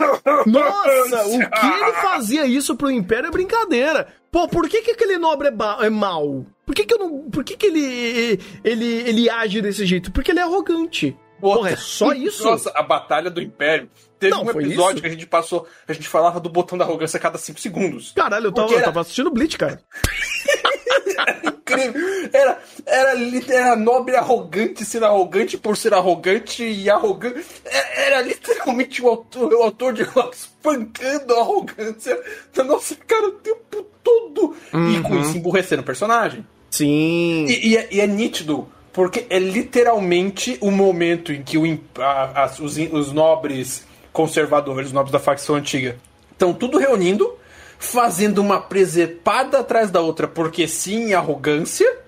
Nossa, 0.45 1.27
o 1.27 1.39
que 1.39 1.83
ele 1.83 1.93
fazia 2.01 2.45
isso 2.45 2.75
pro 2.75 2.89
Império 2.89 3.27
é 3.27 3.31
brincadeira. 3.31 4.07
Pô, 4.31 4.47
por 4.47 4.67
que, 4.67 4.81
que 4.81 4.91
aquele 4.91 5.17
nobre 5.17 5.49
é, 5.49 5.85
é 5.85 5.89
mal? 5.89 6.45
Por 6.65 6.73
que, 6.73 6.85
que 6.85 6.93
eu 6.93 6.99
não. 6.99 7.29
Por 7.29 7.43
que, 7.43 7.55
que 7.55 7.67
ele, 7.67 8.39
ele, 8.63 8.85
ele 8.85 9.29
age 9.29 9.61
desse 9.61 9.85
jeito? 9.85 10.11
Porque 10.11 10.31
ele 10.31 10.39
é 10.39 10.43
arrogante. 10.43 11.15
Porra, 11.55 11.71
é 11.71 11.75
só 11.75 12.13
isso? 12.13 12.43
Nossa, 12.45 12.71
a 12.73 12.81
Batalha 12.81 13.29
do 13.29 13.41
Império. 13.41 13.89
Teve 14.19 14.31
Não, 14.33 14.43
um 14.45 14.49
episódio 14.49 15.01
que 15.01 15.07
a 15.07 15.11
gente 15.11 15.25
passou, 15.27 15.67
a 15.85 15.91
gente 15.91 16.07
falava 16.07 16.39
do 16.39 16.47
botão 16.49 16.77
da 16.77 16.85
arrogância 16.85 17.17
a 17.17 17.19
cada 17.19 17.37
5 17.37 17.59
segundos. 17.59 18.13
Caralho, 18.15 18.45
eu 18.47 18.51
tava, 18.53 18.67
Porque 18.67 18.75
eu 18.75 18.77
era- 18.79 18.85
tava 18.87 19.01
assistindo 19.01 19.29
Bleach, 19.29 19.57
cara. 19.57 19.81
Incrível. 21.43 22.29
Era, 22.31 22.59
era, 22.85 23.13
era 23.49 23.75
nobre 23.75 24.15
arrogante 24.15 24.85
ser 24.85 25.03
arrogante 25.03 25.57
por 25.57 25.75
ser 25.77 25.93
arrogante 25.93 26.63
e 26.63 26.89
arrogante. 26.89 27.45
Era, 27.65 27.87
era 28.15 28.21
literalmente 28.21 29.01
o 29.01 29.07
autor, 29.09 29.53
o 29.53 29.61
autor 29.63 29.93
de 29.93 30.03
Rock 30.03 30.35
espancando 30.35 31.33
a 31.35 31.39
arrogância 31.41 32.19
da 32.53 32.63
nossa 32.63 32.95
cara 32.95 33.27
o 33.27 33.31
tempo 33.33 33.85
todo. 34.03 34.55
E 34.73 35.01
com 35.01 35.19
isso 35.19 35.37
emburrecendo 35.37 35.81
o 35.81 35.85
personagem. 35.85 36.45
Sim. 36.69 37.45
E, 37.47 37.69
e 37.69 37.77
é, 37.77 37.87
e 37.91 38.01
é 38.01 38.07
nítido, 38.07 38.67
porque 38.93 39.25
é 39.29 39.39
literalmente 39.39 40.57
o 40.61 40.69
momento 40.71 41.33
em 41.33 41.41
que 41.43 41.57
o 41.57 41.79
a- 41.99 42.43
as- 42.43 42.59
os, 42.59 42.77
os 42.77 43.11
nobres 43.11 43.85
conservadores, 44.13 44.87
os 44.87 44.93
nobres 44.93 45.11
da 45.11 45.19
facção 45.19 45.55
antiga, 45.55 45.97
estão 46.31 46.53
tudo 46.53 46.77
reunindo, 46.77 47.33
fazendo 47.79 48.39
uma 48.39 48.61
presepada 48.61 49.59
atrás 49.59 49.89
da 49.91 49.99
outra, 49.99 50.27
porque 50.27 50.67
sim, 50.67 51.13
arrogância. 51.13 52.01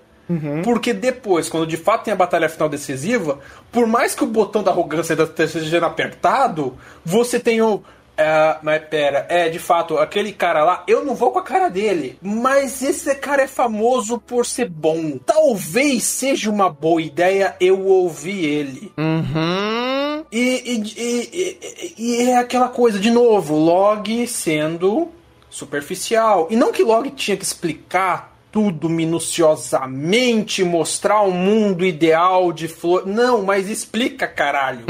Porque 0.64 0.92
depois, 0.92 1.48
quando 1.48 1.68
de 1.68 1.76
fato 1.76 2.04
tem 2.04 2.12
a 2.12 2.16
batalha 2.16 2.48
final 2.48 2.68
decisiva, 2.68 3.38
por 3.70 3.86
mais 3.86 4.12
que 4.12 4.24
o 4.24 4.26
botão 4.26 4.60
da 4.60 4.72
arrogância 4.72 5.12
ainda 5.12 5.22
esteja 5.44 5.86
apertado, 5.86 6.76
você 7.04 7.38
tem 7.38 7.62
o. 7.62 7.80
É, 8.18 8.56
mas 8.62 8.82
pera, 8.88 9.26
é 9.28 9.48
de 9.50 9.58
fato, 9.58 9.98
aquele 9.98 10.32
cara 10.32 10.64
lá, 10.64 10.82
eu 10.88 11.04
não 11.04 11.14
vou 11.14 11.30
com 11.32 11.38
a 11.38 11.42
cara 11.42 11.68
dele, 11.68 12.18
mas 12.22 12.80
esse 12.82 13.14
cara 13.16 13.42
é 13.42 13.46
famoso 13.46 14.18
por 14.18 14.46
ser 14.46 14.70
bom. 14.70 15.18
Talvez 15.18 16.04
seja 16.04 16.50
uma 16.50 16.70
boa 16.70 17.02
ideia 17.02 17.54
eu 17.60 17.84
ouvir 17.86 18.42
ele. 18.44 18.92
Uhum. 18.96 20.24
E, 20.32 20.40
e, 20.64 20.82
e- 20.96 21.58
e- 21.58 21.94
e 21.98 22.30
é 22.30 22.38
aquela 22.38 22.68
coisa, 22.70 22.98
de 22.98 23.10
novo, 23.10 23.54
log 23.54 24.26
sendo 24.26 25.08
superficial. 25.50 26.48
E 26.50 26.56
não 26.56 26.72
que 26.72 26.82
log 26.82 27.10
tinha 27.10 27.36
que 27.36 27.44
explicar 27.44 28.34
tudo 28.50 28.88
minuciosamente, 28.88 30.64
mostrar 30.64 31.22
um 31.22 31.30
mundo 31.32 31.84
ideal 31.84 32.50
de 32.52 32.66
flor. 32.68 33.06
Não, 33.06 33.42
mas 33.42 33.68
explica, 33.68 34.26
caralho. 34.26 34.84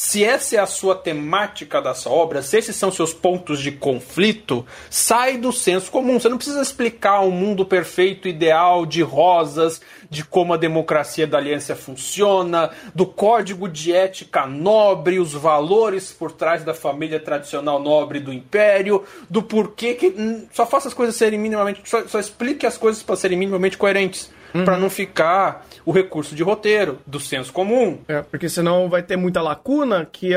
Se 0.00 0.22
essa 0.22 0.54
é 0.54 0.60
a 0.60 0.66
sua 0.66 0.94
temática 0.94 1.82
da 1.82 1.92
sua 1.92 2.12
obra, 2.12 2.40
se 2.40 2.56
esses 2.56 2.76
são 2.76 2.88
seus 2.88 3.12
pontos 3.12 3.58
de 3.58 3.72
conflito, 3.72 4.64
sai 4.88 5.36
do 5.36 5.52
senso 5.52 5.90
comum. 5.90 6.20
Você 6.20 6.28
não 6.28 6.36
precisa 6.36 6.62
explicar 6.62 7.20
um 7.22 7.32
mundo 7.32 7.66
perfeito, 7.66 8.28
ideal, 8.28 8.86
de 8.86 9.02
rosas, 9.02 9.80
de 10.08 10.22
como 10.22 10.54
a 10.54 10.56
democracia 10.56 11.26
da 11.26 11.38
aliança 11.38 11.74
funciona, 11.74 12.70
do 12.94 13.06
código 13.06 13.68
de 13.68 13.92
ética 13.92 14.46
nobre, 14.46 15.18
os 15.18 15.32
valores 15.32 16.12
por 16.12 16.30
trás 16.30 16.62
da 16.62 16.72
família 16.72 17.18
tradicional 17.18 17.82
nobre 17.82 18.20
do 18.20 18.32
império, 18.32 19.02
do 19.28 19.42
porquê 19.42 19.94
que. 19.94 20.14
Só 20.52 20.64
faça 20.64 20.86
as 20.86 20.94
coisas 20.94 21.16
serem 21.16 21.40
minimamente. 21.40 21.80
Só, 21.84 22.06
só 22.06 22.20
explique 22.20 22.64
as 22.64 22.78
coisas 22.78 23.02
para 23.02 23.16
serem 23.16 23.36
minimamente 23.36 23.76
coerentes. 23.76 24.30
Uhum. 24.54 24.64
para 24.64 24.76
não 24.76 24.90
ficar 24.90 25.66
o 25.84 25.92
recurso 25.92 26.34
de 26.34 26.42
roteiro, 26.42 26.98
do 27.06 27.20
senso 27.20 27.52
comum. 27.52 27.98
É, 28.08 28.22
porque 28.22 28.48
senão 28.48 28.88
vai 28.88 29.02
ter 29.02 29.16
muita 29.16 29.42
lacuna 29.42 30.06
que 30.10 30.30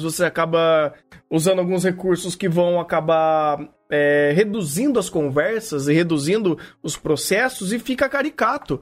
você 0.00 0.24
acaba 0.24 0.92
usando 1.30 1.60
alguns 1.60 1.84
recursos 1.84 2.34
que 2.34 2.48
vão 2.48 2.80
acabar 2.80 3.60
é, 3.90 4.32
reduzindo 4.34 4.98
as 4.98 5.08
conversas 5.08 5.88
e 5.88 5.92
reduzindo 5.92 6.58
os 6.82 6.96
processos 6.96 7.72
e 7.72 7.78
fica 7.78 8.08
caricato. 8.08 8.80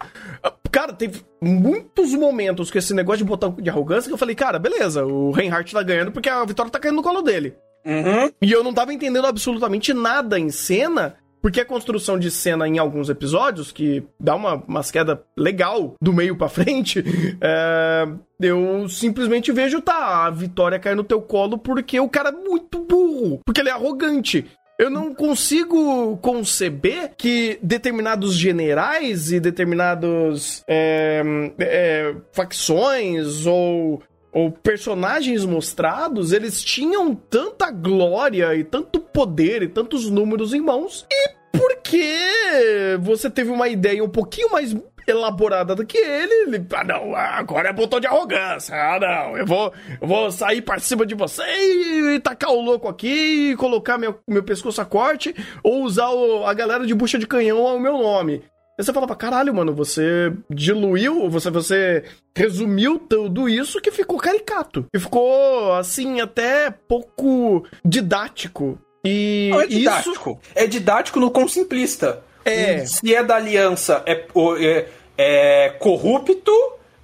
Cara, 0.70 0.92
teve 0.92 1.22
muitos 1.40 2.12
momentos 2.14 2.70
com 2.70 2.78
esse 2.78 2.94
negócio 2.94 3.18
de 3.18 3.24
botão 3.24 3.52
de 3.52 3.68
arrogância 3.68 4.08
que 4.08 4.14
eu 4.14 4.18
falei, 4.18 4.34
cara, 4.34 4.58
beleza, 4.58 5.04
o 5.04 5.30
Reinhardt 5.30 5.72
tá 5.72 5.82
ganhando 5.82 6.12
porque 6.12 6.28
a 6.28 6.44
vitória 6.44 6.70
tá 6.70 6.78
caindo 6.78 6.96
no 6.96 7.02
colo 7.02 7.22
dele. 7.22 7.54
Uhum. 7.84 8.30
E 8.42 8.52
eu 8.52 8.62
não 8.62 8.74
tava 8.74 8.92
entendendo 8.92 9.26
absolutamente 9.26 9.94
nada 9.94 10.38
em 10.38 10.50
cena 10.50 11.16
porque 11.40 11.60
a 11.60 11.64
construção 11.64 12.18
de 12.18 12.30
cena 12.30 12.66
em 12.66 12.78
alguns 12.78 13.08
episódios, 13.08 13.72
que 13.72 14.02
dá 14.18 14.34
uma, 14.34 14.54
uma 14.66 14.82
queda 14.84 15.22
legal 15.36 15.94
do 16.00 16.12
meio 16.12 16.36
para 16.36 16.48
frente, 16.48 17.04
é, 17.40 18.08
eu 18.40 18.88
simplesmente 18.88 19.52
vejo, 19.52 19.80
tá, 19.80 20.26
a 20.26 20.30
vitória 20.30 20.78
cair 20.78 20.96
no 20.96 21.04
teu 21.04 21.20
colo 21.20 21.58
porque 21.58 21.98
o 22.00 22.08
cara 22.08 22.30
é 22.30 22.32
muito 22.32 22.78
burro, 22.80 23.40
porque 23.44 23.60
ele 23.60 23.70
é 23.70 23.72
arrogante. 23.72 24.46
Eu 24.78 24.90
não 24.90 25.12
consigo 25.12 26.16
conceber 26.18 27.10
que 27.18 27.58
determinados 27.60 28.34
generais 28.34 29.32
e 29.32 29.40
determinados 29.40 30.62
é, 30.68 31.20
é, 31.58 32.14
facções 32.32 33.44
ou 33.44 34.00
ou 34.32 34.50
personagens 34.50 35.44
mostrados, 35.44 36.32
eles 36.32 36.62
tinham 36.62 37.14
tanta 37.14 37.70
glória 37.70 38.54
e 38.54 38.64
tanto 38.64 39.00
poder 39.00 39.62
e 39.62 39.68
tantos 39.68 40.10
números 40.10 40.52
em 40.52 40.60
mãos. 40.60 41.06
E 41.10 41.38
porque 41.52 42.98
você 43.00 43.30
teve 43.30 43.50
uma 43.50 43.68
ideia 43.68 44.04
um 44.04 44.08
pouquinho 44.08 44.52
mais 44.52 44.76
elaborada 45.10 45.74
do 45.74 45.86
que 45.86 45.96
ele, 45.96 46.54
ele 46.54 46.66
ah 46.74 46.84
não, 46.84 47.16
agora 47.16 47.70
é 47.70 47.72
botão 47.72 47.98
de 47.98 48.06
arrogância. 48.06 48.74
Ah 48.74 49.00
não, 49.00 49.36
eu 49.36 49.46
vou, 49.46 49.72
eu 50.00 50.06
vou 50.06 50.30
sair 50.30 50.60
para 50.60 50.78
cima 50.78 51.06
de 51.06 51.14
você 51.14 51.42
e, 51.42 52.16
e 52.16 52.20
tacar 52.20 52.50
o 52.50 52.60
louco 52.60 52.88
aqui 52.88 53.52
e 53.52 53.56
colocar 53.56 53.96
meu, 53.96 54.20
meu 54.28 54.42
pescoço 54.42 54.80
a 54.80 54.84
corte 54.84 55.34
ou 55.62 55.82
usar 55.82 56.10
o, 56.10 56.44
a 56.44 56.52
galera 56.52 56.86
de 56.86 56.94
bucha 56.94 57.18
de 57.18 57.26
canhão 57.26 57.66
ao 57.66 57.80
meu 57.80 57.94
nome. 57.94 58.44
Aí 58.78 58.84
você 58.84 58.92
fala 58.92 59.08
pra 59.08 59.16
caralho, 59.16 59.52
mano, 59.52 59.74
você 59.74 60.32
diluiu, 60.48 61.28
você, 61.28 61.50
você 61.50 62.04
resumiu 62.36 62.96
tudo 62.96 63.48
isso 63.48 63.80
que 63.80 63.90
ficou 63.90 64.18
caricato. 64.18 64.86
E 64.94 65.00
ficou, 65.00 65.72
assim, 65.72 66.20
até 66.20 66.70
pouco 66.70 67.64
didático. 67.84 68.78
E 69.04 69.48
Não, 69.50 69.60
é 69.62 69.66
didático. 69.66 70.30
Isso... 70.30 70.52
É 70.54 70.66
didático 70.68 71.18
no 71.18 71.30
quão 71.30 71.48
simplista. 71.48 72.22
É. 72.44 72.86
Se 72.86 73.12
é 73.12 73.24
da 73.24 73.34
aliança, 73.34 74.00
é, 74.06 74.24
é, 74.60 74.86
é 75.18 75.68
corrupto, 75.70 76.52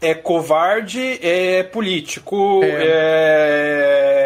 é 0.00 0.14
covarde, 0.14 1.18
é 1.20 1.64
político, 1.64 2.60
é... 2.62 2.68
é... 2.68 4.23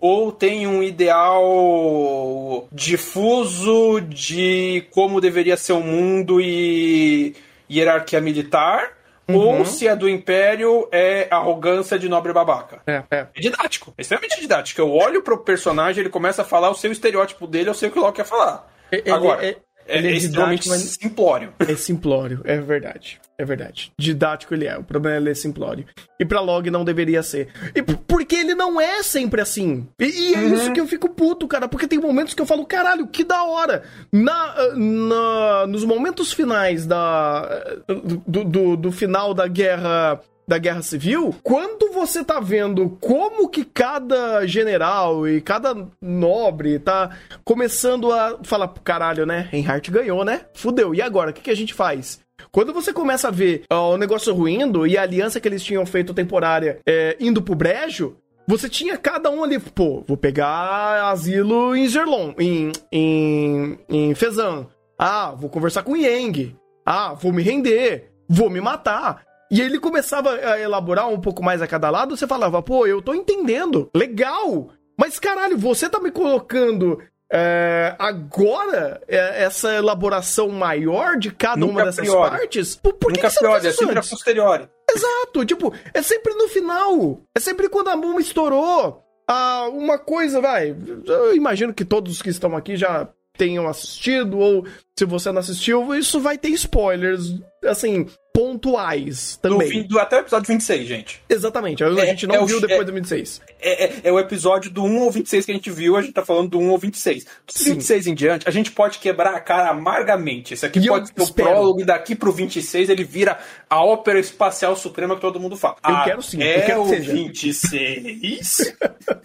ou 0.00 0.30
tem 0.32 0.66
um 0.66 0.82
ideal 0.82 2.68
difuso 2.72 4.00
de 4.00 4.86
como 4.90 5.20
deveria 5.20 5.56
ser 5.56 5.72
o 5.72 5.80
mundo 5.80 6.40
e 6.40 7.34
hierarquia 7.70 8.20
militar. 8.20 8.96
Uhum. 9.28 9.36
Ou 9.36 9.66
se 9.66 9.86
é 9.86 9.94
do 9.94 10.08
Império, 10.08 10.88
é 10.90 11.28
arrogância 11.30 11.98
de 11.98 12.08
nobre 12.08 12.32
babaca. 12.32 12.80
É, 12.86 13.02
é. 13.10 13.26
é 13.34 13.40
didático. 13.40 13.92
É 13.98 14.00
extremamente 14.00 14.40
didático. 14.40 14.80
Eu 14.80 14.90
olho 14.90 15.22
pro 15.22 15.36
personagem, 15.36 16.00
ele 16.00 16.08
começa 16.08 16.42
a 16.42 16.44
falar 16.46 16.70
o 16.70 16.74
seu 16.74 16.90
estereótipo 16.90 17.46
dele, 17.46 17.68
eu 17.68 17.74
sei 17.74 17.90
o 17.90 17.92
que 17.92 17.98
o 17.98 18.02
Loki 18.02 18.16
quer 18.16 18.24
falar. 18.24 18.66
Ele, 18.90 19.10
Agora, 19.10 19.44
ele, 19.44 19.58
ele 19.88 20.08
é, 20.08 20.10
é 20.12 20.16
extremamente 20.16 20.68
mas... 20.68 20.82
simplório. 20.82 21.52
É 21.58 21.74
simplório, 21.74 22.40
é 22.44 22.58
verdade. 22.58 23.20
É 23.38 23.44
verdade. 23.44 23.92
Didático 23.96 24.52
ele 24.52 24.66
é. 24.66 24.76
O 24.76 24.82
problema 24.82 25.16
é 25.16 25.20
ele 25.20 25.30
é 25.30 25.34
simplório. 25.34 25.86
E 26.18 26.24
pra 26.24 26.40
log 26.40 26.68
não 26.70 26.84
deveria 26.84 27.22
ser. 27.22 27.48
E 27.72 27.80
porque 27.82 28.34
ele 28.34 28.54
não 28.54 28.80
é 28.80 29.02
sempre 29.02 29.40
assim. 29.40 29.86
E, 29.98 30.04
e 30.04 30.34
é 30.34 30.38
uhum. 30.38 30.54
isso 30.54 30.72
que 30.72 30.80
eu 30.80 30.88
fico 30.88 31.08
puto, 31.08 31.46
cara. 31.46 31.68
Porque 31.68 31.86
tem 31.86 32.00
momentos 32.00 32.34
que 32.34 32.42
eu 32.42 32.46
falo, 32.46 32.66
caralho, 32.66 33.06
que 33.06 33.22
da 33.22 33.44
hora. 33.44 33.84
Na, 34.12 34.74
na, 34.74 35.66
nos 35.68 35.84
momentos 35.84 36.32
finais 36.32 36.84
da, 36.84 37.46
do, 37.86 38.44
do, 38.44 38.76
do 38.76 38.92
final 38.92 39.32
da 39.32 39.46
guerra 39.46 40.20
da 40.48 40.56
guerra 40.56 40.80
civil, 40.80 41.34
quando 41.42 41.92
você 41.92 42.24
tá 42.24 42.40
vendo 42.40 42.96
como 43.00 43.50
que 43.50 43.64
cada 43.64 44.46
general 44.46 45.28
e 45.28 45.42
cada 45.42 45.86
nobre 46.00 46.78
tá 46.78 47.10
começando 47.44 48.10
a 48.10 48.38
falar, 48.42 48.68
caralho, 48.82 49.26
né? 49.26 49.46
Reinhardt 49.50 49.90
ganhou, 49.90 50.24
né? 50.24 50.46
Fudeu. 50.54 50.94
E 50.94 51.02
agora, 51.02 51.30
o 51.30 51.34
que, 51.34 51.42
que 51.42 51.50
a 51.50 51.56
gente 51.56 51.74
faz? 51.74 52.20
Quando 52.50 52.72
você 52.72 52.92
começa 52.92 53.28
a 53.28 53.32
ver 53.32 53.64
ó, 53.70 53.94
o 53.94 53.98
negócio 53.98 54.32
ruindo 54.34 54.86
e 54.86 54.96
a 54.96 55.02
aliança 55.02 55.38
que 55.38 55.46
eles 55.46 55.62
tinham 55.62 55.84
feito 55.84 56.14
temporária 56.14 56.78
é, 56.86 57.14
indo 57.20 57.42
pro 57.42 57.54
brejo, 57.54 58.16
você 58.46 58.68
tinha 58.68 58.96
cada 58.96 59.28
um 59.28 59.44
ali, 59.44 59.58
pô, 59.58 60.02
vou 60.06 60.16
pegar 60.16 61.10
asilo 61.10 61.76
em 61.76 61.86
Zerlon, 61.86 62.32
em, 62.38 62.72
em, 62.90 63.78
em 63.86 64.14
Fezan. 64.14 64.66
Ah, 64.98 65.34
vou 65.36 65.50
conversar 65.50 65.82
com 65.82 65.94
Yang. 65.96 66.56
Ah, 66.86 67.12
vou 67.12 67.32
me 67.32 67.42
render. 67.42 68.10
Vou 68.26 68.48
me 68.48 68.60
matar. 68.60 69.27
E 69.50 69.60
ele 69.60 69.78
começava 69.78 70.32
a 70.32 70.60
elaborar 70.60 71.08
um 71.08 71.20
pouco 71.20 71.42
mais 71.42 71.62
a 71.62 71.66
cada 71.66 71.90
lado, 71.90 72.16
você 72.16 72.26
falava, 72.26 72.62
pô, 72.62 72.86
eu 72.86 73.00
tô 73.00 73.14
entendendo, 73.14 73.88
legal. 73.94 74.70
Mas 74.98 75.18
caralho, 75.18 75.56
você 75.56 75.88
tá 75.88 76.00
me 76.00 76.10
colocando 76.10 76.98
é, 77.30 77.94
agora 77.98 79.00
é, 79.06 79.44
essa 79.44 79.74
elaboração 79.74 80.48
maior 80.48 81.16
de 81.18 81.30
cada 81.30 81.60
Nunca 81.60 81.72
uma 81.72 81.84
dessas 81.84 82.06
priori. 82.06 82.30
partes. 82.30 82.76
Por, 82.76 82.94
por 82.94 83.12
Nunca 83.12 83.28
que 83.28 83.34
que 83.34 83.38
priori, 83.38 83.66
é 83.66 83.72
sempre 83.72 83.98
a 83.98 84.02
posteriori. 84.02 84.68
Exato, 84.90 85.44
tipo, 85.44 85.72
é 85.92 86.02
sempre 86.02 86.34
no 86.34 86.48
final. 86.48 87.20
É 87.36 87.40
sempre 87.40 87.68
quando 87.68 87.88
a 87.88 87.96
bomba 87.96 88.20
estourou. 88.20 89.04
Ah, 89.30 89.68
uma 89.70 89.98
coisa, 89.98 90.40
vai. 90.40 90.74
Eu 91.06 91.36
imagino 91.36 91.74
que 91.74 91.84
todos 91.84 92.22
que 92.22 92.30
estão 92.30 92.56
aqui 92.56 92.76
já 92.76 93.06
tenham 93.38 93.68
assistido, 93.68 94.38
ou 94.38 94.66
se 94.98 95.04
você 95.04 95.30
não 95.30 95.38
assistiu, 95.38 95.94
isso 95.94 96.20
vai 96.20 96.36
ter 96.36 96.48
spoilers, 96.48 97.34
assim, 97.64 98.06
pontuais 98.34 99.36
também. 99.42 99.82
Do, 99.84 99.98
até 99.98 100.16
o 100.16 100.20
episódio 100.20 100.46
26, 100.48 100.86
gente. 100.86 101.22
Exatamente, 101.28 101.82
a, 101.82 101.88
é, 101.88 102.06
gente 102.06 102.26
não 102.26 102.34
é 102.34 102.44
viu 102.44 102.58
o, 102.58 102.60
depois 102.60 102.80
é, 102.80 102.84
do 102.84 102.92
26. 102.92 103.40
É, 103.60 103.84
é, 103.84 103.92
é, 104.04 104.12
o 104.12 104.18
episódio 104.18 104.70
do 104.70 104.84
1 104.84 105.02
ao 105.02 105.10
26 105.10 105.44
que 105.44 105.50
a 105.52 105.54
gente 105.54 105.70
viu, 105.70 105.96
a 105.96 106.02
gente 106.02 106.12
tá 106.12 106.24
falando 106.24 106.50
do 106.50 106.58
1 106.58 106.70
ao 106.70 106.78
26. 106.78 107.24
Do 107.24 107.64
26 107.64 108.06
em 108.08 108.14
diante, 108.14 108.48
a 108.48 108.52
gente 108.52 108.72
pode 108.72 108.98
quebrar 108.98 109.34
a 109.34 109.40
cara 109.40 109.70
amargamente. 109.70 110.54
Esse 110.54 110.66
aqui 110.66 110.80
e 110.80 110.86
pode 110.86 111.08
ser 111.08 111.14
o 111.20 111.32
prólogo, 111.32 111.80
e 111.80 111.84
daqui 111.84 112.14
pro 112.14 112.32
26 112.32 112.90
ele 112.90 113.04
vira 113.04 113.38
a 113.70 113.84
ópera 113.84 114.18
espacial 114.18 114.76
suprema 114.76 115.14
que 115.14 115.20
todo 115.20 115.40
mundo 115.40 115.56
fala. 115.56 115.76
Eu 115.84 115.94
ah, 115.94 116.04
quero 116.04 116.22
sim, 116.22 116.42
eu 116.42 116.62
quero 116.62 116.82
que 116.84 116.88
seja. 116.90 117.12
26? 117.12 118.76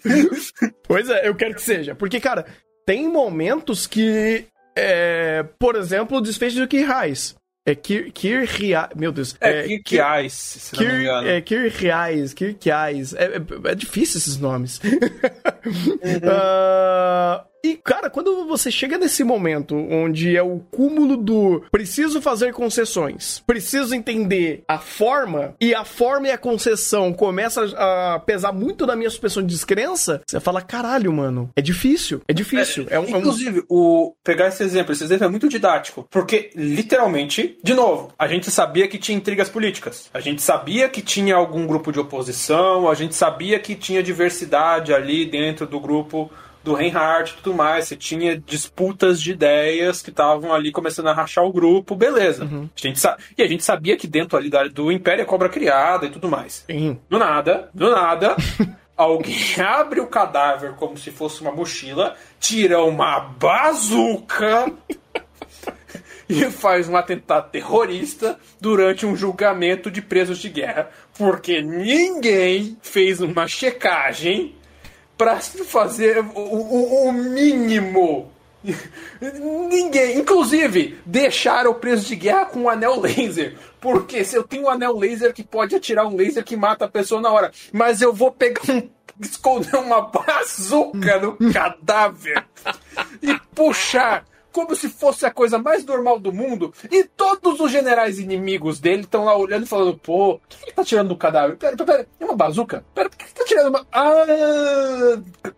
pois 0.86 1.08
é, 1.08 1.28
eu 1.28 1.34
quero 1.34 1.54
que 1.54 1.62
seja. 1.62 1.94
Porque, 1.94 2.18
cara, 2.20 2.46
tem 2.86 3.08
momentos 3.08 3.86
que 3.86 4.46
é, 4.76 5.44
por 5.58 5.76
exemplo, 5.76 6.18
o 6.18 6.20
desfecho 6.20 6.58
do 6.58 6.68
Kirrais. 6.68 7.34
É 7.66 7.74
Kir, 7.74 8.12
Kir 8.12 8.46
Meu 8.94 9.10
Deus. 9.10 9.34
É, 9.40 9.60
é 9.60 10.28
se 10.34 10.76
Kir, 10.76 10.88
não 10.88 10.94
me 10.94 11.00
engano. 11.00 11.28
É 11.28 11.40
Kir 11.40 11.72
Riais, 11.74 12.34
Kir 12.34 12.56
Riais. 12.60 13.14
É, 13.14 13.24
é, 13.24 13.70
é, 13.70 13.74
difícil 13.74 14.18
esses 14.18 14.36
nomes. 14.36 14.80
Uhum. 15.64 15.94
uh, 15.94 17.53
E, 17.64 17.80
cara, 17.82 18.10
quando 18.10 18.46
você 18.46 18.70
chega 18.70 18.98
nesse 18.98 19.24
momento 19.24 19.74
onde 19.74 20.36
é 20.36 20.42
o 20.42 20.58
cúmulo 20.70 21.16
do 21.16 21.64
preciso 21.72 22.20
fazer 22.20 22.52
concessões, 22.52 23.42
preciso 23.46 23.94
entender 23.94 24.62
a 24.68 24.78
forma, 24.78 25.54
e 25.58 25.74
a 25.74 25.82
forma 25.82 26.28
e 26.28 26.30
a 26.30 26.36
concessão 26.36 27.10
começa 27.10 27.64
a 27.78 28.18
pesar 28.18 28.52
muito 28.52 28.86
na 28.86 28.94
minha 28.94 29.08
suspensão 29.08 29.42
de 29.42 29.48
descrença, 29.48 30.20
você 30.26 30.38
fala, 30.40 30.60
caralho, 30.60 31.10
mano, 31.10 31.48
é 31.56 31.62
difícil, 31.62 32.20
é 32.28 32.34
difícil. 32.34 32.86
É, 32.90 32.96
é 32.96 33.00
um, 33.00 33.08
inclusive, 33.08 33.60
é 33.60 33.62
um... 33.62 33.64
o 33.70 34.14
pegar 34.22 34.48
esse 34.48 34.62
exemplo, 34.62 34.92
esse 34.92 35.02
exemplo 35.02 35.24
é 35.24 35.30
muito 35.30 35.48
didático, 35.48 36.06
porque, 36.10 36.50
literalmente, 36.54 37.58
de 37.64 37.72
novo, 37.72 38.12
a 38.18 38.26
gente 38.26 38.50
sabia 38.50 38.86
que 38.86 38.98
tinha 38.98 39.16
intrigas 39.16 39.48
políticas, 39.48 40.10
a 40.12 40.20
gente 40.20 40.42
sabia 40.42 40.86
que 40.86 41.00
tinha 41.00 41.34
algum 41.34 41.66
grupo 41.66 41.90
de 41.90 41.98
oposição, 41.98 42.90
a 42.90 42.94
gente 42.94 43.14
sabia 43.14 43.58
que 43.58 43.74
tinha 43.74 44.02
diversidade 44.02 44.92
ali 44.92 45.24
dentro 45.24 45.66
do 45.66 45.80
grupo 45.80 46.30
do 46.64 46.74
Reinhardt 46.74 47.32
e 47.32 47.36
tudo 47.36 47.54
mais. 47.54 47.86
Você 47.86 47.94
tinha 47.94 48.36
disputas 48.36 49.20
de 49.20 49.32
ideias 49.32 50.02
que 50.02 50.10
estavam 50.10 50.52
ali 50.52 50.72
começando 50.72 51.08
a 51.08 51.12
rachar 51.12 51.44
o 51.44 51.52
grupo, 51.52 51.94
beleza. 51.94 52.44
Uhum. 52.44 52.68
A 52.74 52.80
gente 52.80 53.00
e 53.36 53.42
a 53.42 53.46
gente 53.46 53.62
sabia 53.62 53.96
que 53.96 54.06
dentro 54.06 54.36
ali 54.36 54.50
do 54.72 54.90
Império 54.90 55.22
é 55.22 55.26
cobra 55.26 55.48
criada 55.48 56.06
e 56.06 56.10
tudo 56.10 56.28
mais. 56.28 56.64
Sim. 56.66 56.98
Do 57.08 57.18
nada, 57.18 57.68
do 57.74 57.90
nada. 57.90 58.34
alguém 58.96 59.60
abre 59.60 60.00
o 60.00 60.06
cadáver 60.06 60.74
como 60.74 60.96
se 60.96 61.10
fosse 61.10 61.40
uma 61.40 61.52
mochila, 61.52 62.16
tira 62.38 62.82
uma 62.82 63.20
bazuca 63.20 64.72
e 66.28 66.44
faz 66.50 66.88
um 66.88 66.96
atentado 66.96 67.50
terrorista 67.50 68.38
durante 68.60 69.04
um 69.04 69.16
julgamento 69.16 69.90
de 69.90 70.00
presos 70.00 70.38
de 70.38 70.48
guerra. 70.48 70.88
Porque 71.18 71.60
ninguém 71.60 72.78
fez 72.82 73.20
uma 73.20 73.46
checagem 73.46 74.54
para 75.16 75.40
fazer 75.40 76.18
o, 76.18 76.38
o, 76.38 77.08
o, 77.08 77.12
mínimo 77.12 78.32
Ninguém. 79.68 80.18
Inclusive, 80.18 80.98
deixaram 81.04 81.70
o 81.70 81.74
preço 81.74 82.06
de 82.06 82.16
guerra 82.16 82.46
com 82.46 82.60
um 82.60 82.68
anel 82.68 82.98
laser. 83.00 83.56
Porque 83.80 84.24
se 84.24 84.36
eu 84.36 84.42
tenho 84.42 84.64
um 84.64 84.70
anel 84.70 84.96
laser 84.96 85.34
que 85.34 85.44
pode 85.44 85.76
atirar 85.76 86.06
um 86.06 86.16
laser 86.16 86.42
que 86.42 86.56
mata 86.56 86.86
a 86.86 86.88
pessoa 86.88 87.20
na 87.20 87.30
hora, 87.30 87.52
mas 87.72 88.00
eu 88.00 88.12
vou 88.12 88.32
pegar 88.32 88.62
um. 88.70 88.88
esconder 89.20 89.76
uma 89.76 90.00
bazuca 90.08 91.20
no 91.20 91.36
cadáver 91.52 92.44
e 93.22 93.38
puxar 93.54 94.24
como 94.54 94.76
se 94.76 94.88
fosse 94.88 95.26
a 95.26 95.32
coisa 95.32 95.58
mais 95.58 95.84
normal 95.84 96.20
do 96.20 96.32
mundo, 96.32 96.72
e 96.88 97.02
todos 97.02 97.58
os 97.58 97.72
generais 97.72 98.20
inimigos 98.20 98.78
dele 98.78 99.02
estão 99.02 99.24
lá 99.24 99.36
olhando 99.36 99.64
e 99.64 99.68
falando: 99.68 99.98
pô, 99.98 100.34
o 100.34 100.40
que 100.48 100.56
ele 100.62 100.72
tá 100.72 100.84
tirando 100.84 101.08
do 101.08 101.16
cadáver? 101.16 101.56
Pera, 101.56 101.76
pera, 101.76 101.86
pera, 101.92 102.08
é 102.20 102.24
uma 102.24 102.36
bazuca? 102.36 102.84
Pera, 102.94 103.10
por 103.10 103.18
que 103.18 103.24
ele 103.24 103.32
tá 103.32 103.44
tirando 103.44 103.68
uma. 103.70 103.86
Ah! 103.92 105.52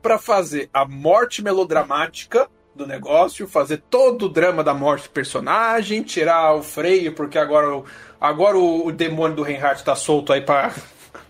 Pra 0.00 0.18
fazer 0.18 0.70
a 0.72 0.86
morte 0.86 1.42
melodramática 1.42 2.48
do 2.74 2.86
negócio, 2.86 3.46
fazer 3.46 3.82
todo 3.90 4.26
o 4.26 4.28
drama 4.28 4.64
da 4.64 4.72
morte 4.74 5.04
do 5.04 5.10
personagem, 5.10 6.02
tirar 6.02 6.54
o 6.54 6.62
freio, 6.62 7.12
porque 7.12 7.38
agora, 7.38 7.82
agora 8.20 8.58
o, 8.58 8.86
o 8.86 8.92
demônio 8.92 9.36
do 9.36 9.42
Reinhardt 9.42 9.84
tá 9.84 9.94
solto 9.94 10.32
aí 10.32 10.40
pra 10.40 10.72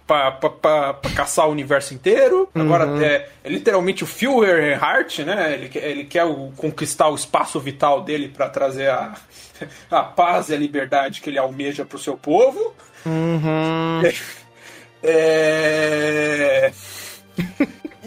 pra, 0.07 0.33
pra, 0.33 0.51
pra, 0.51 0.95
pra, 0.95 1.11
caçar 1.11 1.49
o 1.49 1.53
universo 1.53 1.95
inteiro. 1.95 2.49
Agora 2.55 2.87
uhum. 2.87 3.01
é, 3.01 3.29
é, 3.43 3.49
literalmente 3.49 4.05
o 4.05 4.07
Führer 4.07 4.83
Heart, 4.83 5.21
né? 5.21 5.55
Ele, 5.55 5.71
ele 5.75 6.05
quer 6.05 6.25
o, 6.25 6.53
conquistar 6.57 7.09
o 7.09 7.15
espaço 7.15 7.59
vital 7.61 8.03
dele 8.03 8.29
para 8.29 8.49
trazer 8.49 8.91
a, 8.91 9.15
a 9.91 10.03
paz 10.03 10.49
e 10.49 10.55
a 10.55 10.59
liberdade 10.59 11.21
que 11.21 11.31
ele 11.31 11.39
almeja 11.39 11.85
pro 11.85 11.99
seu 11.99 12.17
povo. 12.17 12.75
Uhum. 13.05 14.03
É... 15.07 16.73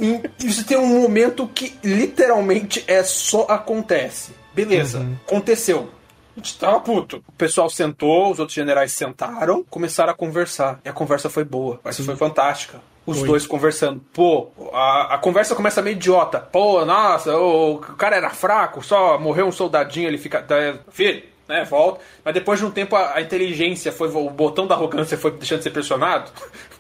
e 0.02 0.52
você 0.52 0.64
tem 0.64 0.78
um 0.78 1.00
momento 1.00 1.48
que 1.48 1.78
literalmente 1.84 2.84
é 2.88 3.04
só 3.04 3.46
acontece. 3.48 4.32
Beleza, 4.52 4.98
uhum. 4.98 5.16
aconteceu. 5.28 5.92
A 6.38 6.40
gente 6.40 6.60
tava 6.60 6.80
puto. 6.80 7.24
O 7.28 7.32
pessoal 7.32 7.68
sentou, 7.68 8.32
os 8.32 8.38
outros 8.38 8.54
generais 8.54 8.92
sentaram, 8.92 9.64
começaram 9.64 10.14
a 10.14 10.16
conversar. 10.16 10.80
E 10.86 10.90
a 10.90 10.94
conversa 10.94 11.32
foi 11.32 11.44
boa. 11.44 11.80
Mas 11.84 12.00
foi 12.00 12.16
fantástica. 12.16 12.80
Os 13.08 13.18
foi. 13.18 13.28
dois 13.28 13.48
conversando. 13.48 14.02
Pô, 14.14 14.50
a, 14.72 15.16
a 15.16 15.18
conversa 15.18 15.56
começa 15.56 15.82
meio 15.82 15.96
idiota. 15.96 16.40
Pô, 16.40 16.86
nossa, 16.86 17.36
o, 17.36 17.76
o 17.76 17.80
cara 17.80 18.16
era 18.16 18.30
fraco, 18.30 18.84
só 18.84 19.18
morreu 19.18 19.48
um 19.48 19.52
soldadinho, 19.52 20.08
ele 20.08 20.20
fica. 20.20 20.46
Filho, 20.92 21.24
né, 21.48 21.64
volta. 21.64 22.02
Mas 22.24 22.36
depois 22.36 22.60
de 22.60 22.66
um 22.66 22.72
tempo 22.72 22.96
a, 22.96 23.16
a, 23.16 23.22
inteligência 23.22 23.92
foi. 23.92 24.08
O 24.10 24.30
botão 24.30 24.68
da 24.68 24.76
arrogância 24.76 25.18
foi 25.18 25.32
deixando 25.32 25.60
de 25.60 25.64
ser 25.64 25.72
pressionado. 25.72 26.32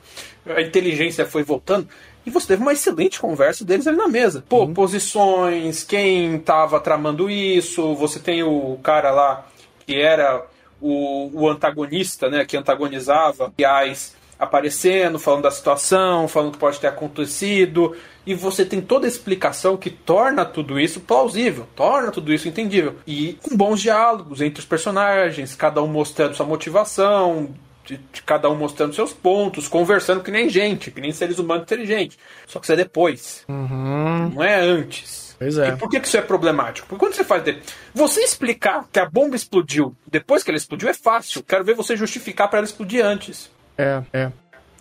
a 0.45 0.61
inteligência 0.61 1.25
foi 1.25 1.41
voltando. 1.41 1.87
E 2.27 2.29
você 2.29 2.45
teve 2.45 2.61
uma 2.61 2.73
excelente 2.73 3.21
conversa 3.21 3.63
deles 3.63 3.87
ali 3.87 3.95
na 3.95 4.09
mesa. 4.09 4.43
Pô, 4.49 4.65
uhum. 4.65 4.73
posições, 4.73 5.85
quem 5.85 6.37
tava 6.39 6.77
tramando 6.77 7.29
isso, 7.29 7.95
você 7.95 8.19
tem 8.19 8.43
o 8.43 8.77
cara 8.83 9.11
lá 9.11 9.47
que 9.85 9.95
era 9.95 10.45
o, 10.81 11.29
o 11.33 11.47
antagonista, 11.47 12.29
né, 12.29 12.43
que 12.43 12.57
antagonizava, 12.57 13.53
aliás, 13.57 14.13
aparecendo, 14.37 15.17
falando 15.17 15.43
da 15.43 15.51
situação, 15.51 16.27
falando 16.27 16.51
que 16.51 16.57
pode 16.57 16.81
ter 16.81 16.87
acontecido, 16.87 17.95
e 18.25 18.35
você 18.35 18.65
tem 18.65 18.81
toda 18.81 19.07
a 19.07 19.07
explicação 19.07 19.77
que 19.77 19.89
torna 19.89 20.43
tudo 20.43 20.77
isso 20.77 20.99
plausível, 20.99 21.65
torna 21.77 22.11
tudo 22.11 22.33
isso 22.33 22.49
entendível. 22.49 22.95
E 23.07 23.37
com 23.41 23.55
bons 23.55 23.79
diálogos 23.79 24.41
entre 24.41 24.59
os 24.59 24.65
personagens, 24.65 25.55
cada 25.55 25.81
um 25.81 25.87
mostrando 25.87 26.35
sua 26.35 26.45
motivação, 26.45 27.55
de, 27.87 27.97
de, 27.97 28.21
cada 28.21 28.49
um 28.49 28.55
mostrando 28.55 28.93
seus 28.93 29.13
pontos, 29.13 29.67
conversando 29.67 30.21
que 30.21 30.29
nem 30.29 30.49
gente, 30.49 30.91
que 30.91 30.99
nem 30.99 31.11
seres 31.13 31.39
humanos 31.39 31.63
inteligentes. 31.63 32.17
Só 32.45 32.59
que 32.59 32.65
isso 32.65 32.73
é 32.73 32.75
depois. 32.75 33.45
Uhum. 33.47 34.29
Não 34.35 34.43
é 34.43 34.59
antes. 34.59 35.35
Pois 35.39 35.57
é. 35.57 35.69
E 35.69 35.77
por 35.77 35.89
que, 35.89 35.99
que 35.99 36.07
isso 36.07 36.17
é 36.17 36.21
problemático? 36.21 36.87
Porque 36.87 36.99
quando 36.99 37.13
você 37.13 37.23
faz. 37.23 37.43
De... 37.43 37.59
Você 37.93 38.21
explicar 38.21 38.85
que 38.91 38.99
a 38.99 39.09
bomba 39.09 39.35
explodiu 39.35 39.95
depois 40.05 40.43
que 40.43 40.51
ela 40.51 40.57
explodiu 40.57 40.89
é 40.89 40.93
fácil. 40.93 41.43
Quero 41.43 41.63
ver 41.63 41.75
você 41.75 41.95
justificar 41.95 42.49
para 42.49 42.59
ela 42.59 42.65
explodir 42.65 43.05
antes. 43.05 43.49
É, 43.77 44.01
é. 44.11 44.31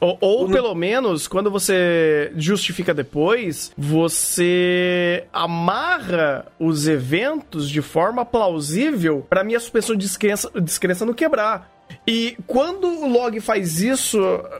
Ou, 0.01 0.19
ou, 0.21 0.49
pelo 0.49 0.75
menos, 0.75 1.27
quando 1.27 1.51
você 1.51 2.31
justifica 2.37 2.93
depois, 2.93 3.73
você 3.77 5.25
amarra 5.33 6.47
os 6.59 6.87
eventos 6.87 7.69
de 7.69 7.81
forma 7.81 8.25
plausível 8.25 9.27
para 9.29 9.45
minha 9.45 9.61
suspensão 9.61 9.97
de 9.97 10.07
descrença, 10.07 10.51
descrença 10.61 11.07
não 11.07 11.15
quebrar. 11.15 11.77
E 12.07 12.37
quando 12.47 12.87
o 12.87 13.09
Log 13.09 13.41
faz 13.41 13.81
isso 13.81 14.19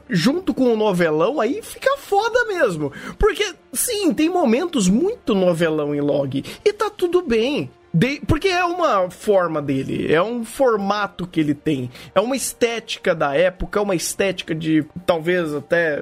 junto 0.09 0.53
com 0.53 0.73
o 0.73 0.77
novelão, 0.77 1.39
aí 1.39 1.61
fica 1.61 1.97
foda 1.97 2.45
mesmo. 2.45 2.91
Porque, 3.17 3.53
sim, 3.71 4.13
tem 4.13 4.29
momentos 4.29 4.89
muito 4.89 5.33
novelão 5.33 5.93
em 5.93 6.01
Log. 6.01 6.43
E 6.63 6.73
tá 6.73 6.89
tudo 6.89 7.21
bem. 7.21 7.69
De, 7.97 8.21
porque 8.27 8.47
é 8.47 8.63
uma 8.63 9.09
forma 9.09 9.59
dele, 9.59 10.13
é 10.13 10.21
um 10.21 10.45
formato 10.45 11.25
que 11.25 11.39
ele 11.39 11.55
tem, 11.55 11.89
é 12.13 12.19
uma 12.19 12.35
estética 12.35 13.15
da 13.15 13.35
época, 13.35 13.79
é 13.79 13.81
uma 13.81 13.95
estética 13.95 14.53
de 14.53 14.85
talvez 15.03 15.51
até 15.51 15.99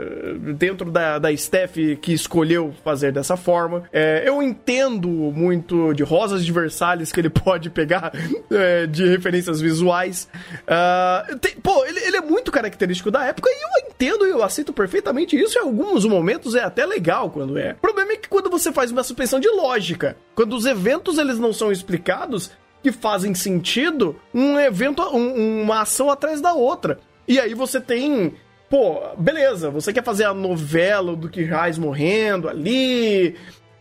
dentro 0.58 0.92
da, 0.92 1.18
da 1.20 1.36
Steph 1.38 1.78
que 2.02 2.12
escolheu 2.12 2.74
fazer 2.84 3.14
dessa 3.14 3.38
forma. 3.38 3.84
É, 3.94 4.28
eu 4.28 4.44
entendo 4.44 5.08
muito 5.08 5.94
de 5.94 6.04
Rosas 6.04 6.44
de 6.44 6.52
Versalhes 6.52 7.14
que 7.14 7.22
ele 7.22 7.30
pode 7.46 7.70
pegar 7.70 8.12
é, 8.52 8.86
de 8.86 9.08
referências 9.08 9.62
visuais. 9.62 10.28
Uh, 10.64 11.38
tem, 11.38 11.56
pô, 11.56 11.86
ele, 11.86 12.02
ele, 12.02 12.18
é 12.18 12.22
muito 12.22 12.52
característico 12.52 13.10
da 13.10 13.24
época 13.24 13.50
e 13.50 13.54
eu 13.54 13.90
entendo 13.90 14.28
e 14.28 14.32
eu 14.32 14.44
aceito 14.44 14.74
perfeitamente 14.74 15.42
isso. 15.42 15.58
Em 15.58 15.62
alguns 15.62 16.04
momentos 16.04 16.56
é 16.56 16.64
até 16.64 16.86
legal 16.86 17.30
quando 17.30 17.58
é. 17.58 17.72
O 17.72 17.82
problema 17.82 18.12
é 18.12 18.18
que 18.18 18.28
quando 18.28 18.50
você 18.50 18.74
faz 18.74 18.92
uma 18.92 19.02
suspensão 19.02 19.40
de 19.40 19.48
lógica, 19.48 20.18
quando 20.36 20.58
os 20.58 20.66
eventos 20.66 21.18
eles 21.18 21.40
não 21.40 21.54
são 21.54 21.72
explicados 21.86 22.52
que 22.82 22.92
fazem 22.92 23.34
sentido 23.34 24.16
um 24.34 24.60
evento, 24.60 25.02
um, 25.16 25.62
uma 25.64 25.82
ação 25.82 26.10
atrás 26.10 26.42
da 26.42 26.54
outra. 26.54 27.00
E 27.28 27.40
aí 27.40 27.54
você 27.54 27.80
tem. 27.80 28.34
Pô, 28.70 29.02
beleza, 29.18 29.70
você 29.70 29.94
quer 29.94 30.04
fazer 30.04 30.26
a 30.26 30.34
novela 30.34 31.16
do 31.16 31.30
que 31.30 31.44
Reis 31.44 31.78
morrendo 31.78 32.50
ali, 32.50 33.36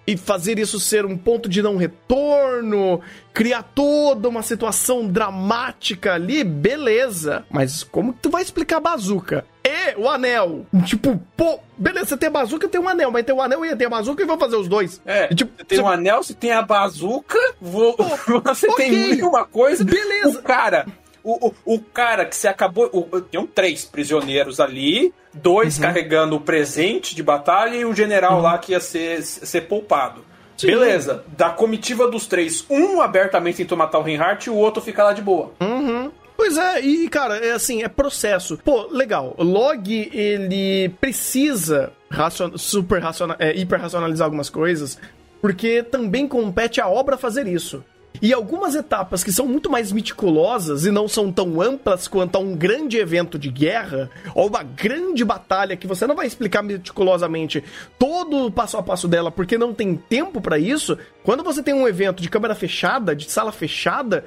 e 0.06 0.16
fazer 0.16 0.58
isso 0.58 0.78
ser 0.78 1.04
um 1.06 1.16
ponto 1.16 1.48
de 1.48 1.62
não 1.62 1.76
retorno, 1.76 3.00
criar 3.32 3.62
toda 3.62 4.28
uma 4.28 4.42
situação 4.42 5.06
dramática 5.06 6.14
ali, 6.14 6.44
beleza. 6.44 7.44
Mas 7.50 7.82
como 7.82 8.12
que 8.12 8.20
tu 8.20 8.30
vai 8.30 8.42
explicar 8.42 8.76
a 8.76 8.80
bazuca? 8.80 9.44
E 9.64 9.94
o 9.96 10.08
anel? 10.08 10.66
Tipo, 10.84 11.18
pô, 11.36 11.58
beleza, 11.76 12.08
você 12.08 12.16
tem 12.18 12.28
a 12.28 12.32
bazuca, 12.32 12.68
tem 12.68 12.80
um 12.80 12.88
anel, 12.88 13.10
mas 13.10 13.24
tem 13.24 13.34
o 13.34 13.38
um 13.38 13.42
anel 13.42 13.64
e 13.64 13.74
tem 13.74 13.86
a 13.86 13.90
bazuca 13.90 14.22
e 14.22 14.26
vão 14.26 14.38
fazer 14.38 14.56
os 14.56 14.68
dois. 14.68 15.00
É, 15.06 15.28
e, 15.30 15.34
tipo, 15.34 15.52
você 15.56 15.64
tem 15.64 15.80
o 15.80 15.84
um 15.84 15.88
anel, 15.88 16.22
você 16.22 16.34
tem 16.34 16.52
a 16.52 16.60
bazuca, 16.60 17.38
vou, 17.60 17.96
você 18.44 18.68
okay, 18.68 18.90
tem 18.90 19.22
uma 19.22 19.46
coisa. 19.46 19.82
Beleza. 19.82 20.38
O 20.38 20.42
cara 20.42 20.86
o, 21.24 21.48
o, 21.48 21.54
o 21.74 21.78
cara 21.80 22.26
que 22.26 22.36
se 22.36 22.46
acabou. 22.46 22.88
O, 22.92 23.20
tinham 23.22 23.46
três 23.46 23.84
prisioneiros 23.84 24.60
ali, 24.60 25.12
dois 25.32 25.76
uhum. 25.76 25.82
carregando 25.82 26.36
o 26.36 26.40
presente 26.40 27.14
de 27.16 27.22
batalha 27.22 27.76
e 27.76 27.84
o 27.84 27.94
general 27.94 28.36
uhum. 28.36 28.42
lá 28.42 28.58
que 28.58 28.72
ia 28.72 28.80
ser, 28.80 29.22
ser 29.22 29.62
poupado. 29.62 30.22
Sim. 30.56 30.68
Beleza, 30.68 31.24
da 31.36 31.50
comitiva 31.50 32.08
dos 32.08 32.26
três, 32.26 32.64
um 32.70 33.00
abertamente 33.00 33.56
tentou 33.56 33.76
matar 33.76 33.98
o 33.98 34.02
Reinhardt 34.02 34.48
e 34.48 34.50
o 34.52 34.54
outro 34.54 34.80
fica 34.80 35.02
lá 35.02 35.12
de 35.12 35.20
boa. 35.20 35.52
Uhum. 35.60 36.12
Pois 36.36 36.56
é, 36.58 36.80
e 36.80 37.08
cara, 37.08 37.36
é 37.38 37.52
assim, 37.52 37.82
é 37.82 37.88
processo. 37.88 38.58
Pô, 38.58 38.88
legal. 38.90 39.34
Log, 39.38 40.10
ele 40.12 40.90
precisa 41.00 41.92
racion... 42.10 42.56
super 42.56 43.00
raciona... 43.00 43.36
é, 43.38 43.56
hiper 43.56 43.80
racionalizar 43.80 44.26
algumas 44.26 44.50
coisas, 44.50 44.98
porque 45.40 45.82
também 45.82 46.28
compete 46.28 46.80
à 46.80 46.88
obra 46.88 47.16
fazer 47.16 47.46
isso. 47.46 47.84
E 48.22 48.32
algumas 48.32 48.74
etapas 48.74 49.24
que 49.24 49.32
são 49.32 49.46
muito 49.46 49.68
mais 49.68 49.90
meticulosas 49.92 50.86
e 50.86 50.90
não 50.90 51.08
são 51.08 51.32
tão 51.32 51.60
amplas 51.60 52.06
quanto 52.06 52.36
a 52.36 52.38
um 52.38 52.54
grande 52.54 52.96
evento 52.96 53.38
de 53.38 53.50
guerra 53.50 54.08
ou 54.34 54.48
uma 54.48 54.62
grande 54.62 55.24
batalha 55.24 55.76
que 55.76 55.86
você 55.86 56.06
não 56.06 56.14
vai 56.14 56.26
explicar 56.26 56.62
meticulosamente 56.62 57.62
todo 57.98 58.46
o 58.46 58.50
passo 58.50 58.76
a 58.76 58.82
passo 58.82 59.08
dela 59.08 59.30
porque 59.30 59.58
não 59.58 59.74
tem 59.74 59.96
tempo 59.96 60.40
para 60.40 60.58
isso. 60.58 60.96
Quando 61.22 61.42
você 61.42 61.62
tem 61.62 61.74
um 61.74 61.88
evento 61.88 62.22
de 62.22 62.30
câmera 62.30 62.54
fechada, 62.54 63.16
de 63.16 63.30
sala 63.30 63.52
fechada, 63.52 64.24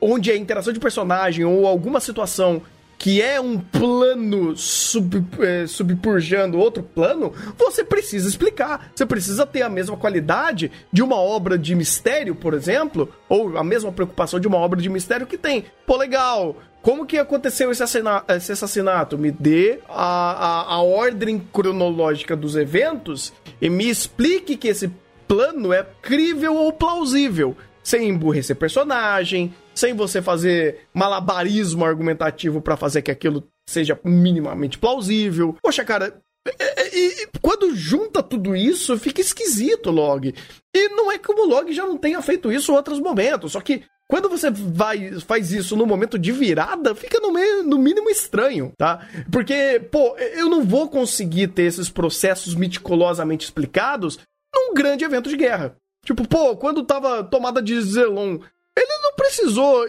onde 0.00 0.30
a 0.30 0.36
interação 0.36 0.72
de 0.72 0.80
personagem 0.80 1.44
ou 1.44 1.66
alguma 1.66 2.00
situação 2.00 2.62
que 3.00 3.22
é 3.22 3.40
um 3.40 3.58
plano 3.58 4.54
sub, 4.54 5.24
é, 5.40 5.66
subpurjando 5.66 6.58
outro 6.58 6.82
plano, 6.82 7.32
você 7.56 7.82
precisa 7.82 8.28
explicar. 8.28 8.92
Você 8.94 9.06
precisa 9.06 9.46
ter 9.46 9.62
a 9.62 9.70
mesma 9.70 9.96
qualidade 9.96 10.70
de 10.92 11.02
uma 11.02 11.16
obra 11.16 11.56
de 11.56 11.74
mistério, 11.74 12.34
por 12.34 12.52
exemplo, 12.52 13.10
ou 13.26 13.56
a 13.56 13.64
mesma 13.64 13.90
preocupação 13.90 14.38
de 14.38 14.46
uma 14.46 14.58
obra 14.58 14.78
de 14.78 14.90
mistério 14.90 15.26
que 15.26 15.38
tem. 15.38 15.64
Pô, 15.86 15.96
legal. 15.96 16.56
Como 16.82 17.06
que 17.06 17.16
aconteceu 17.16 17.70
esse, 17.70 17.82
assassinato? 17.82 19.16
Me 19.16 19.30
dê 19.30 19.80
a, 19.88 20.66
a, 20.68 20.74
a 20.74 20.82
ordem 20.82 21.38
cronológica 21.38 22.36
dos 22.36 22.54
eventos 22.54 23.32
e 23.62 23.70
me 23.70 23.88
explique 23.88 24.58
que 24.58 24.68
esse 24.68 24.90
plano 25.26 25.72
é 25.72 25.86
crível 26.02 26.54
ou 26.54 26.70
plausível 26.70 27.56
sem 27.82 28.10
emburrecer 28.10 28.56
personagem, 28.56 29.54
sem 29.80 29.94
você 29.94 30.20
fazer 30.20 30.80
malabarismo 30.92 31.86
argumentativo 31.86 32.60
para 32.60 32.76
fazer 32.76 33.00
que 33.00 33.10
aquilo 33.10 33.48
seja 33.66 33.98
minimamente 34.04 34.78
plausível. 34.78 35.56
Poxa, 35.62 35.82
cara, 35.84 36.20
E, 36.46 37.22
e, 37.22 37.28
quando 37.40 37.74
junta 37.74 38.22
tudo 38.22 38.54
isso, 38.54 38.98
fica 38.98 39.20
esquisito 39.20 39.88
o 39.88 39.92
log. 39.92 40.34
E 40.74 40.88
não 40.90 41.10
é 41.10 41.18
como 41.18 41.42
o 41.42 41.48
log 41.48 41.72
já 41.72 41.86
não 41.86 41.96
tenha 41.96 42.20
feito 42.20 42.52
isso 42.52 42.72
em 42.72 42.74
outros 42.74 43.00
momentos, 43.00 43.52
só 43.52 43.60
que 43.60 43.82
quando 44.08 44.28
você 44.28 44.50
vai, 44.50 45.12
faz 45.20 45.52
isso 45.52 45.76
no 45.76 45.86
momento 45.86 46.18
de 46.18 46.32
virada, 46.32 46.94
fica 46.94 47.20
no, 47.20 47.32
meio, 47.32 47.62
no 47.62 47.78
mínimo 47.78 48.10
estranho, 48.10 48.72
tá? 48.76 49.06
Porque, 49.30 49.80
pô, 49.90 50.16
eu 50.18 50.48
não 50.50 50.64
vou 50.64 50.88
conseguir 50.88 51.48
ter 51.48 51.62
esses 51.62 51.88
processos 51.88 52.54
meticulosamente 52.54 53.44
explicados 53.44 54.18
num 54.52 54.74
grande 54.74 55.04
evento 55.04 55.30
de 55.30 55.36
guerra. 55.36 55.76
Tipo, 56.04 56.26
pô, 56.26 56.56
quando 56.56 56.82
tava 56.82 57.22
tomada 57.22 57.62
de 57.62 57.80
Zelon, 57.80 58.40
ele 58.80 59.02
não 59.02 59.12
precisou 59.14 59.86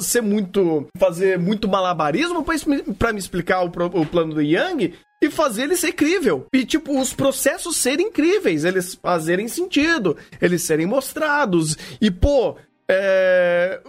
ser 0.00 0.20
muito, 0.20 0.86
fazer 0.96 1.38
muito 1.38 1.68
malabarismo 1.68 2.44
para 2.98 3.12
me 3.12 3.18
explicar 3.18 3.62
o, 3.62 3.66
o, 3.66 4.06
plano 4.06 4.34
do 4.34 4.42
Yang 4.42 4.94
e 5.22 5.30
fazer 5.30 5.62
ele 5.62 5.76
ser 5.76 5.92
crível. 5.92 6.46
E, 6.52 6.64
tipo, 6.64 7.00
os 7.00 7.14
processos 7.14 7.76
serem 7.76 8.08
incríveis, 8.08 8.64
eles 8.64 8.94
fazerem 8.94 9.46
sentido, 9.46 10.16
eles 10.40 10.62
serem 10.62 10.86
mostrados. 10.86 11.76
E, 12.00 12.10
pô, 12.10 12.56
é, 12.88 13.80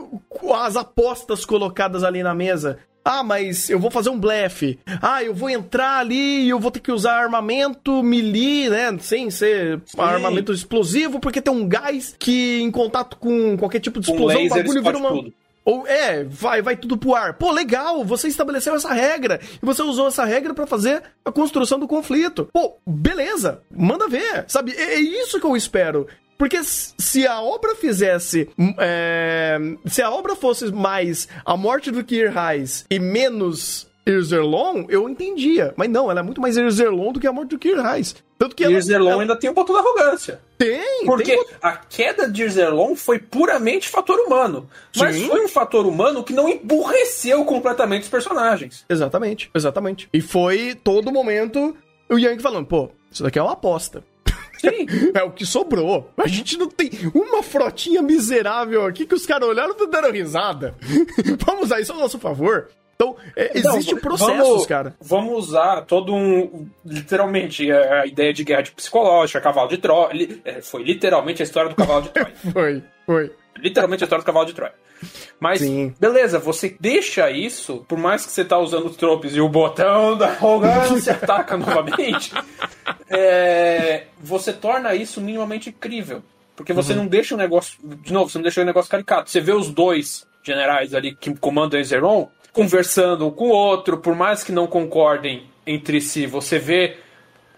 as 0.54 0.76
apostas 0.76 1.43
colocadas 1.43 2.04
ali 2.04 2.22
na 2.22 2.36
mesa. 2.36 2.78
Ah, 3.08 3.24
mas 3.24 3.70
eu 3.70 3.80
vou 3.80 3.91
fazer 3.91 4.10
um 4.10 4.20
blefe. 4.20 4.80
Ah, 4.99 5.24
eu 5.24 5.32
vou 5.32 5.47
entrar 5.47 5.99
ali 5.99 6.45
e 6.45 6.49
eu 6.49 6.60
vou 6.60 6.72
ter 6.72 6.80
que 6.80 6.91
usar 6.91 7.22
armamento 7.22 8.01
melee, 8.01 8.68
né? 8.68 8.97
Sem 8.99 9.30
ser 9.30 9.80
Sim. 9.86 10.01
armamento 10.01 10.51
explosivo, 10.51 11.20
porque 11.20 11.39
tem 11.39 11.53
um 11.53 11.68
gás 11.68 12.16
que, 12.18 12.60
em 12.62 12.72
contato 12.72 13.18
com 13.18 13.56
qualquer 13.58 13.80
tipo 13.80 13.99
de 13.99 14.10
explosão, 14.10 14.41
um 14.41 14.47
o 14.47 14.49
bagulho 14.49 14.82
vira 14.82 14.97
uma. 14.97 15.10
Tudo. 15.10 15.34
Ou 15.64 15.88
é, 15.88 16.24
vai, 16.24 16.62
vai 16.62 16.76
tudo 16.76 16.95
pro 16.95 17.16
ar. 17.16 17.34
Pô, 17.34 17.51
legal, 17.51 18.03
você 18.03 18.28
estabeleceu 18.28 18.76
essa 18.76 18.93
regra 18.93 19.39
e 19.62 19.66
você 19.66 19.82
usou 19.82 20.08
essa 20.08 20.24
regra 20.24 20.53
para 20.53 20.68
fazer 20.68 21.01
a 21.24 21.32
construção 21.32 21.80
do 21.80 21.88
conflito. 21.88 22.47
Pô, 22.53 22.78
beleza, 22.86 23.62
manda 23.76 24.08
ver, 24.08 24.45
sabe? 24.47 24.74
É, 24.74 24.93
é 24.95 24.99
isso 24.99 25.39
que 25.39 25.45
eu 25.45 25.56
espero. 25.58 26.08
Porque 26.38 26.61
se 26.63 27.25
a 27.25 27.41
obra 27.41 27.75
fizesse. 27.75 28.49
É, 28.79 29.57
se 29.86 30.01
a 30.01 30.11
obra 30.11 30.36
fosse 30.36 30.71
mais 30.71 31.27
a 31.45 31.55
morte 31.55 31.91
do 31.91 32.03
Kier 32.03 32.33
Reis 32.33 32.86
e 32.89 32.99
menos 32.99 33.88
Irzerlon, 34.05 34.86
eu 34.88 35.09
entendia. 35.09 35.73
Mas 35.75 35.89
não, 35.89 36.11
ela 36.11 36.19
é 36.19 36.23
muito 36.23 36.39
mais 36.39 36.55
Irzerlon 36.55 37.11
do 37.11 37.19
que 37.19 37.27
a 37.27 37.33
morte 37.33 37.49
do 37.49 37.59
Kier 37.59 37.81
Reis. 37.81 38.15
Tanto 38.38 38.55
que 38.55 38.63
Irzerlon 38.63 39.11
ela... 39.11 39.21
ainda 39.21 39.36
tem 39.36 39.49
um 39.49 39.53
ponto 39.53 39.73
da 39.73 39.79
arrogância. 39.79 40.41
Tem! 40.57 41.05
Porque 41.05 41.36
tem... 41.36 41.45
a 41.61 41.71
queda 41.77 42.29
de 42.29 42.43
Irzerlon 42.43 42.95
foi 42.95 43.17
puramente 43.17 43.89
fator 43.89 44.19
humano. 44.19 44.69
Mas 44.95 45.15
Sim. 45.15 45.27
foi 45.27 45.43
um 45.43 45.47
fator 45.47 45.86
humano 45.86 46.23
que 46.23 46.33
não 46.33 46.47
emburreceu 46.47 47.43
completamente 47.45 48.03
os 48.03 48.09
personagens. 48.09 48.86
Exatamente, 48.88 49.49
exatamente. 49.55 50.09
E 50.13 50.21
foi 50.21 50.75
todo 50.75 51.11
momento 51.11 51.75
o 52.09 52.19
Yang 52.19 52.43
falando, 52.43 52.67
pô, 52.67 52.91
isso 53.11 53.23
daqui 53.23 53.39
é 53.39 53.41
uma 53.41 53.53
aposta. 53.53 54.03
Sim. 54.70 55.11
É 55.13 55.24
o 55.24 55.32
que 55.32 55.45
sobrou. 55.45 56.09
A 56.18 56.28
gente 56.28 56.57
não 56.57 56.70
tem 56.70 56.89
uma 57.13 57.43
frotinha 57.43 58.01
miserável 58.01 58.86
aqui 58.86 59.05
que 59.05 59.16
os 59.16 59.26
caras 59.26 59.47
olharam 59.47 59.76
e 59.78 59.88
deram 59.88 60.11
risada. 60.11 60.76
Vamos 61.45 61.66
usar 61.66 61.80
isso 61.80 61.93
ao 61.93 61.99
nosso 61.99 62.20
favor. 62.20 62.70
Então, 62.95 63.16
é, 63.36 63.57
existe 63.57 63.91
então, 63.91 64.01
processos, 64.01 64.47
vamos, 64.47 64.66
cara. 64.66 64.95
Vamos 65.01 65.38
usar 65.38 65.82
todo 65.82 66.13
um. 66.16 66.66
Literalmente, 66.86 67.70
a, 67.70 68.05
ideia 68.05 68.34
de 68.34 68.43
guerra 68.43 68.61
de 68.61 68.72
psicológica, 68.72 69.41
cavalo 69.41 69.68
de 69.68 69.78
Troia. 69.78 70.13
Li, 70.13 70.41
é, 70.45 70.61
foi 70.61 70.84
literalmente 70.84 71.41
a 71.41 71.45
história 71.45 71.70
do 71.70 71.76
cavalo 71.76 72.03
de 72.03 72.09
Troia. 72.16 72.34
foi, 72.53 72.84
foi. 73.05 73.32
Literalmente 73.57 74.03
a 74.03 74.05
história 74.05 74.24
do 74.24 74.26
cavalo 74.26 74.45
de 74.45 74.53
Troia. 74.53 74.74
Mas, 75.39 75.60
Sim. 75.60 75.93
beleza, 76.00 76.39
você 76.39 76.76
deixa 76.80 77.30
isso, 77.30 77.86
por 77.88 77.98
mais 77.98 78.26
que 78.26 78.32
você 78.32 78.43
tá 78.43 78.58
usando 78.58 78.88
os 78.88 78.96
tropes 78.96 79.36
e 79.36 79.41
o 79.41 79.50
botão 79.50 80.18
da 80.18 80.28
arrogância 80.28 81.14
ataca 81.22 81.58
novamente, 81.58 82.32
é, 83.10 84.06
você 84.20 84.54
torna 84.54 84.96
isso 84.96 85.22
minimamente 85.22 85.70
incrível. 85.70 86.24
Porque 86.56 86.72
você 86.72 86.93
uhum. 86.93 87.00
não 87.00 87.08
deixa 87.08 87.36
o 87.36 87.38
negócio. 87.38 87.78
De 87.84 88.14
novo, 88.14 88.30
você 88.30 88.38
não 88.38 88.43
deixa 88.43 88.62
o 88.62 88.66
negócio 88.66 88.89
caricato. 88.89 89.30
Você 89.30 89.41
vê 89.41 89.52
os 89.52 89.70
dois 89.70 90.26
generais 90.41 90.93
ali 90.93 91.14
que 91.14 91.36
comandam 91.36 91.80
Ezeron 91.80 92.30
conversando 92.56 93.28
um 93.28 93.32
com 93.32 93.50
o 93.50 93.52
outro, 93.52 93.98
por 93.98 94.16
mais 94.16 94.41
que 94.41 94.54
não 94.54 94.66
concordem 94.66 95.43
entre 95.68 96.00
si, 96.00 96.26
você 96.26 96.58
vê 96.58 96.96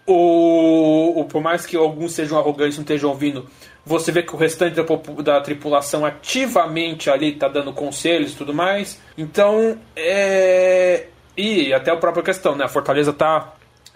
o, 0.04 1.20
o 1.20 1.24
por 1.26 1.40
mais 1.40 1.64
que 1.64 1.76
alguns 1.76 2.12
sejam 2.12 2.36
arrogantes 2.36 2.74
e 2.74 2.78
não 2.78 2.82
estejam 2.82 3.10
ouvindo, 3.10 3.48
você 3.84 4.12
vê 4.12 4.22
que 4.22 4.34
o 4.34 4.38
restante 4.38 4.74
da, 4.74 4.84
da 5.22 5.40
tripulação 5.40 6.04
ativamente 6.04 7.10
ali 7.10 7.32
está 7.32 7.48
dando 7.48 7.72
conselhos 7.72 8.32
e 8.32 8.36
tudo 8.36 8.52
mais. 8.52 9.00
Então, 9.16 9.78
é. 9.96 11.06
E 11.36 11.72
até 11.72 11.90
a 11.90 11.96
própria 11.96 12.22
questão, 12.22 12.56
né? 12.56 12.64
A 12.64 12.68
Fortaleza 12.68 13.12
tá 13.12 13.54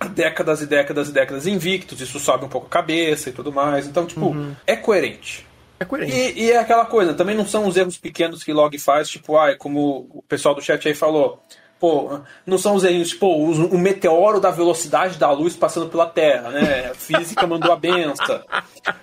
décadas 0.09 0.63
e 0.63 0.67
décadas 0.67 1.09
e 1.09 1.13
décadas 1.13 1.47
invictos, 1.47 2.01
isso 2.01 2.19
sobe 2.19 2.45
um 2.45 2.49
pouco 2.49 2.67
a 2.67 2.71
cabeça 2.71 3.29
e 3.29 3.33
tudo 3.33 3.53
mais. 3.53 3.87
Então, 3.87 4.07
tipo, 4.07 4.27
uhum. 4.27 4.55
é 4.67 4.77
coerente. 4.77 5.47
É 5.79 5.85
coerente. 5.85 6.13
E, 6.13 6.45
e, 6.45 6.51
é 6.53 6.59
aquela 6.59 6.85
coisa, 6.85 7.15
também 7.15 7.37
não 7.37 7.47
são 7.47 7.67
os 7.67 7.77
erros 7.77 7.97
pequenos 7.97 8.45
que 8.45 8.53
log 8.53 8.77
faz, 8.79 9.09
tipo, 9.09 9.37
ah, 9.37 9.57
como 9.57 10.09
o 10.11 10.25
pessoal 10.29 10.55
do 10.55 10.63
chat 10.63 10.87
aí 10.87 10.95
falou 10.95 11.43
pô, 11.83 12.21
não 12.47 12.59
são 12.59 12.77
os 12.77 12.85
erros, 12.85 13.09
tipo, 13.09 13.27
o, 13.27 13.77
meteoro 13.77 14.39
da 14.39 14.53
velocidade 14.53 15.19
da 15.19 15.33
luz 15.33 15.57
passando 15.57 15.89
pela 15.89 16.07
Terra, 16.07 16.51
né? 16.51 16.93
A 16.93 16.95
física 16.95 17.45
mandou 17.45 17.73
a 17.73 17.77
benção. 17.77 18.41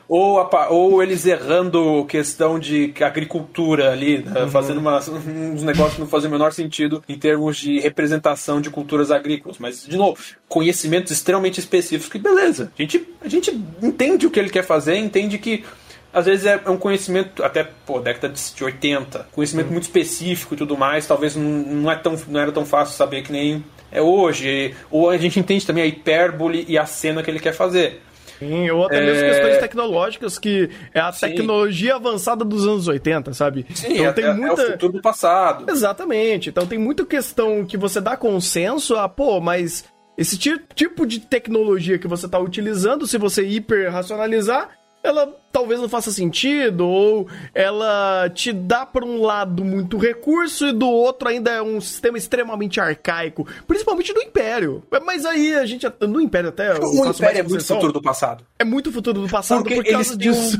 Ou, 0.07 0.39
a, 0.39 0.69
ou 0.69 1.03
eles 1.03 1.25
errando 1.25 2.05
questão 2.05 2.57
de 2.57 2.93
agricultura 3.01 3.91
ali, 3.91 4.19
né? 4.19 4.43
uhum. 4.43 4.49
fazendo 4.49 4.77
uma, 4.77 4.97
uns 4.97 5.61
negócios 5.61 5.95
que 5.95 5.99
não 5.99 6.07
fazem 6.07 6.29
o 6.29 6.31
menor 6.31 6.53
sentido 6.53 7.03
em 7.09 7.19
termos 7.19 7.57
de 7.57 7.81
representação 7.81 8.61
de 8.61 8.69
culturas 8.69 9.11
agrícolas. 9.11 9.57
Mas, 9.59 9.85
de 9.85 9.97
novo, 9.97 10.17
conhecimentos 10.47 11.11
extremamente 11.11 11.59
específicos 11.59 12.09
que, 12.09 12.17
beleza, 12.17 12.71
a 12.79 12.81
gente, 12.81 13.05
a 13.21 13.27
gente 13.27 13.51
entende 13.83 14.25
o 14.25 14.31
que 14.31 14.39
ele 14.39 14.49
quer 14.49 14.63
fazer, 14.63 14.95
entende 14.95 15.37
que 15.37 15.65
às 16.13 16.25
vezes 16.25 16.45
é, 16.45 16.59
é 16.65 16.69
um 16.69 16.77
conhecimento, 16.77 17.43
até, 17.43 17.63
pô, 17.85 17.99
década 17.99 18.29
de 18.29 18.63
80, 18.63 19.27
conhecimento 19.31 19.67
uhum. 19.67 19.73
muito 19.73 19.83
específico 19.83 20.53
e 20.53 20.57
tudo 20.57 20.77
mais, 20.77 21.05
talvez 21.05 21.35
não, 21.35 21.43
não, 21.43 21.91
é 21.91 21.95
tão, 21.95 22.19
não 22.27 22.39
era 22.39 22.51
tão 22.51 22.65
fácil 22.65 22.95
saber 22.95 23.21
que 23.21 23.31
nem 23.31 23.63
é 23.91 24.01
hoje. 24.01 24.73
Ou 24.89 25.09
a 25.09 25.17
gente 25.17 25.39
entende 25.39 25.65
também 25.65 25.83
a 25.83 25.87
hipérbole 25.87 26.65
e 26.67 26.77
a 26.77 26.85
cena 26.85 27.21
que 27.21 27.29
ele 27.29 27.39
quer 27.39 27.53
fazer. 27.53 28.01
Sim, 28.39 28.69
ou 28.71 28.85
até 28.85 28.99
é... 28.99 29.05
mesmo 29.05 29.27
questões 29.27 29.57
tecnológicas, 29.57 30.39
que 30.39 30.69
é 30.93 30.99
a 30.99 31.11
Sim. 31.11 31.27
tecnologia 31.27 31.95
avançada 31.95 32.45
dos 32.45 32.65
anos 32.65 32.87
80, 32.87 33.33
sabe? 33.33 33.65
Sim, 33.75 33.93
então, 33.95 34.05
é, 34.05 34.13
tem 34.13 34.33
muita... 34.33 34.61
é 34.61 34.65
o 34.65 34.71
futuro 34.71 34.93
do 34.93 35.01
passado. 35.01 35.69
Exatamente. 35.69 36.49
Então 36.49 36.65
tem 36.65 36.79
muita 36.79 37.05
questão 37.05 37.65
que 37.65 37.75
você 37.75 37.99
dá 37.99 38.15
consenso 38.15 38.95
a, 38.95 39.09
pô, 39.09 39.41
mas 39.41 39.83
esse 40.17 40.37
tipo 40.37 41.05
de 41.05 41.19
tecnologia 41.19 41.99
que 41.99 42.07
você 42.07 42.25
está 42.25 42.39
utilizando, 42.39 43.05
se 43.05 43.17
você 43.17 43.45
hiper 43.45 43.91
racionalizar, 43.91 44.69
ela 45.03 45.27
talvez 45.51 45.79
não 45.79 45.89
faça 45.89 46.11
sentido, 46.11 46.87
ou 46.87 47.27
ela 47.53 48.29
te 48.29 48.51
dá 48.51 48.85
por 48.85 49.03
um 49.03 49.21
lado 49.21 49.63
muito 49.63 49.97
recurso 49.97 50.67
e 50.67 50.71
do 50.71 50.87
outro 50.87 51.29
ainda 51.29 51.51
é 51.51 51.61
um 51.61 51.79
sistema 51.81 52.17
extremamente 52.17 52.79
arcaico, 52.79 53.47
principalmente 53.67 54.13
do 54.13 54.21
Império. 54.21 54.83
Mas 55.05 55.25
aí 55.25 55.55
a 55.55 55.65
gente, 55.65 55.87
no 56.01 56.21
Império 56.21 56.49
até... 56.49 56.73
O 56.79 57.05
Império 57.05 57.39
é 57.39 57.43
muito 57.43 57.65
futuro 57.65 57.93
do 57.93 58.01
passado. 58.01 58.45
É 58.57 58.63
muito 58.63 58.91
futuro 58.91 59.21
do 59.21 59.27
passado 59.27 59.63
Porque 59.63 59.75
por 59.75 59.85
causa 59.85 60.15
disso. 60.15 60.59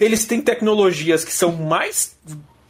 eles 0.00 0.24
têm 0.24 0.40
tecnologias 0.40 1.24
que 1.24 1.32
são 1.32 1.52
mais 1.52 2.16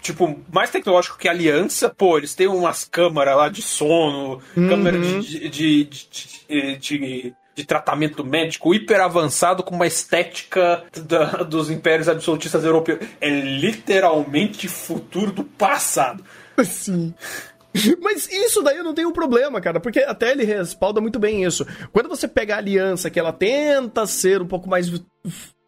tipo, 0.01 0.39
mais 0.53 0.71
tecnológico 0.71 1.19
que 1.19 1.29
a 1.29 1.33
Aliança, 1.33 1.91
pô, 1.91 2.17
eles 2.17 2.35
têm 2.35 2.47
umas 2.47 2.85
câmaras 2.85 3.37
lá 3.37 3.49
de 3.49 3.61
sono, 3.63 4.41
uhum. 4.57 4.69
câmera 4.69 4.99
de, 4.99 5.49
de, 5.49 5.85
de, 5.85 6.77
de, 6.79 7.35
de 7.59 7.67
tratamento 7.67 8.25
médico 8.25 8.73
hiper 8.73 9.01
avançado 9.01 9.65
com 9.65 9.75
uma 9.75 9.87
estética 9.87 10.85
da, 11.03 11.43
dos 11.43 11.71
impérios 11.71 12.09
absolutistas 12.09 12.65
europeus. 12.65 13.01
É 13.21 13.29
literalmente 13.29 14.69
futuro 14.69 15.33
do 15.33 15.43
passado. 15.43 16.25
Sim. 16.65 17.13
Mas 18.01 18.29
isso 18.31 18.63
daí 18.63 18.77
eu 18.77 18.85
não 18.85 18.95
tenho 18.95 19.13
problema, 19.13 19.61
cara, 19.61 19.81
porque 19.81 20.01
até 20.01 20.31
ele 20.31 20.45
respalda 20.45 21.01
muito 21.01 21.19
bem 21.19 21.45
isso. 21.45 21.67
Quando 21.93 22.09
você 22.09 22.29
pega 22.29 22.55
a 22.55 22.59
aliança, 22.59 23.11
que 23.11 23.19
ela 23.19 23.33
tenta 23.33 24.07
ser 24.07 24.41
um 24.41 24.47
pouco 24.47 24.69
mais 24.69 24.89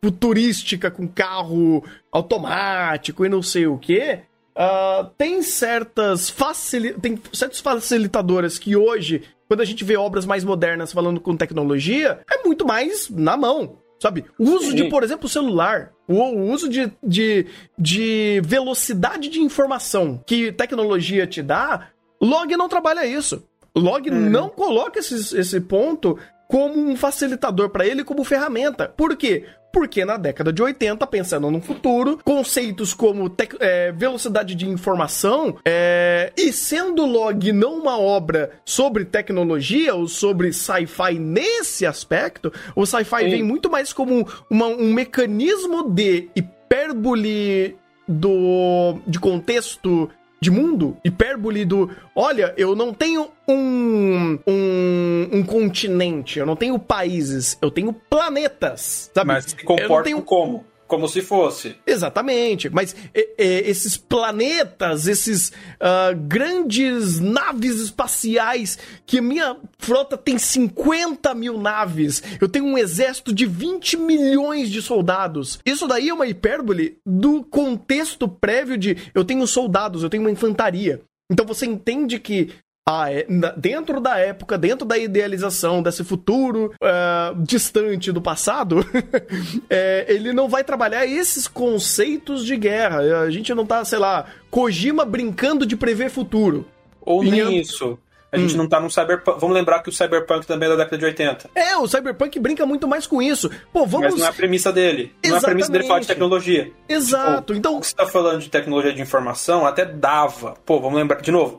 futurística, 0.03 0.91
com 0.91 1.09
carro 1.09 1.84
automático 2.12 3.26
e 3.26 3.28
não 3.28 3.43
sei 3.43 3.66
o 3.66 3.76
que, 3.76 4.20
uh, 4.57 5.11
tem 5.16 5.42
certas 5.42 6.30
facil... 6.30 6.98
tem 7.01 7.20
certos 7.32 7.61
facilitadores 7.61 8.59
que 8.59 8.76
hoje 8.76 9.22
quando 9.51 9.62
a 9.62 9.64
gente 9.64 9.82
vê 9.82 9.96
obras 9.96 10.24
mais 10.24 10.44
modernas 10.44 10.92
falando 10.92 11.20
com 11.20 11.36
tecnologia, 11.36 12.20
é 12.30 12.46
muito 12.46 12.64
mais 12.64 13.11
na 13.11 13.36
mão. 13.36 13.78
Sabe? 13.98 14.24
O 14.38 14.44
uso 14.44 14.70
Sim. 14.70 14.76
de, 14.76 14.84
por 14.84 15.03
exemplo, 15.03 15.28
celular. 15.28 15.92
O 16.07 16.22
uso 16.53 16.68
de, 16.68 16.90
de, 17.03 17.46
de 17.76 18.40
velocidade 18.44 19.28
de 19.28 19.40
informação 19.40 20.22
que 20.24 20.53
tecnologia 20.53 21.26
te 21.26 21.42
dá, 21.42 21.88
log 22.20 22.57
não 22.57 22.68
trabalha 22.68 23.05
isso. 23.05 23.44
Log 23.74 24.09
hum. 24.09 24.30
não 24.30 24.48
coloca 24.48 25.01
esse, 25.01 25.36
esse 25.36 25.61
ponto 25.61 26.16
como 26.48 26.80
um 26.88 26.96
facilitador 26.96 27.70
para 27.70 27.84
ele, 27.84 28.05
como 28.05 28.22
ferramenta. 28.22 28.88
Por 28.88 29.16
quê? 29.16 29.46
Porque 29.73 30.05
na 30.05 30.16
década 30.16 30.53
de 30.53 30.62
80, 30.62 31.07
pensando 31.07 31.51
no 31.51 31.61
futuro, 31.61 32.18
conceitos 32.25 32.93
como 32.95 33.35
é, 33.61 33.93
velocidade 33.93 34.55
de 34.55 34.68
informação 34.68 35.57
é, 35.64 36.33
e 36.37 36.53
sendo 36.53 37.07
log 37.07 37.53
não 37.53 37.79
uma 37.79 37.99
obra 37.99 38.51
sobre 38.64 39.05
tecnologia 39.05 39.95
ou 39.95 40.07
sobre 40.09 40.53
sci-fi 40.53 41.18
nesse 41.18 41.87
aspecto, 41.87 42.53
o 42.75 42.85
sci-fi 42.85 43.29
vem 43.31 43.43
muito 43.43 43.71
mais 43.71 43.93
como 43.93 44.27
uma, 44.49 44.66
um 44.66 44.93
mecanismo 44.93 45.89
de 45.91 46.29
hipérbole 46.35 47.77
do 48.07 48.99
de 49.07 49.21
contexto 49.21 50.11
de 50.41 50.51
mundo, 50.51 50.97
hipérbole 51.05 51.64
do. 51.64 51.91
Olha, 52.14 52.55
eu 52.57 52.74
não 52.74 52.95
tenho 52.95 53.28
um, 53.47 54.38
um, 54.47 55.28
um 55.32 55.43
continente, 55.45 56.38
eu 56.38 56.47
não 56.47 56.57
tenho 56.57 56.78
países, 56.78 57.59
eu 57.61 57.70
tenho 57.70 57.93
planetas, 57.93 59.11
sabe? 59.14 59.28
Mas 59.28 59.45
se 59.45 59.57
comportam 59.57 60.03
tenho... 60.03 60.22
como? 60.22 60.64
Como 60.91 61.07
se 61.07 61.22
fosse. 61.22 61.76
Exatamente. 61.86 62.68
Mas 62.68 62.97
é, 63.14 63.28
é, 63.38 63.70
esses 63.70 63.97
planetas, 63.97 65.07
esses 65.07 65.51
uh, 65.51 66.16
grandes 66.26 67.20
naves 67.20 67.76
espaciais, 67.76 68.76
que 69.07 69.20
minha 69.20 69.57
frota 69.78 70.18
tem 70.18 70.36
50 70.36 71.32
mil 71.32 71.57
naves, 71.61 72.20
eu 72.41 72.49
tenho 72.49 72.64
um 72.64 72.76
exército 72.76 73.32
de 73.32 73.47
20 73.47 73.99
milhões 73.99 74.68
de 74.68 74.82
soldados. 74.82 75.61
Isso 75.64 75.86
daí 75.86 76.09
é 76.09 76.12
uma 76.12 76.26
hipérbole 76.26 76.99
do 77.07 77.45
contexto 77.45 78.26
prévio 78.26 78.76
de 78.76 78.97
eu 79.14 79.24
tenho 79.24 79.47
soldados, 79.47 80.03
eu 80.03 80.11
tenho 80.11 80.24
uma 80.24 80.30
infantaria. 80.32 81.03
Então 81.30 81.47
você 81.47 81.66
entende 81.66 82.18
que 82.18 82.51
ah, 82.89 83.12
é, 83.12 83.26
dentro 83.57 84.01
da 84.01 84.18
época, 84.18 84.59
dentro 84.59 84.87
da 84.87 84.99
idealização 84.99 85.83
desse 85.83 86.03
futuro 86.03 86.72
uh, 86.83 87.43
distante 87.43 88.11
do 88.11 88.20
passado, 88.20 88.85
é, 89.70 90.07
ele 90.09 90.33
não 90.33 90.49
vai 90.49 90.64
trabalhar 90.64 91.07
esses 91.07 91.47
conceitos 91.47 92.45
de 92.45 92.57
guerra. 92.57 93.20
A 93.20 93.31
gente 93.31 93.55
não 93.55 93.64
tá, 93.64 93.85
sei 93.85 93.99
lá, 93.99 94.26
Kojima 94.51 95.05
brincando 95.05 95.64
de 95.64 95.76
prever 95.76 96.11
futuro. 96.11 96.66
Ou 97.01 97.22
nem 97.22 97.61
isso. 97.61 97.99
A 98.33 98.39
gente 98.39 98.55
hum. 98.55 98.59
não 98.59 98.68
tá 98.68 98.81
num 98.81 98.89
cyberpunk. 98.89 99.41
Vamos 99.41 99.57
lembrar 99.57 99.83
que 99.83 99.89
o 99.89 99.93
cyberpunk 99.93 100.47
também 100.47 100.68
é 100.68 100.70
da 100.70 100.85
década 100.85 100.99
de 100.99 101.05
80. 101.05 101.51
É, 101.55 101.76
o 101.76 101.89
cyberpunk 101.89 102.39
brinca 102.39 102.64
muito 102.64 102.87
mais 102.87 103.07
com 103.07 103.20
isso. 103.20 103.51
Pô, 103.72 103.85
vamos. 103.87 104.12
Mas 104.12 104.20
não 104.20 104.26
é 104.26 104.28
a 104.28 104.33
premissa 104.33 104.72
dele. 104.72 105.12
Exatamente. 105.22 105.28
Não 105.28 105.35
é 105.35 105.39
a 105.39 105.43
premissa 105.43 105.72
dele 105.72 105.87
falar 105.87 106.01
de 106.01 106.07
tecnologia. 106.07 106.72
Exato. 106.89 107.41
Tipo, 107.41 107.59
então. 107.59 107.83
Você 107.83 107.95
tá 107.95 108.07
falando 108.07 108.41
de 108.41 108.49
tecnologia 108.49 108.93
de 108.93 109.03
informação, 109.03 109.66
até 109.66 109.85
dava. 109.85 110.55
Pô, 110.64 110.81
vamos 110.81 110.99
lembrar. 110.99 111.20
De 111.20 111.33
novo, 111.33 111.59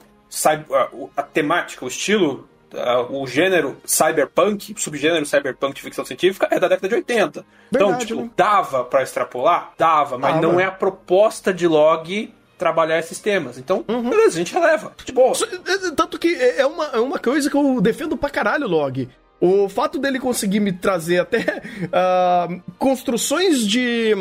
a, 1.16 1.24
temática, 1.24 1.84
o 1.84 1.88
estilo, 1.88 2.48
o 3.10 3.28
gênero 3.28 3.78
cyberpunk, 3.86 4.74
subgênero 4.78 5.26
cyberpunk 5.26 5.76
de 5.76 5.82
ficção 5.82 6.06
científica 6.06 6.48
é 6.50 6.60
da 6.60 6.68
década 6.68 6.88
de 6.88 6.96
80. 6.96 7.28
Então, 7.30 7.46
Verdade, 7.72 8.04
então, 8.04 8.06
tipo, 8.06 8.22
né? 8.22 8.30
dava 8.36 8.84
para 8.84 9.04
extrapolar? 9.04 9.74
Dava, 9.78 10.18
mas 10.18 10.36
ah, 10.36 10.42
não 10.42 10.60
é 10.60 10.66
a 10.66 10.72
proposta 10.72 11.54
de 11.54 11.68
log 11.68 12.34
trabalhar 12.58 13.00
esses 13.00 13.20
temas. 13.20 13.58
Então, 13.58 13.84
uhum. 13.88 14.10
beleza, 14.10 14.36
a 14.36 14.38
gente 14.38 14.54
releva. 14.54 14.94
De 15.04 15.12
boa. 15.12 15.34
É, 15.66 15.92
tanto 15.96 16.20
que 16.20 16.28
é, 16.28 16.62
é 16.62 16.66
uma, 16.66 16.86
é 16.86 17.00
uma 17.00 17.18
coisa 17.18 17.50
que 17.50 17.58
eu 17.58 17.82
defendo 17.82 18.16
pra 18.16 18.30
caralho, 18.30 18.68
log. 18.68 19.10
O 19.40 19.68
fato 19.68 19.98
dele 19.98 20.20
conseguir 20.20 20.60
me 20.60 20.72
trazer 20.72 21.20
até 21.20 21.40
uh, 21.40 22.62
construções 22.78 23.66
de 23.66 24.14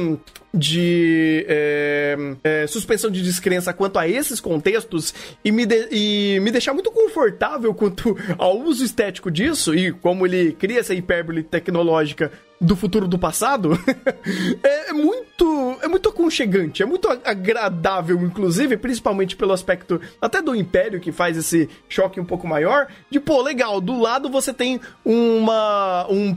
de 0.52 1.44
é, 1.48 2.16
é, 2.42 2.66
suspensão 2.66 3.10
de 3.10 3.22
descrença 3.22 3.72
quanto 3.72 3.98
a 3.98 4.08
esses 4.08 4.40
contextos 4.40 5.14
e 5.44 5.52
me, 5.52 5.64
de, 5.64 5.88
e 5.90 6.40
me 6.40 6.50
deixar 6.50 6.74
muito 6.74 6.90
confortável 6.90 7.72
quanto 7.72 8.16
ao 8.36 8.58
uso 8.58 8.84
estético 8.84 9.30
disso 9.30 9.74
e 9.74 9.92
como 9.92 10.26
ele 10.26 10.52
cria 10.52 10.80
essa 10.80 10.94
hipérbole 10.94 11.42
tecnológica 11.42 12.32
do 12.60 12.76
futuro 12.76 13.08
do 13.08 13.18
passado 13.18 13.72
é, 14.62 14.90
é, 14.90 14.92
muito 14.92 15.78
é 15.82 15.88
muito 15.88 16.10
aconchegante, 16.10 16.82
é 16.82 16.86
muito 16.86 17.08
agradável, 17.08 18.20
inclusive, 18.20 18.76
principalmente 18.76 19.34
pelo 19.34 19.52
aspecto 19.52 19.98
até 20.20 20.42
do 20.42 20.54
Império 20.54 21.00
que 21.00 21.10
faz 21.10 21.38
esse 21.38 21.68
choque 21.88 22.20
um 22.20 22.24
pouco 22.24 22.46
maior. 22.46 22.88
De 23.08 23.18
pô, 23.18 23.40
legal, 23.40 23.80
do 23.80 23.98
lado 23.98 24.28
você 24.28 24.52
tem 24.52 24.78
uma 25.04 26.06
um 26.10 26.34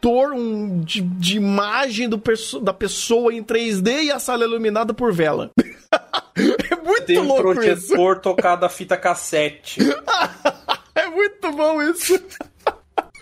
projetor 0.00 0.32
um, 0.32 0.80
de, 0.80 1.00
de 1.00 1.36
imagem 1.36 2.08
do, 2.08 2.22
da 2.62 2.72
pessoa 2.72 3.32
em 3.32 3.42
3D 3.42 4.04
e 4.04 4.10
a 4.10 4.18
sala 4.18 4.44
iluminada 4.44 4.94
por 4.94 5.12
vela. 5.12 5.50
é 6.36 6.76
muito 6.76 7.04
tem 7.04 7.18
um 7.18 7.26
louco 7.26 7.42
projetor 7.54 8.12
isso. 8.16 8.22
tocado 8.22 8.64
a 8.64 8.68
fita 8.68 8.96
cassete. 8.96 9.80
é 10.94 11.06
muito 11.08 11.52
bom 11.52 11.82
isso. 11.82 12.20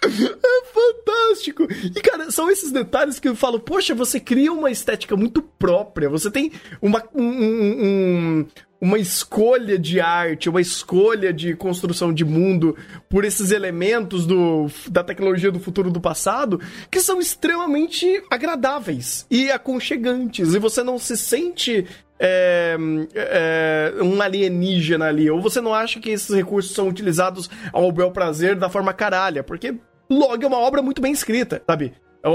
É 0.07 0.65
fantástico! 0.67 1.67
E, 1.85 2.01
cara, 2.01 2.31
são 2.31 2.51
esses 2.51 2.71
detalhes 2.71 3.19
que 3.19 3.29
eu 3.29 3.35
falo, 3.35 3.61
poxa, 3.61 3.95
você 3.95 4.21
cria 4.21 4.53
uma 4.53 4.71
estética 4.71 5.17
muito 5.17 5.43
própria, 5.43 6.09
você 6.09 6.31
tem 6.31 6.53
uma, 6.81 7.03
um, 7.15 7.25
um, 7.25 8.47
uma 8.81 8.99
escolha 8.99 9.79
de 9.79 10.01
arte, 10.01 10.49
uma 10.49 10.61
escolha 10.61 11.33
de 11.33 11.55
construção 11.55 12.13
de 12.13 12.25
mundo 12.25 12.77
por 13.09 13.25
esses 13.25 13.51
elementos 13.51 14.27
do, 14.27 14.67
da 14.89 15.03
tecnologia 15.03 15.51
do 15.51 15.61
futuro 15.61 15.91
do 15.91 16.01
passado 16.01 16.61
que 16.91 17.01
são 17.01 17.21
extremamente 17.21 18.23
agradáveis 18.31 19.27
e 19.31 19.51
aconchegantes, 19.51 20.55
e 20.55 20.59
você 20.59 20.83
não 20.83 20.99
se 20.99 21.17
sente 21.17 21.87
é, 22.19 22.77
é, 23.15 23.95
um 24.03 24.21
alienígena 24.21 25.07
ali, 25.07 25.31
ou 25.31 25.41
você 25.41 25.61
não 25.61 25.75
acha 25.75 26.01
que 26.01 26.11
esses 26.11 26.35
recursos 26.35 26.75
são 26.75 26.89
utilizados 26.89 27.51
ao 27.73 27.93
bel 27.93 28.11
prazer 28.11 28.57
da 28.57 28.69
forma 28.69 28.93
caralha, 28.93 29.43
porque 29.43 29.75
Log 30.09 30.45
é 30.45 30.47
uma 30.47 30.59
obra 30.59 30.83
muito 30.83 31.01
bem 31.01 31.13
escrita, 31.13 31.63
sabe? 31.67 31.95
É 32.23 32.29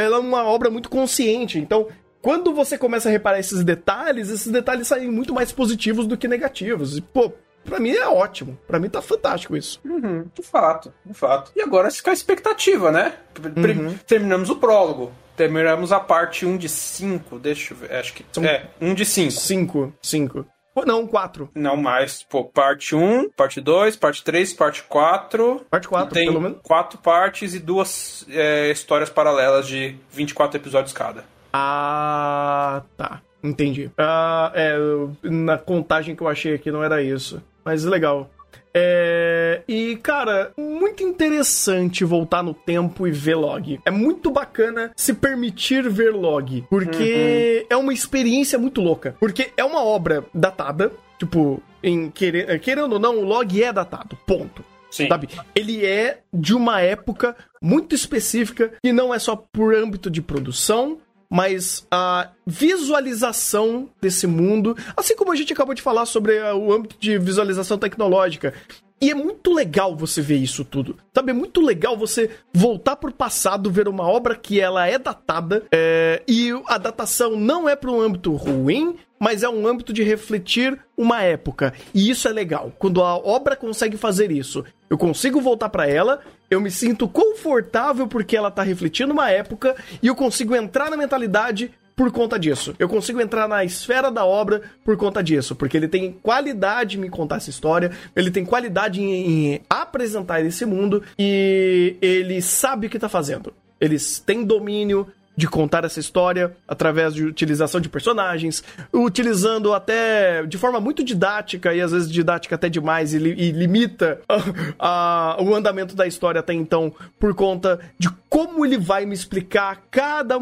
ela 0.00 0.16
é 0.16 0.20
uma 0.20 0.44
obra 0.44 0.70
muito 0.70 0.88
consciente. 0.88 1.58
Então, 1.58 1.86
quando 2.20 2.52
você 2.52 2.76
começa 2.76 3.08
a 3.08 3.12
reparar 3.12 3.38
esses 3.38 3.62
detalhes, 3.62 4.30
esses 4.30 4.50
detalhes 4.50 4.88
saem 4.88 5.10
muito 5.10 5.32
mais 5.32 5.52
positivos 5.52 6.06
do 6.06 6.16
que 6.16 6.26
negativos. 6.26 6.96
E, 6.96 7.00
pô, 7.00 7.32
Pra 7.64 7.78
mim 7.78 7.90
é 7.90 8.08
ótimo. 8.08 8.58
Pra 8.66 8.78
mim 8.78 8.88
tá 8.88 9.02
fantástico 9.02 9.56
isso. 9.56 9.78
Uhum, 9.84 10.26
de 10.34 10.42
fato, 10.42 10.92
de 11.04 11.12
fato. 11.12 11.52
E 11.54 11.60
agora 11.60 11.90
fica 11.90 12.10
a 12.10 12.14
expectativa, 12.14 12.90
né? 12.90 13.14
Uhum. 13.56 13.94
Terminamos 14.06 14.48
o 14.48 14.56
prólogo. 14.56 15.12
Terminamos 15.36 15.92
a 15.92 16.00
parte 16.00 16.46
1 16.46 16.56
de 16.56 16.68
5. 16.68 17.38
Deixa 17.38 17.74
eu 17.74 17.78
ver. 17.78 17.92
Acho 17.92 18.14
que. 18.14 18.24
São 18.32 18.44
é, 18.44 18.70
1 18.80 18.94
de 18.94 19.04
5. 19.04 19.30
5, 19.30 19.92
5. 20.02 20.46
Não, 20.86 21.06
quatro. 21.06 21.50
Não 21.54 21.76
mais. 21.76 22.22
Pô, 22.22 22.44
parte 22.44 22.94
1, 22.94 23.30
parte 23.30 23.60
2, 23.60 23.96
parte 23.96 24.22
3, 24.24 24.52
parte 24.54 24.82
4. 24.84 25.66
Parte 25.70 25.88
4, 25.88 26.14
tem 26.14 26.26
pelo 26.28 26.40
menos. 26.40 26.58
quatro 26.62 26.98
partes 26.98 27.54
e 27.54 27.58
duas 27.58 28.26
é, 28.30 28.70
histórias 28.70 29.10
paralelas 29.10 29.66
de 29.66 29.96
24 30.10 30.56
episódios 30.58 30.92
cada. 30.92 31.24
Ah, 31.52 32.82
tá. 32.96 33.20
Entendi. 33.42 33.90
Ah, 33.96 34.52
é, 34.54 34.76
na 35.22 35.56
contagem 35.56 36.14
que 36.16 36.22
eu 36.22 36.28
achei 36.28 36.54
aqui 36.54 36.70
não 36.70 36.82
era 36.82 37.02
isso. 37.02 37.42
Mas 37.64 37.84
legal. 37.84 38.30
É... 38.74 39.62
E, 39.66 39.96
cara, 39.96 40.52
muito 40.56 41.02
interessante 41.02 42.04
voltar 42.04 42.42
no 42.42 42.54
tempo 42.54 43.06
e 43.06 43.10
ver 43.10 43.36
log. 43.36 43.80
É 43.84 43.90
muito 43.90 44.30
bacana 44.30 44.92
se 44.96 45.14
permitir 45.14 45.88
ver 45.88 46.12
log, 46.14 46.64
porque 46.68 47.62
uhum. 47.62 47.66
é 47.70 47.76
uma 47.76 47.92
experiência 47.92 48.58
muito 48.58 48.80
louca. 48.80 49.16
Porque 49.18 49.50
é 49.56 49.64
uma 49.64 49.82
obra 49.82 50.24
datada, 50.34 50.92
tipo, 51.18 51.62
em 51.82 52.10
querer, 52.10 52.58
querendo 52.60 52.92
ou 52.92 52.98
não, 52.98 53.18
o 53.18 53.24
log 53.24 53.62
é 53.62 53.72
datado, 53.72 54.16
ponto. 54.26 54.64
Sim. 54.90 55.08
Sabe? 55.08 55.28
Ele 55.54 55.84
é 55.84 56.20
de 56.32 56.54
uma 56.54 56.80
época 56.80 57.36
muito 57.60 57.94
específica 57.94 58.72
que 58.82 58.92
não 58.92 59.12
é 59.12 59.18
só 59.18 59.36
por 59.36 59.74
âmbito 59.74 60.10
de 60.10 60.22
produção, 60.22 60.98
mas 61.30 61.86
a 61.90 62.30
visualização 62.46 63.88
desse 64.00 64.26
mundo, 64.26 64.76
assim 64.96 65.14
como 65.14 65.32
a 65.32 65.36
gente 65.36 65.52
acabou 65.52 65.74
de 65.74 65.82
falar 65.82 66.06
sobre 66.06 66.40
o 66.52 66.72
âmbito 66.72 66.96
de 66.98 67.18
visualização 67.18 67.78
tecnológica. 67.78 68.54
E 69.00 69.10
é 69.10 69.14
muito 69.14 69.52
legal 69.52 69.94
você 69.94 70.20
ver 70.20 70.38
isso 70.38 70.64
tudo. 70.64 70.96
Sabe, 71.14 71.30
é 71.30 71.34
muito 71.34 71.60
legal 71.60 71.96
você 71.96 72.30
voltar 72.52 72.96
pro 72.96 73.12
passado, 73.12 73.70
ver 73.70 73.86
uma 73.86 74.08
obra 74.08 74.34
que 74.34 74.60
ela 74.60 74.86
é 74.86 74.98
datada, 74.98 75.64
é, 75.70 76.22
e 76.26 76.50
a 76.66 76.78
datação 76.78 77.36
não 77.36 77.68
é 77.68 77.76
para 77.76 77.92
um 77.92 78.00
âmbito 78.00 78.34
ruim, 78.34 78.96
mas 79.18 79.42
é 79.42 79.48
um 79.48 79.66
âmbito 79.66 79.92
de 79.92 80.02
refletir 80.02 80.78
uma 80.96 81.22
época. 81.22 81.72
E 81.94 82.10
isso 82.10 82.28
é 82.28 82.32
legal. 82.32 82.72
Quando 82.78 83.02
a 83.02 83.16
obra 83.16 83.56
consegue 83.56 83.96
fazer 83.96 84.30
isso, 84.30 84.64
eu 84.88 84.96
consigo 84.96 85.40
voltar 85.40 85.68
para 85.68 85.86
ela, 85.86 86.20
eu 86.50 86.60
me 86.60 86.70
sinto 86.70 87.08
confortável 87.08 88.06
porque 88.06 88.36
ela 88.36 88.50
tá 88.50 88.62
refletindo 88.62 89.12
uma 89.12 89.30
época 89.30 89.76
e 90.02 90.06
eu 90.06 90.14
consigo 90.14 90.54
entrar 90.54 90.90
na 90.90 90.96
mentalidade 90.96 91.70
por 91.98 92.12
conta 92.12 92.38
disso. 92.38 92.76
Eu 92.78 92.88
consigo 92.88 93.20
entrar 93.20 93.48
na 93.48 93.64
esfera 93.64 94.08
da 94.08 94.24
obra 94.24 94.62
por 94.84 94.96
conta 94.96 95.20
disso, 95.20 95.56
porque 95.56 95.76
ele 95.76 95.88
tem 95.88 96.12
qualidade 96.12 96.96
em 96.96 97.00
me 97.00 97.10
contar 97.10 97.36
essa 97.36 97.50
história, 97.50 97.90
ele 98.14 98.30
tem 98.30 98.44
qualidade 98.44 99.02
em, 99.02 99.54
em 99.54 99.60
apresentar 99.68 100.40
esse 100.44 100.64
mundo 100.64 101.02
e 101.18 101.96
ele 102.00 102.40
sabe 102.40 102.86
o 102.86 102.90
que 102.90 103.00
tá 103.00 103.08
fazendo. 103.08 103.52
Eles 103.80 104.20
têm 104.20 104.44
domínio 104.44 105.08
de 105.38 105.46
contar 105.46 105.84
essa 105.84 106.00
história 106.00 106.56
através 106.66 107.14
de 107.14 107.24
utilização 107.24 107.80
de 107.80 107.88
personagens, 107.88 108.64
utilizando 108.92 109.72
até 109.72 110.44
de 110.44 110.58
forma 110.58 110.80
muito 110.80 111.04
didática 111.04 111.72
e 111.72 111.80
às 111.80 111.92
vezes 111.92 112.10
didática 112.10 112.56
até 112.56 112.68
demais 112.68 113.14
e, 113.14 113.18
li, 113.20 113.34
e 113.38 113.52
limita 113.52 114.20
a, 114.28 115.36
a, 115.38 115.40
o 115.40 115.54
andamento 115.54 115.94
da 115.94 116.08
história 116.08 116.40
até 116.40 116.52
então 116.52 116.92
por 117.20 117.36
conta 117.36 117.78
de 117.96 118.08
como 118.28 118.66
ele 118.66 118.76
vai 118.76 119.06
me 119.06 119.14
explicar 119.14 119.84
cada, 119.92 120.36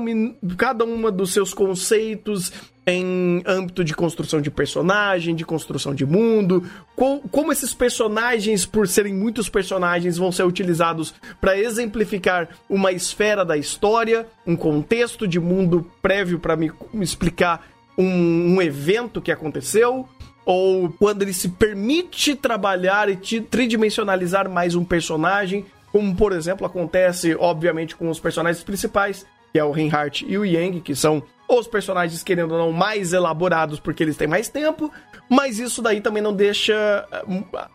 cada 0.56 0.86
uma 0.86 1.12
dos 1.12 1.30
seus 1.30 1.52
conceitos 1.52 2.50
em 2.86 3.42
âmbito 3.44 3.82
de 3.82 3.92
construção 3.92 4.40
de 4.40 4.48
personagem, 4.48 5.34
de 5.34 5.44
construção 5.44 5.92
de 5.92 6.06
mundo, 6.06 6.62
com, 6.94 7.18
como 7.18 7.50
esses 7.50 7.74
personagens, 7.74 8.64
por 8.64 8.86
serem 8.86 9.12
muitos 9.12 9.48
personagens, 9.48 10.16
vão 10.16 10.30
ser 10.30 10.44
utilizados 10.44 11.12
para 11.40 11.58
exemplificar 11.58 12.48
uma 12.70 12.92
esfera 12.92 13.44
da 13.44 13.56
história, 13.56 14.26
um 14.46 14.54
contexto 14.54 15.26
de 15.26 15.40
mundo 15.40 15.90
prévio 16.00 16.38
para 16.38 16.54
me, 16.54 16.70
me, 16.94 17.04
explicar 17.04 17.66
um, 17.98 18.54
um 18.54 18.62
evento 18.62 19.20
que 19.20 19.32
aconteceu, 19.32 20.08
ou 20.44 20.88
quando 20.90 21.22
ele 21.22 21.32
se 21.32 21.48
permite 21.48 22.36
trabalhar 22.36 23.08
e 23.08 23.16
tridimensionalizar 23.16 24.48
mais 24.48 24.76
um 24.76 24.84
personagem, 24.84 25.66
como 25.90 26.14
por 26.14 26.32
exemplo 26.32 26.64
acontece, 26.64 27.34
obviamente, 27.34 27.96
com 27.96 28.08
os 28.08 28.20
personagens 28.20 28.62
principais, 28.62 29.26
que 29.52 29.58
é 29.58 29.64
o 29.64 29.72
Reinhardt 29.72 30.24
e 30.28 30.38
o 30.38 30.44
Yang, 30.44 30.82
que 30.82 30.94
são 30.94 31.20
os 31.48 31.66
personagens, 31.66 32.22
querendo 32.22 32.52
ou 32.52 32.58
não, 32.58 32.72
mais 32.72 33.12
elaborados 33.12 33.78
porque 33.78 34.02
eles 34.02 34.16
têm 34.16 34.26
mais 34.26 34.48
tempo, 34.48 34.90
mas 35.28 35.58
isso 35.58 35.80
daí 35.80 36.00
também 36.00 36.22
não 36.22 36.32
deixa 36.32 37.06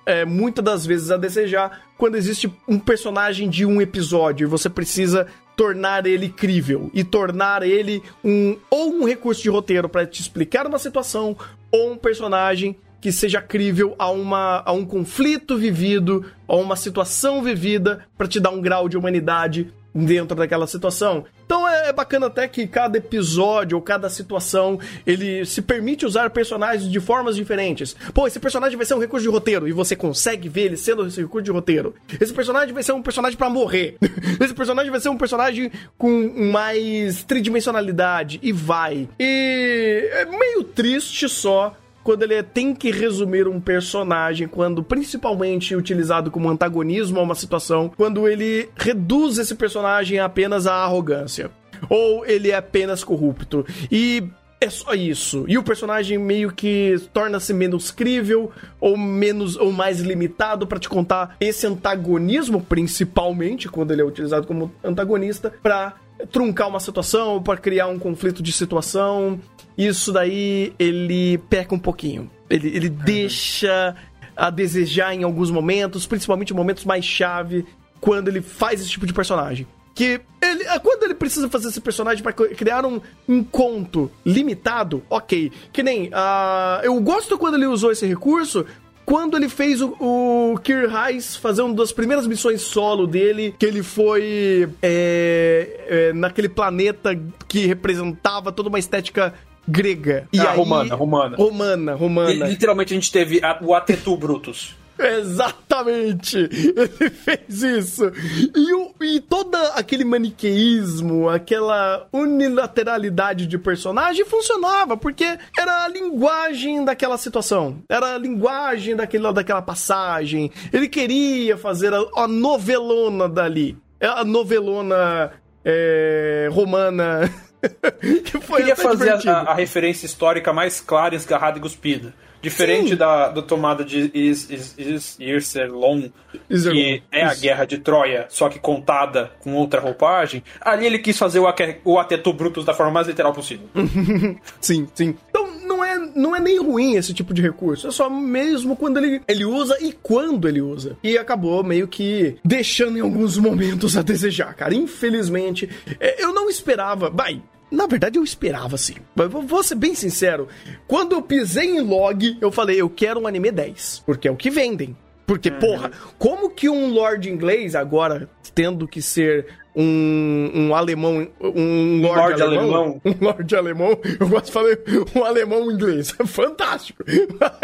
é, 0.06 0.26
muitas 0.26 0.64
das 0.64 0.86
vezes 0.86 1.12
a 1.12 1.18
desejar 1.18 1.82
quando 1.98 2.16
existe 2.16 2.52
um 2.68 2.80
personagem 2.80 3.50
de 3.50 3.66
um 3.66 3.82
episódio 3.82 4.46
e 4.46 4.50
você 4.50 4.70
precisa 4.70 5.28
tornar 5.56 6.06
ele 6.06 6.30
crível 6.30 6.90
e 6.94 7.04
tornar 7.04 7.62
ele 7.64 8.02
um 8.24 8.58
ou 8.70 8.94
um 8.94 9.06
recurso 9.06 9.44
de 9.44 9.50
roteiro 9.50 9.88
para 9.88 10.06
te 10.06 10.22
explicar 10.22 10.66
uma 10.66 10.80
situação 10.80 11.38
ou 11.72 11.92
um 11.92 11.98
personagem 11.98 12.76
que 13.02 13.12
seja 13.12 13.42
crível 13.42 13.96
a, 13.98 14.10
uma, 14.12 14.62
a 14.64 14.72
um 14.72 14.86
conflito 14.86 15.58
vivido, 15.58 16.26
a 16.48 16.56
uma 16.56 16.76
situação 16.76 17.42
vivida, 17.42 18.06
para 18.16 18.28
te 18.28 18.40
dar 18.40 18.52
um 18.52 18.62
grau 18.62 18.88
de 18.88 18.96
humanidade 18.96 19.74
dentro 19.94 20.38
daquela 20.38 20.68
situação. 20.68 21.26
Então 21.52 21.68
é, 21.68 21.90
é 21.90 21.92
bacana 21.92 22.28
até 22.28 22.48
que 22.48 22.66
cada 22.66 22.98
episódio 22.98 23.78
ou 23.78 23.82
cada 23.82 24.10
situação 24.10 24.80
ele 25.06 25.46
se 25.46 25.62
permite 25.62 26.06
usar 26.06 26.30
personagens 26.30 26.90
de 26.90 27.00
formas 27.02 27.36
diferentes. 27.36 27.94
Pô, 28.14 28.26
esse 28.26 28.40
personagem 28.40 28.78
vai 28.78 28.86
ser 28.86 28.94
um 28.94 29.00
recurso 29.00 29.26
de 29.26 29.30
roteiro 29.30 29.68
e 29.68 29.74
você 29.74 29.94
consegue 29.94 30.48
ver 30.48 30.68
ele 30.68 30.78
sendo 30.78 31.06
esse 31.06 31.22
recurso 31.22 31.44
de 31.44 31.52
roteiro. 31.52 31.94
Esse 32.22 32.34
personagem 32.34 32.74
vai 32.74 32.84
ser 32.84 32.94
um 32.94 33.02
personagem 33.02 33.38
para 33.38 33.50
morrer. 33.50 33.98
esse 34.40 34.54
personagem 34.54 34.90
vai 34.90 35.02
ser 35.02 35.10
um 35.10 35.18
personagem 35.18 35.70
com 35.98 36.32
mais 36.54 37.22
tridimensionalidade 37.26 38.40
e 38.42 38.54
vai. 38.54 39.10
E 39.20 40.10
é 40.14 40.24
meio 40.24 40.64
triste 40.64 41.28
só 41.28 41.76
quando 42.04 42.24
ele 42.24 42.42
tem 42.44 42.74
que 42.74 42.92
resumir 42.92 43.48
um 43.48 43.60
personagem, 43.60 44.48
quando 44.48 44.84
principalmente 44.84 45.76
utilizado 45.76 46.32
como 46.32 46.50
antagonismo 46.50 47.20
a 47.20 47.24
uma 47.24 47.36
situação, 47.36 47.92
quando 47.96 48.28
ele 48.28 48.70
reduz 48.76 49.38
esse 49.38 49.56
personagem 49.56 50.20
apenas 50.20 50.68
à 50.68 50.76
arrogância. 50.76 51.52
Ou 51.90 52.26
ele 52.26 52.52
é 52.52 52.56
apenas 52.56 53.04
corrupto. 53.04 53.66
E 53.92 54.24
é 54.60 54.70
só 54.70 54.94
isso. 54.94 55.44
E 55.48 55.58
o 55.58 55.64
personagem 55.64 56.20
meio 56.20 56.52
que 56.52 56.96
torna-se 57.12 57.52
menos 57.52 57.90
crível 57.90 58.52
ou 58.80 58.96
menos 58.96 59.58
ou 59.58 59.72
mais 59.72 60.00
limitado 60.00 60.68
para 60.68 60.80
te 60.80 60.88
contar 60.88 61.36
esse 61.40 61.66
antagonismo, 61.66 62.62
principalmente 62.62 63.68
quando 63.68 63.92
ele 63.92 64.04
é 64.04 64.06
utilizado 64.06 64.46
como 64.46 64.72
antagonista, 64.84 65.52
para 65.64 65.96
truncar 66.32 66.68
uma 66.68 66.80
situação, 66.80 67.42
para 67.42 67.58
criar 67.58 67.88
um 67.88 67.98
conflito 67.98 68.44
de 68.44 68.52
situação 68.52 69.40
isso 69.86 70.12
daí 70.12 70.74
ele 70.78 71.38
peca 71.50 71.74
um 71.74 71.80
pouquinho. 71.80 72.30
Ele, 72.50 72.68
ele 72.76 72.90
uhum. 72.90 72.96
deixa 73.06 73.96
a 74.36 74.50
desejar 74.50 75.14
em 75.14 75.24
alguns 75.24 75.52
momentos, 75.52 76.06
principalmente 76.06 76.54
momentos 76.54 76.86
mais 76.86 77.06
chave, 77.06 77.66
quando 78.00 78.28
ele 78.28 78.42
faz 78.42 78.82
esse 78.82 78.90
tipo 78.90 79.06
de 79.06 79.14
personagem. 79.14 79.68
Que 79.94 80.22
ele, 80.42 80.68
ah, 80.68 80.80
quando 80.80 81.04
ele 81.04 81.14
precisa 81.14 81.50
fazer 81.50 81.68
esse 81.68 81.82
personagem 81.82 82.24
para 82.24 82.34
criar 82.34 82.86
um, 82.86 83.02
um 83.28 83.44
conto 83.44 84.10
limitado, 84.26 85.04
ok. 85.10 85.52
Que 85.72 85.84
nem. 85.84 86.08
Uh, 86.08 86.82
eu 86.84 87.00
gosto 87.02 87.38
quando 87.38 87.56
ele 87.56 87.66
usou 87.66 87.92
esse 87.92 88.06
recurso 88.06 88.66
quando 89.06 89.36
ele 89.36 89.50
fez 89.50 89.82
o, 89.82 89.94
o 90.00 90.56
Reis 90.56 91.36
fazer 91.36 91.64
uma 91.64 91.74
das 91.74 91.92
primeiras 91.92 92.26
missões 92.26 92.62
solo 92.62 93.06
dele, 93.06 93.54
que 93.60 93.66
ele 93.66 93.84
foi 93.84 94.70
é, 94.82 95.86
é, 95.88 96.14
naquele 96.14 96.48
planeta 96.48 97.20
que 97.46 97.66
representava 97.66 98.54
toda 98.54 98.70
uma 98.70 98.80
estética 98.80 99.34
grega. 99.68 100.28
E 100.34 100.40
ah, 100.40 100.52
aí, 100.52 100.58
romana, 100.58 100.96
romana. 100.96 101.38
Romana, 101.38 101.96
romana. 101.96 102.32
E, 102.32 102.50
literalmente 102.50 102.94
a 102.94 102.96
gente 102.96 103.12
teve 103.12 103.44
a, 103.44 103.60
o 103.62 103.74
Atetu 103.74 104.16
Brutus. 104.18 104.76
Exatamente! 105.02 106.38
Ele 106.38 107.10
fez 107.10 107.64
isso. 107.64 108.12
E, 108.56 108.74
o, 108.74 108.94
e 109.02 109.20
todo 109.20 109.56
aquele 109.74 110.06
maniqueísmo, 110.06 111.28
aquela 111.28 112.08
unilateralidade 112.14 113.48
de 113.48 113.58
personagem 113.58 114.24
funcionava, 114.26 114.96
porque 114.96 115.38
era 115.58 115.86
a 115.86 115.88
linguagem 115.88 116.86
daquela 116.86 117.18
situação. 117.18 117.82
Era 117.90 118.16
a 118.16 118.18
linguagem 118.18 118.96
daquele, 118.96 119.32
daquela 119.34 119.62
passagem. 119.62 120.52
Ele 120.72 120.88
queria 120.88 121.58
fazer 121.58 121.94
a, 121.94 122.06
a 122.18 122.28
novelona 122.28 123.28
dali. 123.28 123.78
A 124.00 124.24
novelona 124.24 125.32
é, 125.66 126.50
romana 126.52 127.32
que 128.26 128.40
foi 128.40 128.60
Queria 128.60 128.76
fazer 128.76 129.30
a, 129.30 129.42
a, 129.42 129.54
referência 129.54 130.06
histórica 130.06 130.52
mais 130.52 130.82
clara, 130.82 131.16
esgarrada 131.16 131.58
e 131.58 131.62
cuspida. 131.62 132.14
Diferente 132.42 132.96
da, 132.96 133.30
da 133.30 133.42
tomada 133.44 133.86
de 133.86 134.10
Is, 134.16 134.50
Is, 134.50 134.76
Is, 134.76 135.20
Irselon, 135.20 136.10
que 136.50 137.04
é 137.12 137.24
a 137.24 137.36
guerra 137.36 137.66
de 137.66 137.78
Troia, 137.78 138.26
só 138.30 138.50
que 138.50 138.58
contada 138.58 139.32
com 139.42 139.54
outra 139.54 139.80
roupagem, 139.80 140.44
ali 140.60 140.88
ele 140.88 140.98
quis 140.98 141.20
fazer 141.20 141.40
o, 141.40 141.46
o 141.86 142.00
Atetu 142.00 142.34
Brutus 142.34 142.66
da 142.66 142.74
forma 142.74 142.92
mais 142.92 143.08
literal 143.08 143.32
possível. 143.32 143.68
sim, 144.60 144.88
sim. 144.96 145.16
Então, 145.30 145.48
não 145.68 145.86
é, 145.86 145.91
não 146.16 146.36
é 146.36 146.40
nem 146.40 146.60
ruim 146.60 146.96
esse 146.96 147.14
tipo 147.14 147.34
de 147.34 147.42
recurso. 147.42 147.88
É 147.88 147.92
só 147.92 148.10
mesmo 148.10 148.76
quando 148.76 148.98
ele, 148.98 149.22
ele 149.28 149.46
usa 149.46 149.78
e 149.82 149.92
quando 149.92 150.48
ele 150.48 150.62
usa. 150.62 150.98
E 151.04 151.18
acabou 151.18 151.64
meio 151.64 151.88
que 151.88 152.36
deixando 152.44 152.98
em 152.98 153.02
alguns 153.02 153.38
momentos 153.38 153.98
a 153.98 154.02
desejar, 154.02 154.54
cara. 154.54 154.74
Infelizmente, 154.74 155.70
é, 156.00 156.24
eu 156.24 156.34
não 156.34 156.50
esperava. 156.50 157.10
Vai, 157.10 157.42
na 157.72 157.88
verdade, 157.88 158.20
eu 158.20 158.24
esperava 158.24 158.78
sim. 158.78 158.96
Mas 159.16 159.32
vou 159.32 159.64
ser 159.64 159.76
bem 159.76 159.96
sincero. 159.96 160.50
Quando 160.86 161.14
eu 161.14 161.22
pisei 161.22 161.78
em 161.78 161.82
log, 161.82 162.38
eu 162.42 162.52
falei, 162.52 162.82
eu 162.82 162.90
quero 162.90 163.22
um 163.22 163.28
anime 163.28 163.50
10. 163.50 164.04
Porque 164.06 164.28
é 164.28 164.32
o 164.32 164.36
que 164.36 164.50
vendem. 164.50 164.96
Porque, 165.26 165.50
uhum. 165.50 165.60
porra, 165.60 165.92
como 166.18 166.50
que 166.50 166.70
um 166.70 166.92
Lord 166.94 167.30
inglês, 167.30 167.76
agora 167.76 168.30
tendo 168.54 168.88
que 168.88 169.02
ser 169.02 169.48
um, 169.76 170.52
um 170.54 170.76
alemão, 170.76 171.28
um 171.40 172.02
Lord, 172.02 172.20
Lord 172.20 172.42
alemão, 172.42 172.74
alemão, 172.74 173.02
um 173.06 173.24
Lord 173.26 173.56
alemão, 173.56 174.00
eu 174.20 174.28
gosto 174.28 174.46
de 174.48 174.52
falar 174.52 174.78
um 175.16 175.24
alemão 175.24 175.72
inglês, 175.72 176.12
fantástico. 176.26 177.04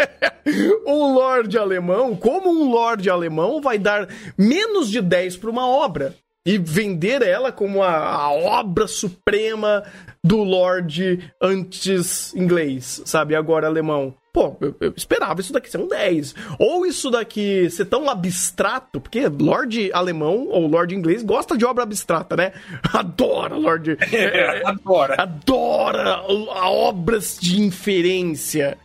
um 0.86 1.14
Lord 1.14 1.58
alemão, 1.58 2.16
como 2.16 2.50
um 2.50 2.70
Lord 2.70 3.08
alemão 3.10 3.60
vai 3.60 3.78
dar 3.78 4.08
menos 4.36 4.90
de 4.90 5.00
10 5.00 5.36
para 5.36 5.50
uma 5.50 5.66
obra? 5.66 6.14
e 6.46 6.56
vender 6.56 7.20
ela 7.20 7.52
como 7.52 7.82
a, 7.82 7.94
a 7.94 8.32
obra 8.32 8.86
suprema 8.86 9.82
do 10.24 10.42
Lorde 10.42 11.30
antes 11.42 12.34
inglês, 12.34 13.02
sabe? 13.04 13.36
Agora 13.36 13.66
alemão. 13.66 14.14
Pô, 14.38 14.56
eu, 14.60 14.72
eu, 14.80 14.94
esperava 14.96 15.40
isso 15.40 15.52
daqui 15.52 15.68
ser 15.68 15.78
um 15.78 15.88
10. 15.88 16.32
Ou 16.60 16.86
isso 16.86 17.10
daqui 17.10 17.68
ser 17.70 17.86
tão 17.86 18.08
abstrato, 18.08 19.00
porque 19.00 19.26
Lorde 19.26 19.90
alemão 19.92 20.46
ou 20.46 20.68
Lorde 20.68 20.94
inglês 20.94 21.24
gosta 21.24 21.58
de 21.58 21.64
obra 21.64 21.82
abstrata, 21.82 22.36
né? 22.36 22.52
Adora 22.94 23.56
Lorde. 23.56 23.98
É, 24.12 24.62
adora. 24.64 25.20
Adora 25.20 26.22
obras 26.28 27.36
de 27.40 27.60
inferência. 27.60 28.78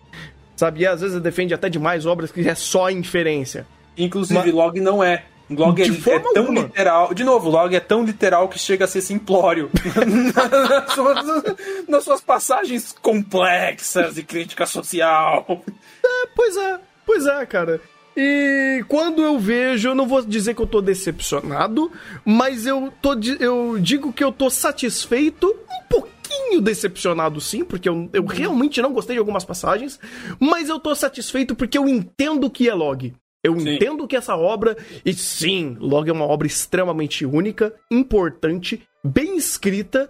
Sabe? 0.55 0.81
E 0.81 0.87
às 0.87 1.01
vezes 1.01 1.21
defende 1.21 1.53
até 1.53 1.69
demais 1.69 2.07
obras 2.07 2.31
que 2.31 2.41
é 2.49 2.55
só 2.55 2.89
inferência. 2.89 3.67
Inclusive, 3.95 4.39
Mas... 4.39 4.51
log 4.51 4.81
não 4.81 5.03
é. 5.03 5.23
Log 5.55 5.81
é, 5.81 5.85
é, 5.85 6.19
tão 6.19 6.41
alguma. 6.41 6.61
literal. 6.61 7.13
De 7.13 7.23
novo, 7.23 7.49
log 7.49 7.75
é 7.75 7.79
tão 7.79 8.03
literal 8.03 8.47
que 8.47 8.59
chega 8.59 8.85
a 8.85 8.87
ser 8.87 9.01
simplório. 9.01 9.69
nas, 10.33 10.93
suas, 10.93 11.43
nas, 11.87 12.03
suas, 12.03 12.21
passagens 12.21 12.95
complexas 13.01 14.15
de 14.15 14.23
crítica 14.23 14.65
social. 14.65 15.63
É, 16.03 16.27
pois 16.35 16.57
é, 16.57 16.79
pois 17.05 17.25
é, 17.25 17.45
cara. 17.45 17.81
E 18.15 18.85
quando 18.87 19.23
eu 19.23 19.39
vejo, 19.39 19.89
eu 19.89 19.95
não 19.95 20.07
vou 20.07 20.21
dizer 20.21 20.53
que 20.53 20.61
eu 20.61 20.67
tô 20.67 20.81
decepcionado, 20.81 21.91
mas 22.23 22.67
eu, 22.67 22.93
tô, 23.01 23.15
eu 23.39 23.79
digo 23.79 24.13
que 24.13 24.23
eu 24.23 24.31
tô 24.31 24.49
satisfeito, 24.51 25.47
um 25.47 25.83
pouquinho 25.89 26.61
decepcionado 26.61 27.41
sim, 27.41 27.63
porque 27.63 27.89
eu, 27.89 28.09
eu 28.13 28.25
realmente 28.25 28.81
não 28.81 28.93
gostei 28.93 29.15
de 29.15 29.19
algumas 29.19 29.43
passagens, 29.43 29.99
mas 30.39 30.69
eu 30.69 30.79
tô 30.79 30.93
satisfeito 30.93 31.55
porque 31.55 31.77
eu 31.77 31.87
entendo 31.87 32.49
que 32.51 32.69
é 32.69 32.73
log. 32.73 33.13
Eu 33.43 33.59
sim. 33.59 33.75
entendo 33.75 34.07
que 34.07 34.15
essa 34.15 34.35
obra, 34.37 34.77
e 35.05 35.13
sim, 35.13 35.75
Log 35.79 36.09
é 36.09 36.13
uma 36.13 36.25
obra 36.25 36.47
extremamente 36.47 37.25
única, 37.25 37.73
importante, 37.91 38.81
bem 39.03 39.35
escrita, 39.35 40.09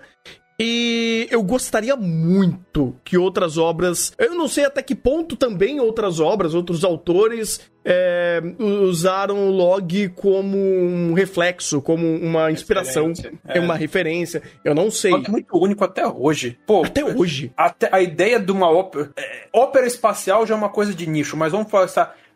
E 0.60 1.28
eu 1.32 1.42
gostaria 1.42 1.96
muito 1.96 2.96
que 3.04 3.18
outras 3.18 3.58
obras. 3.58 4.14
Eu 4.20 4.36
não 4.36 4.48
sei 4.48 4.66
até 4.66 4.84
que 4.84 4.94
ponto 4.94 5.36
também 5.36 5.80
outras 5.80 6.20
obras, 6.20 6.54
outros 6.54 6.84
autores 6.84 7.60
é, 7.84 8.40
usaram 8.60 9.48
o 9.48 9.52
log 9.52 10.10
como 10.10 10.58
um 10.58 11.14
reflexo, 11.14 11.82
como 11.82 12.08
uma 12.08 12.52
inspiração, 12.52 13.12
é. 13.48 13.60
uma 13.60 13.76
referência. 13.76 14.44
Eu 14.64 14.76
não 14.76 14.92
sei. 14.92 15.14
É 15.14 15.30
muito 15.30 15.58
único 15.58 15.84
até 15.84 16.06
hoje. 16.08 16.58
Pô, 16.68 16.86
até 16.86 17.04
hoje. 17.04 17.52
Até 17.58 17.90
a 17.92 18.02
ideia 18.02 18.40
de 18.40 18.52
uma 18.52 18.70
ópera. 18.70 19.12
É, 19.18 19.48
ópera 19.52 19.88
espacial 19.88 20.46
já 20.46 20.54
é 20.54 20.58
uma 20.58 20.70
coisa 20.70 20.94
de 20.94 21.08
nicho, 21.08 21.36
mas 21.36 21.52
vamos 21.52 21.70
falar 21.70 21.86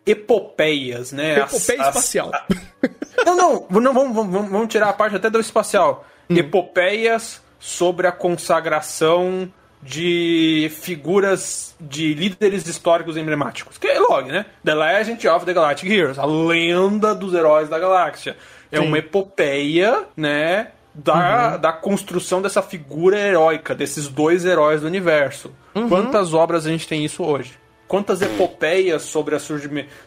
epopeias, 0.08 1.12
né? 1.12 1.39
Epopeia 1.39 1.82
as, 1.82 1.88
espacial. 1.88 2.32
As, 2.34 3.26
não, 3.26 3.36
não, 3.36 3.82
não 3.82 3.93
vamos, 3.93 4.16
vamos, 4.16 4.49
vamos 4.49 4.68
tirar 4.70 4.89
a 4.89 4.93
parte 4.93 5.16
até 5.16 5.30
do 5.30 5.39
espacial. 5.39 6.05
Hum. 6.30 6.38
Epopeias 6.38 7.41
sobre 7.60 8.08
a 8.08 8.12
consagração 8.12 9.51
de 9.82 10.72
figuras 10.82 11.76
de 11.80 12.14
líderes 12.14 12.66
históricos 12.68 13.16
emblemáticos. 13.18 13.78
Que 13.78 13.88
é 13.88 13.99
log, 13.99 14.32
né? 14.32 14.45
The 14.64 14.74
Legend 14.74 15.28
of 15.28 15.45
the 15.45 15.53
Galactic 15.53 15.89
Heroes, 15.89 16.18
a 16.18 16.26
lenda 16.26 17.14
dos 17.14 17.34
heróis 17.34 17.70
da 17.70 17.78
galáxia. 17.78 18.36
É 18.72 18.80
Sim. 18.80 18.88
uma 18.88 18.97
epopeia, 18.97 20.05
né? 20.16 20.72
Da, 20.93 21.53
uhum. 21.53 21.62
da 21.62 21.72
construção 21.72 22.41
dessa 22.41 22.62
figura 22.64 23.20
heróica, 23.20 23.76
desses 23.76 24.08
dois 24.08 24.45
heróis 24.45 24.82
do 24.82 24.88
universo. 24.88 25.53
Uhum. 25.76 25.88
Quantas 25.88 26.34
obras 26.34 26.66
a 26.66 26.70
gente 26.70 26.88
tem 26.88 27.05
isso 27.05 27.24
hoje? 27.24 27.53
Quantas 27.88 28.21
epopeias 28.21 29.03
sobre 29.03 29.35
a, 29.35 29.39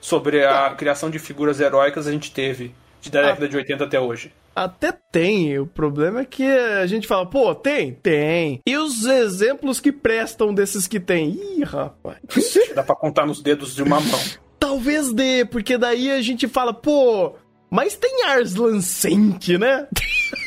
sobre 0.00 0.44
a 0.44 0.70
criação 0.70 1.10
de 1.10 1.18
figuras 1.18 1.60
heróicas 1.60 2.06
a 2.06 2.12
gente 2.12 2.30
teve 2.30 2.74
da 3.08 3.22
década 3.22 3.48
de 3.48 3.56
80 3.56 3.84
até 3.84 3.98
hoje? 3.98 4.32
Até 4.54 4.92
tem. 4.92 5.58
O 5.58 5.66
problema 5.66 6.20
é 6.20 6.24
que 6.24 6.44
a 6.44 6.86
gente 6.86 7.06
fala, 7.06 7.24
pô, 7.24 7.54
tem? 7.54 7.94
Tem. 7.94 8.60
E 8.66 8.76
os 8.76 9.06
exemplos 9.06 9.80
que 9.80 9.92
prestam 9.92 10.52
desses 10.52 10.86
que 10.86 11.00
tem? 11.00 11.30
Ih, 11.30 11.64
rapaz. 11.64 12.18
Dá 12.74 12.82
pra 12.82 12.96
contar 12.96 13.26
nos 13.26 13.40
dedos 13.40 13.74
de 13.74 13.82
uma 13.82 14.00
mão. 14.00 14.20
Talvez 14.58 15.12
dê, 15.12 15.44
porque 15.44 15.78
daí 15.78 16.10
a 16.10 16.20
gente 16.20 16.46
fala, 16.46 16.74
pô, 16.74 17.34
mas 17.70 17.96
tem 17.96 18.24
Arslan 18.24 18.80
Senk, 18.80 19.56
né? 19.56 19.86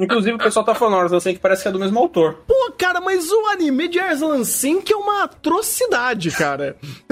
Inclusive, 0.00 0.36
o 0.36 0.38
pessoal 0.38 0.64
tá 0.64 0.74
falando, 0.74 1.00
Arslan 1.02 1.20
Senk 1.20 1.38
parece 1.38 1.62
que 1.62 1.68
é 1.68 1.72
do 1.72 1.78
mesmo 1.78 1.98
autor. 1.98 2.42
Pô, 2.46 2.72
cara, 2.76 3.00
mas 3.00 3.30
o 3.30 3.46
anime 3.48 3.86
de 3.88 3.98
Arslan 3.98 4.44
Senk 4.44 4.90
é 4.90 4.96
uma 4.96 5.24
atrocidade, 5.24 6.30
cara. 6.30 6.76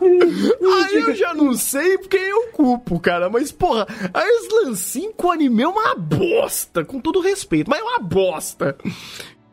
Aí 0.00 0.94
eu 0.94 1.14
já 1.14 1.34
não 1.34 1.54
sei 1.54 1.98
porque 1.98 2.16
eu 2.16 2.48
culpo, 2.48 2.98
cara. 2.98 3.28
Mas, 3.28 3.52
porra, 3.52 3.86
Arslan 4.12 4.74
5 4.74 5.30
anime 5.30 5.62
é 5.62 5.68
uma 5.68 5.94
bosta, 5.94 6.84
com 6.84 7.00
todo 7.00 7.20
respeito, 7.20 7.70
mas 7.70 7.80
é 7.80 7.82
uma 7.82 8.00
bosta. 8.00 8.76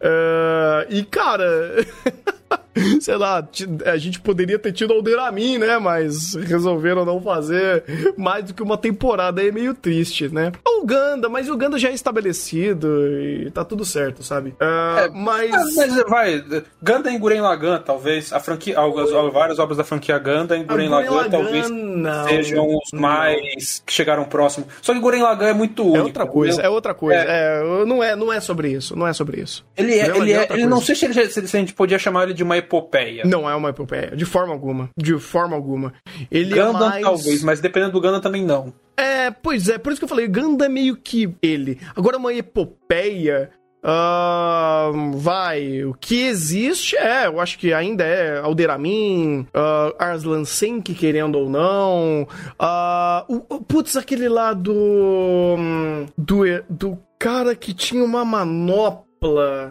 Uh, 0.02 0.86
e, 0.90 1.04
cara. 1.04 1.86
sei 3.02 3.16
lá, 3.16 3.48
a 3.86 3.98
gente 3.98 4.20
poderia 4.20 4.58
ter 4.58 4.72
tido 4.72 4.94
Alderamin, 4.94 5.58
né? 5.58 5.78
Mas 5.78 6.34
resolveram 6.36 7.06
não 7.06 7.22
fazer 7.22 7.84
mais 8.18 8.46
do 8.46 8.54
que 8.54 8.64
uma 8.64 8.78
temporada. 8.78 9.44
É 9.44 9.52
meio 9.52 9.74
triste, 9.74 10.30
né? 10.30 10.52
O 10.66 10.86
Ganda, 10.86 11.30
mas 11.30 11.50
o 11.50 11.58
Ganda 11.58 11.78
já 11.78 11.90
é 11.90 11.94
estabelecido 11.94 12.88
e 13.20 13.52
tá 13.52 13.64
tudo 13.66 13.86
certo, 13.86 14.24
sabe? 14.24 14.50
Uh, 14.52 15.00
é, 15.00 15.10
mas... 15.10 15.76
mas 15.76 15.96
vai, 16.08 16.44
Ganda 16.82 17.12
em 17.12 17.20
Guren 17.20 17.42
Lagan, 17.42 17.80
talvez. 17.80 18.32
A 18.32 18.40
franquia, 18.40 18.78
algumas, 18.78 19.12
várias 19.34 19.60
obras 19.60 19.78
da 19.78 19.84
franquia 19.84 20.18
Ganda 20.18 20.58
em 20.58 20.66
Guren 20.66 20.90
Lagan, 20.90 21.12
Lagan, 21.12 21.30
talvez 21.30 21.70
não, 21.70 22.28
sejam 22.28 22.68
os 22.68 22.92
mais 23.00 23.84
que 23.86 23.94
chegaram 23.94 24.24
próximo. 24.26 24.66
Só 24.82 24.94
que 24.94 25.00
Guren 25.00 25.22
Lagan 25.22 25.48
é 25.48 25.54
muito 25.54 25.84
único. 25.84 25.98
É 25.98 26.04
outra 26.04 26.26
coisa, 26.26 26.62
é 26.62 26.70
outra 26.70 26.94
coisa. 26.94 27.20
É. 27.20 27.42
É, 27.52 27.86
não, 27.86 28.04
é, 28.04 28.16
não 28.16 28.32
é 28.32 28.40
sobre 28.40 28.70
isso, 28.70 28.96
não 28.96 29.08
é 29.08 29.14
sobre 29.14 29.42
isso. 29.42 29.66
Ele 29.76 29.94
é, 29.94 30.18
ele 30.18 30.34
é, 30.34 30.48
é 30.50 30.54
ele 30.54 30.66
não 30.66 30.82
sei 30.82 30.96
se, 30.96 31.06
ele, 31.06 31.30
se 31.30 31.40
a 31.40 31.60
gente 31.60 31.74
podia 31.74 32.00
chamar 32.00 32.24
ele 32.24 32.34
de 32.34 32.41
uma 32.44 32.58
epopeia. 32.58 33.24
Não 33.26 33.50
é 33.50 33.56
uma 33.56 33.70
epopeia, 33.70 34.16
de 34.16 34.26
forma 34.26 34.54
alguma. 34.54 34.90
De 34.98 35.18
forma 35.20 35.56
alguma. 35.56 35.94
Ele 36.30 36.56
Gundam, 36.56 36.88
é 36.88 36.90
mais... 36.90 37.04
talvez, 37.04 37.44
mas 37.44 37.60
dependendo 37.60 37.94
do 37.94 38.02
Gundam 38.02 38.22
também 38.22 38.44
não. 38.44 38.74
É, 38.98 39.32
pois 39.32 39.70
é, 39.70 39.78
por 39.78 39.92
isso 39.92 40.00
que 40.00 40.06
eu 40.06 40.10
falei, 40.10 40.28
Gundam 40.28 40.66
é 40.66 40.70
meio 40.70 40.96
que 40.96 41.34
ele. 41.42 41.80
Agora 41.96 42.18
uma 42.18 42.34
epopeia... 42.34 43.50
Uh, 43.84 45.18
vai, 45.18 45.84
o 45.84 45.96
que 45.96 46.28
existe 46.28 46.96
é, 46.96 47.26
eu 47.26 47.40
acho 47.40 47.58
que 47.58 47.74
ainda 47.74 48.04
é 48.04 48.38
Alderamin, 48.38 49.48
uh, 49.56 49.96
Arslan 49.98 50.46
Senk, 50.46 50.94
querendo 50.94 51.40
ou 51.40 51.50
não. 51.50 52.28
Uh, 52.62 53.44
o, 53.50 53.60
putz, 53.60 53.98
aquele 53.98 54.30
lá 54.30 54.54
do, 54.54 55.56
do. 56.16 56.44
do 56.70 57.00
cara 57.18 57.56
que 57.56 57.74
tinha 57.74 58.04
uma 58.04 58.24
manopla 58.24 59.11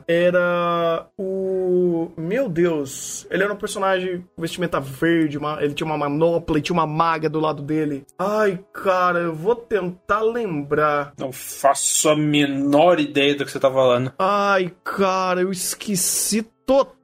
era 0.07 1.09
o. 1.19 2.11
Meu 2.17 2.49
Deus! 2.49 3.27
Ele 3.31 3.43
era 3.43 3.53
um 3.53 3.57
personagem 3.57 4.25
com 4.35 4.43
vestimenta 4.43 4.79
verde, 4.79 5.39
uma... 5.39 5.63
ele 5.63 5.75
tinha 5.75 5.87
uma 5.87 5.99
manopla 5.99 6.59
e 6.59 6.63
tinha 6.63 6.75
uma 6.75 6.87
maga 6.87 7.29
do 7.29 7.41
lado 7.41 7.63
dele. 7.63 8.05
Ai, 8.19 8.61
cara, 8.73 9.19
eu 9.21 9.35
vou 9.35 9.57
tentar 9.57 10.21
lembrar. 10.21 11.13
Não 11.19 11.33
faço 11.33 12.09
a 12.09 12.17
menor 12.17 13.01
ideia 13.01 13.35
do 13.35 13.45
que 13.45 13.51
você 13.51 13.59
tá 13.59 13.71
falando. 13.71 14.13
Ai, 14.19 14.73
cara, 14.85 15.41
eu 15.41 15.51
esqueci 15.51 16.43
total. 16.65 17.00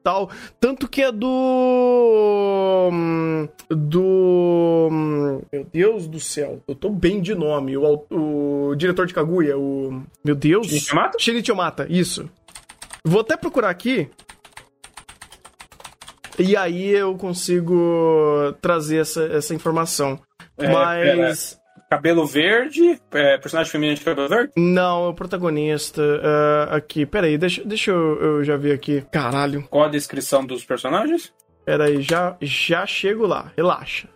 Tanto 0.61 0.88
que 0.88 1.02
é 1.02 1.11
do. 1.12 2.90
Do. 3.68 4.88
Meu 5.52 5.66
Deus 5.72 6.07
do 6.07 6.20
céu. 6.20 6.62
Eu 6.68 6.74
tô 6.74 6.88
bem 6.90 7.20
de 7.20 7.34
nome. 7.34 7.76
O, 7.76 8.04
o 8.11 8.74
diretor 8.76 9.07
de 9.07 9.14
Kaguya, 9.14 9.59
o. 9.59 10.02
Meu 10.24 10.34
Deus. 10.34 10.66
Shinichi 10.66 10.94
Mata? 10.94 11.18
Shinichi 11.18 11.52
Mata, 11.52 11.86
isso. 11.88 12.30
Vou 13.04 13.20
até 13.20 13.36
procurar 13.36 13.70
aqui. 13.70 14.09
E 16.38 16.57
aí 16.57 16.90
eu 16.90 17.16
consigo 17.16 18.54
trazer 18.61 18.98
essa, 18.98 19.24
essa 19.24 19.54
informação. 19.54 20.18
É, 20.59 20.68
Mas. 21.16 21.59
É, 21.91 21.95
cabelo 21.97 22.26
verde? 22.26 23.01
É, 23.12 23.39
personagem 23.39 23.70
feminino 23.70 23.97
de 23.97 24.05
cabelo 24.05 24.28
verde? 24.28 24.53
Não, 24.57 25.07
é 25.07 25.09
o 25.09 25.14
protagonista. 25.14 26.03
Uh, 26.03 26.74
aqui, 26.74 27.07
peraí, 27.07 27.39
deixa, 27.39 27.62
deixa 27.64 27.91
eu, 27.91 28.20
eu 28.20 28.45
já 28.45 28.57
ver 28.57 28.72
aqui. 28.72 29.05
Caralho. 29.12 29.62
Qual 29.70 29.84
a 29.84 29.89
descrição 29.89 30.45
dos 30.45 30.64
personagens? 30.64 31.32
Peraí, 31.64 32.01
já, 32.01 32.37
já 32.41 32.87
chego 32.87 33.26
lá, 33.26 33.51
relaxa. 33.57 34.09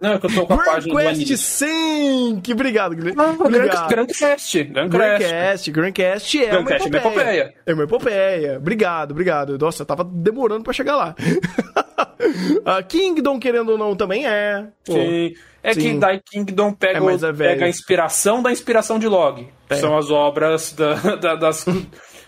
Não, 0.00 0.14
é 0.14 0.18
que 0.18 0.26
eu 0.26 0.34
tô 0.34 0.46
com 0.46 0.54
a 0.54 0.56
Grand 0.56 0.66
página 0.66 0.94
Quest 1.00 1.28
do 1.28 1.36
Sync! 1.36 2.52
Obrigado, 2.52 2.96
Guilherme. 2.96 3.20
Ah, 3.20 3.36
Obrigado. 3.38 3.88
Grand 3.88 4.06
Quest. 4.06 4.64
Grand 4.64 4.88
Quest. 5.18 5.70
Grand 5.70 5.92
Quest 5.92 6.34
é 6.34 6.46
Grand 6.46 6.60
uma 6.60 6.66
Quest 6.66 6.84
é 6.84 6.88
epopeia. 6.88 7.10
epopeia. 7.12 7.54
É 7.66 7.74
uma 7.74 7.84
epopeia. 7.84 8.58
Obrigado, 8.58 9.10
obrigado. 9.12 9.56
Nossa, 9.58 9.82
eu 9.82 9.86
tava 9.86 10.02
demorando 10.04 10.64
pra 10.64 10.72
chegar 10.72 10.96
lá. 10.96 11.14
a 12.64 12.82
Kingdom, 12.84 13.38
querendo 13.38 13.70
ou 13.70 13.78
não, 13.78 13.96
também 13.96 14.26
é. 14.26 14.66
Pô, 14.84 14.92
sim. 14.92 15.34
É 15.62 15.72
sim. 15.72 15.80
que 15.80 15.98
daí 15.98 16.20
Kingdom 16.20 16.72
pega, 16.72 16.98
é, 16.98 17.30
é 17.30 17.32
pega 17.32 17.64
a 17.64 17.68
inspiração 17.68 18.42
da 18.42 18.52
inspiração 18.52 18.98
de 18.98 19.08
Log. 19.08 19.48
É. 19.70 19.76
São 19.76 19.96
as 19.96 20.10
obras 20.10 20.72
da, 20.72 20.94
da, 21.16 21.34
das 21.34 21.64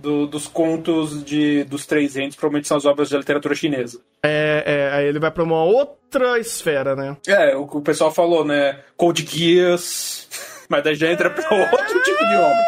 do, 0.01 0.27
dos 0.27 0.47
contos 0.47 1.25
de, 1.25 1.65
dos 1.65 1.87
três 1.87 2.17
entes, 2.17 2.37
provavelmente 2.37 2.69
são 2.69 2.77
as 2.77 2.85
obras 2.85 3.09
de 3.09 3.17
literatura 3.17 3.55
chinesa. 3.55 4.01
É, 4.23 4.63
é, 4.67 4.97
aí 4.97 5.07
ele 5.07 5.19
vai 5.19 5.31
pra 5.31 5.43
uma 5.43 5.63
outra 5.65 6.39
esfera, 6.39 6.95
né? 6.95 7.17
É, 7.27 7.55
o 7.57 7.67
que 7.67 7.77
o 7.77 7.83
pessoal 7.83 8.13
falou, 8.13 8.45
né? 8.45 8.81
Code 8.97 9.27
Geass, 9.27 10.29
mas 10.69 10.83
daí 10.83 10.95
já 10.95 11.11
entra 11.11 11.31
pra 11.31 11.45
outro 11.73 12.03
tipo 12.03 12.25
de 12.25 12.37
obra. 12.37 12.65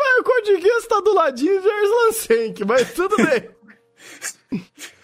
É, 0.00 0.20
o 0.20 0.24
Code 0.24 0.60
Geass 0.60 0.86
tá 0.86 1.00
do 1.00 1.14
ladinho 1.14 1.60
de 1.60 1.68
Arslan 1.68 2.12
Senk, 2.12 2.64
mas 2.64 2.92
tudo 2.92 3.16
bem. 3.16 3.50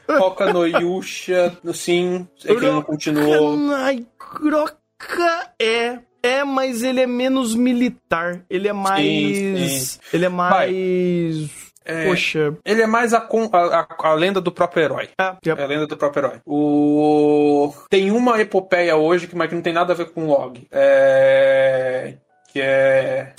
Roka 0.09 0.53
no 0.53 0.67
Yusha, 0.67 1.57
sim, 1.73 2.29
é 2.45 2.55
que 2.55 2.61
não 2.61 2.83
continuou. 2.83 3.59
Ai, 3.75 4.05
Croca 4.19 5.53
é 5.61 5.99
é, 6.25 6.43
mas 6.43 6.83
ele 6.83 7.03
é 7.03 7.07
menos 7.07 7.55
militar. 7.55 8.41
Ele 8.49 8.67
é 8.67 8.73
mais. 8.73 9.05
Sim, 9.05 9.69
sim. 9.69 9.99
Ele 10.11 10.25
é 10.25 10.29
mais. 10.31 11.51
É, 11.85 12.07
Poxa. 12.07 12.57
Ele 12.65 12.81
é 12.81 12.87
mais 12.87 13.13
a, 13.13 13.19
a, 13.19 14.09
a, 14.09 14.15
lenda 14.15 14.41
do 14.41 14.51
próprio 14.51 14.85
herói. 14.85 15.11
É, 15.21 15.37
é 15.47 15.51
a 15.51 15.67
lenda 15.67 15.87
do 15.87 15.99
próprio 15.99 16.25
herói. 16.25 16.41
O... 16.47 17.75
Tem 17.91 18.11
uma 18.11 18.41
epopeia 18.41 18.97
hoje 18.97 19.27
que, 19.27 19.37
mas 19.37 19.51
que 19.51 19.55
não 19.55 19.61
tem 19.61 19.75
nada 19.75 19.93
a 19.93 19.97
ver 19.97 20.07
com 20.13 20.27
log. 20.27 20.67
É... 20.73 22.15
Que 22.51 22.61
é. 22.63 23.35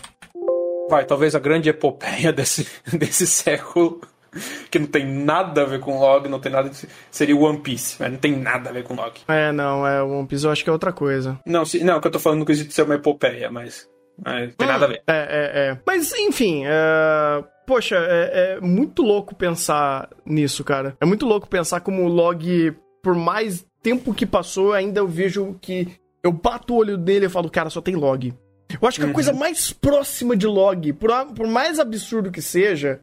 Vai, 0.87 1.05
talvez 1.05 1.33
a 1.33 1.39
grande 1.39 1.69
epopeia 1.69 2.31
desse, 2.33 2.67
desse 2.93 3.25
século 3.25 3.99
que 4.69 4.79
não 4.79 4.87
tem 4.87 5.05
nada 5.05 5.61
a 5.61 5.65
ver 5.65 5.79
com 5.79 5.99
log, 5.99 6.27
não 6.27 6.39
tem 6.39 6.51
nada. 6.51 6.69
De... 6.69 6.87
Seria 7.11 7.35
One 7.35 7.59
Piece, 7.59 7.97
mas 7.99 8.11
não 8.11 8.17
tem 8.17 8.35
nada 8.35 8.69
a 8.69 8.73
ver 8.73 8.83
com 8.83 8.95
log. 8.95 9.13
É, 9.27 9.51
não, 9.51 9.85
é 9.85 10.01
One 10.03 10.27
Piece 10.27 10.45
eu 10.45 10.51
acho 10.51 10.63
que 10.63 10.69
é 10.69 10.73
outra 10.73 10.91
coisa. 10.91 11.39
Não, 11.45 11.65
se, 11.65 11.83
não, 11.83 11.99
que 11.99 12.07
eu 12.07 12.11
tô 12.11 12.19
falando 12.19 12.39
no 12.39 12.45
quesito 12.45 12.69
de 12.69 12.73
ser 12.73 12.83
uma 12.83 12.95
epopeia, 12.95 13.49
mas. 13.49 13.87
mas 14.23 14.49
não 14.49 14.55
tem 14.55 14.67
hum, 14.67 14.71
nada 14.71 14.85
a 14.85 14.87
ver. 14.87 15.03
É, 15.07 15.13
é, 15.13 15.69
é. 15.69 15.79
Mas, 15.85 16.13
enfim, 16.13 16.63
é... 16.65 17.43
Poxa, 17.65 17.95
é, 17.97 18.57
é 18.57 18.61
muito 18.61 19.01
louco 19.01 19.33
pensar 19.33 20.09
nisso, 20.23 20.63
cara. 20.63 20.95
É 21.01 21.05
muito 21.05 21.25
louco 21.25 21.47
pensar 21.47 21.79
como 21.79 22.03
o 22.03 22.07
log, 22.07 22.75
por 23.01 23.15
mais 23.15 23.65
tempo 23.81 24.13
que 24.13 24.25
passou, 24.25 24.73
ainda 24.73 24.99
eu 24.99 25.07
vejo 25.07 25.55
que 25.59 25.87
eu 26.23 26.31
bato 26.31 26.73
o 26.73 26.77
olho 26.77 26.97
dele 26.97 27.25
e 27.25 27.29
falo, 27.29 27.49
cara, 27.49 27.69
só 27.69 27.81
tem 27.81 27.95
log. 27.95 28.33
Eu 28.81 28.87
acho 28.87 28.99
que 28.99 29.05
a 29.05 29.13
coisa 29.13 29.31
mais 29.31 29.71
próxima 29.71 30.35
de 30.35 30.47
log, 30.47 30.91
por, 30.93 31.09
por 31.35 31.47
mais 31.47 31.79
absurdo 31.79 32.31
que 32.31 32.41
seja. 32.41 32.99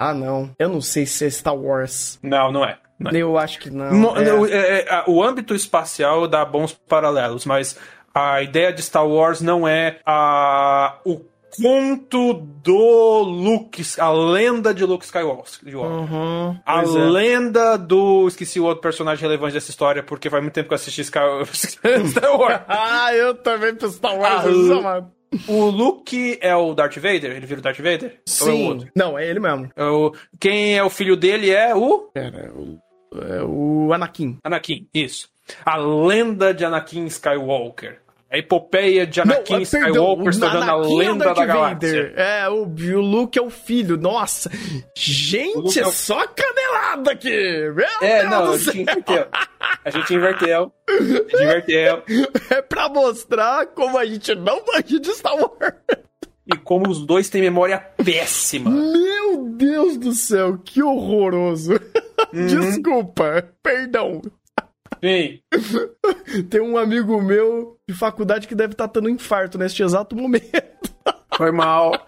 Ah, 0.00 0.14
não. 0.14 0.50
Eu 0.58 0.68
não 0.70 0.80
sei 0.80 1.04
se 1.06 1.26
é 1.26 1.30
Star 1.30 1.54
Wars. 1.54 2.18
Não, 2.22 2.50
não 2.50 2.64
é. 2.64 2.78
Não 2.98 3.10
é. 3.10 3.16
Eu 3.16 3.36
acho 3.38 3.58
que 3.58 3.70
não. 3.70 3.92
Mo- 3.94 4.16
é. 4.16 4.32
o- 4.32 4.46
é- 4.46 4.80
é- 4.80 5.04
o 5.06 5.22
âmbito 5.22 5.54
espacial 5.54 6.26
dá 6.26 6.44
bons 6.44 6.72
paralelos, 6.72 7.44
mas 7.46 7.78
a 8.14 8.42
ideia 8.42 8.72
de 8.72 8.82
Star 8.82 9.06
Wars 9.06 9.40
não 9.40 9.68
é 9.68 9.98
a, 10.06 10.96
o 11.04 11.20
conto 11.62 12.32
do 12.62 13.22
Luke, 13.22 13.82
a 13.98 14.10
lenda 14.10 14.72
de 14.72 14.84
Luke 14.84 15.04
Skywalker. 15.04 15.76
Uhum, 15.76 16.58
A 16.64 16.82
é. 16.82 16.86
lenda 16.86 17.76
do. 17.76 18.26
Esqueci 18.28 18.60
o 18.60 18.64
outro 18.64 18.80
personagem 18.82 19.22
relevante 19.22 19.54
dessa 19.54 19.70
história, 19.70 20.02
porque 20.02 20.30
faz 20.30 20.42
muito 20.42 20.54
tempo 20.54 20.68
que 20.68 20.74
eu 20.74 20.76
assisti 20.76 21.00
Sky- 21.02 21.18
Star 22.10 22.38
Wars. 22.38 22.60
Ah, 22.68 23.14
eu 23.14 23.34
também 23.34 23.74
pro 23.74 23.88
Star 23.90 24.16
Wars. 24.16 24.44
Amado. 24.70 25.10
O 25.46 25.66
Luke 25.66 26.38
é 26.40 26.54
o 26.56 26.74
Darth 26.74 26.96
Vader? 26.96 27.32
Ele 27.36 27.46
vira 27.46 27.60
o 27.60 27.62
Darth 27.62 27.78
Vader? 27.78 28.02
Ou 28.40 28.48
é 28.48 28.50
o 28.52 28.56
Sim. 28.56 28.68
outro? 28.68 28.88
Não, 28.96 29.18
é 29.18 29.28
ele 29.28 29.38
mesmo. 29.40 29.70
É 29.76 29.84
o- 29.84 30.12
Quem 30.40 30.76
é 30.76 30.82
o 30.82 30.90
filho 30.90 31.16
dele 31.16 31.50
é 31.50 31.74
o 31.74 31.98
Pera, 32.12 32.52
o, 32.54 32.78
é 33.28 33.42
o 33.44 33.92
Anakin. 33.92 34.38
Anakin, 34.42 34.88
isso. 34.92 35.28
A 35.64 35.76
lenda 35.76 36.52
de 36.52 36.64
Anakin 36.64 37.06
Skywalker. 37.06 38.00
A 38.32 38.38
epopeia 38.38 39.04
de 39.04 39.20
Anakin 39.20 39.54
Não, 39.54 39.60
é, 39.62 39.64
perdão, 39.66 39.88
Skywalker 39.90 40.34
se 40.34 40.40
tornando 40.40 40.64
a 40.64 40.68
é 40.68 40.74
o 40.76 40.96
lenda 40.96 41.24
Darth 41.24 41.36
da 41.38 41.46
galáxia. 41.46 41.74
Vader. 41.74 42.14
É, 42.16 42.48
o, 42.48 42.62
o 42.62 43.00
Luke 43.00 43.36
é 43.38 43.42
o 43.42 43.50
filho. 43.50 43.96
Nossa. 43.96 44.48
Gente, 44.96 45.78
é 45.80 45.82
é 45.82 45.86
o- 45.86 45.90
só 45.90 46.24
canelada 46.28 47.10
aqui. 47.12 47.28
Meu 47.28 47.84
É, 48.00 48.20
Deus 48.20 48.30
não, 48.30 48.46
do 48.52 48.58
céu. 48.58 48.74
A 49.84 49.90
gente 49.90 50.14
inverteu. 50.14 50.72
A 50.88 51.02
gente 51.02 51.34
inverteu. 51.34 52.02
É 52.50 52.62
pra 52.62 52.88
mostrar 52.88 53.66
como 53.66 53.96
a 53.96 54.04
gente 54.04 54.34
não 54.34 54.62
manja 54.66 55.00
de 55.00 55.12
Star 55.14 55.34
Wars. 55.36 55.74
E 56.46 56.56
como 56.56 56.90
os 56.90 57.06
dois 57.06 57.28
têm 57.28 57.40
memória 57.40 57.78
péssima. 57.78 58.70
Meu 58.70 59.44
Deus 59.56 59.96
do 59.96 60.12
céu, 60.12 60.58
que 60.58 60.82
horroroso. 60.82 61.74
Uhum. 62.32 62.46
Desculpa, 62.46 63.48
perdão. 63.62 64.20
Sim. 65.02 65.40
Tem 66.50 66.60
um 66.60 66.76
amigo 66.76 67.20
meu 67.22 67.78
de 67.88 67.94
faculdade 67.94 68.46
que 68.46 68.54
deve 68.54 68.72
estar 68.72 68.88
tendo 68.88 69.06
um 69.06 69.12
infarto 69.12 69.56
neste 69.56 69.82
exato 69.82 70.14
momento. 70.14 70.90
Foi 71.36 71.50
mal. 71.50 72.06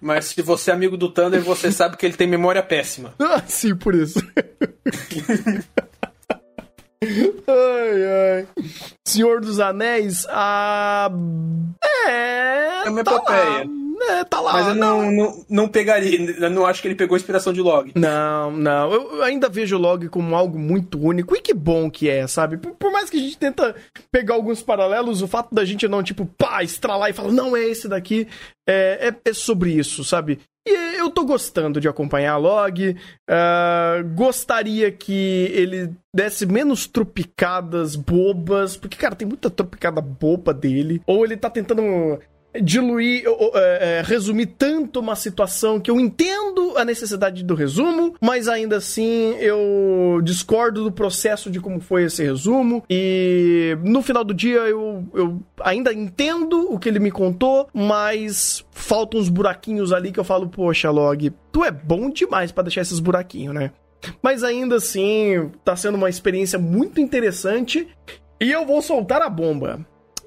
Mas 0.00 0.26
se 0.26 0.42
você 0.42 0.70
é 0.70 0.74
amigo 0.74 0.96
do 0.96 1.08
Thunder, 1.08 1.42
você 1.42 1.70
sabe 1.70 1.96
que 1.96 2.06
ele 2.06 2.16
tem 2.16 2.26
memória 2.26 2.62
péssima. 2.62 3.14
Ah, 3.18 3.42
sim, 3.46 3.76
por 3.76 3.94
isso. 3.94 4.20
ai, 7.46 8.04
ai. 8.04 8.46
Senhor 9.04 9.40
dos 9.40 9.58
Anéis, 9.60 10.26
a. 10.28 11.10
É. 12.06 12.86
É 12.86 12.90
uma 12.90 13.04
tá 13.04 13.14
epopeia. 13.14 13.44
lá. 13.44 13.81
É, 14.08 14.24
tá 14.24 14.40
lá. 14.40 14.52
Mas 14.52 14.68
eu 14.68 14.74
não, 14.74 15.12
não, 15.12 15.44
não 15.48 15.68
pegaria. 15.68 16.20
Eu 16.20 16.50
não 16.50 16.66
acho 16.66 16.82
que 16.82 16.88
ele 16.88 16.94
pegou 16.94 17.16
inspiração 17.16 17.52
de 17.52 17.60
log. 17.60 17.92
Não, 17.94 18.50
não. 18.50 18.92
Eu 18.92 19.22
ainda 19.22 19.48
vejo 19.48 19.76
o 19.76 19.80
log 19.80 20.08
como 20.08 20.34
algo 20.34 20.58
muito 20.58 20.98
único. 20.98 21.36
E 21.36 21.40
que 21.40 21.54
bom 21.54 21.90
que 21.90 22.08
é, 22.08 22.26
sabe? 22.26 22.56
Por, 22.56 22.72
por 22.72 22.92
mais 22.92 23.08
que 23.08 23.16
a 23.16 23.20
gente 23.20 23.38
tenta 23.38 23.74
pegar 24.10 24.34
alguns 24.34 24.62
paralelos, 24.62 25.22
o 25.22 25.28
fato 25.28 25.54
da 25.54 25.64
gente 25.64 25.86
não, 25.86 26.02
tipo, 26.02 26.26
pá, 26.26 26.62
estralar 26.62 27.10
e 27.10 27.12
falar, 27.12 27.32
não, 27.32 27.56
é 27.56 27.62
esse 27.62 27.88
daqui, 27.88 28.26
é, 28.68 29.08
é, 29.08 29.30
é 29.30 29.32
sobre 29.32 29.72
isso, 29.72 30.04
sabe? 30.04 30.40
E 30.66 30.98
eu 30.98 31.10
tô 31.10 31.24
gostando 31.24 31.80
de 31.80 31.88
acompanhar 31.88 32.34
a 32.34 32.36
log. 32.36 32.96
ah, 33.28 34.02
gostaria 34.14 34.92
que 34.92 35.50
ele 35.52 35.92
desse 36.14 36.46
menos 36.46 36.86
tropicadas 36.86 37.96
bobas. 37.96 38.76
Porque, 38.76 38.96
cara, 38.96 39.16
tem 39.16 39.26
muita 39.26 39.50
tropicada 39.50 40.00
boba 40.00 40.54
dele. 40.54 41.02
Ou 41.06 41.24
ele 41.24 41.36
tá 41.36 41.50
tentando 41.50 42.20
diluir, 42.60 43.24
é, 43.54 43.98
é, 43.98 44.02
resumir 44.02 44.46
tanto 44.46 45.00
uma 45.00 45.16
situação 45.16 45.80
que 45.80 45.90
eu 45.90 45.98
entendo 45.98 46.74
a 46.76 46.84
necessidade 46.84 47.42
do 47.42 47.54
resumo, 47.54 48.14
mas 48.20 48.48
ainda 48.48 48.76
assim 48.76 49.34
eu 49.38 50.20
discordo 50.22 50.84
do 50.84 50.92
processo 50.92 51.50
de 51.50 51.60
como 51.60 51.80
foi 51.80 52.04
esse 52.04 52.22
resumo. 52.22 52.84
E 52.90 53.76
no 53.82 54.02
final 54.02 54.24
do 54.24 54.34
dia 54.34 54.60
eu, 54.60 55.04
eu 55.14 55.40
ainda 55.60 55.92
entendo 55.92 56.72
o 56.72 56.78
que 56.78 56.88
ele 56.88 56.98
me 56.98 57.10
contou, 57.10 57.68
mas 57.72 58.64
faltam 58.70 59.20
uns 59.20 59.28
buraquinhos 59.28 59.92
ali 59.92 60.12
que 60.12 60.20
eu 60.20 60.24
falo, 60.24 60.48
poxa, 60.48 60.90
Log, 60.90 61.32
tu 61.50 61.64
é 61.64 61.70
bom 61.70 62.10
demais 62.10 62.52
pra 62.52 62.62
deixar 62.62 62.82
esses 62.82 63.00
buraquinhos, 63.00 63.54
né? 63.54 63.70
Mas 64.20 64.42
ainda 64.42 64.76
assim, 64.76 65.50
tá 65.64 65.76
sendo 65.76 65.94
uma 65.94 66.10
experiência 66.10 66.58
muito 66.58 67.00
interessante. 67.00 67.88
E 68.40 68.50
eu 68.50 68.66
vou 68.66 68.82
soltar 68.82 69.22
a 69.22 69.28
bomba. 69.28 69.86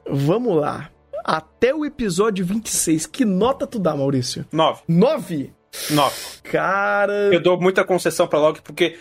Vamos 0.09 0.55
lá. 0.55 0.89
Até 1.25 1.73
o 1.73 1.83
episódio 1.83 2.45
26. 2.45 3.07
Que 3.07 3.25
nota 3.25 3.65
tu 3.65 3.79
dá, 3.79 3.95
Maurício? 3.95 4.45
Nove. 4.51 4.83
9? 4.87 5.51
Nove. 5.89 6.15
Cara. 6.43 7.33
Eu 7.33 7.41
dou 7.41 7.59
muita 7.59 7.83
concessão 7.83 8.27
pra 8.27 8.37
log 8.37 8.61
porque. 8.61 8.97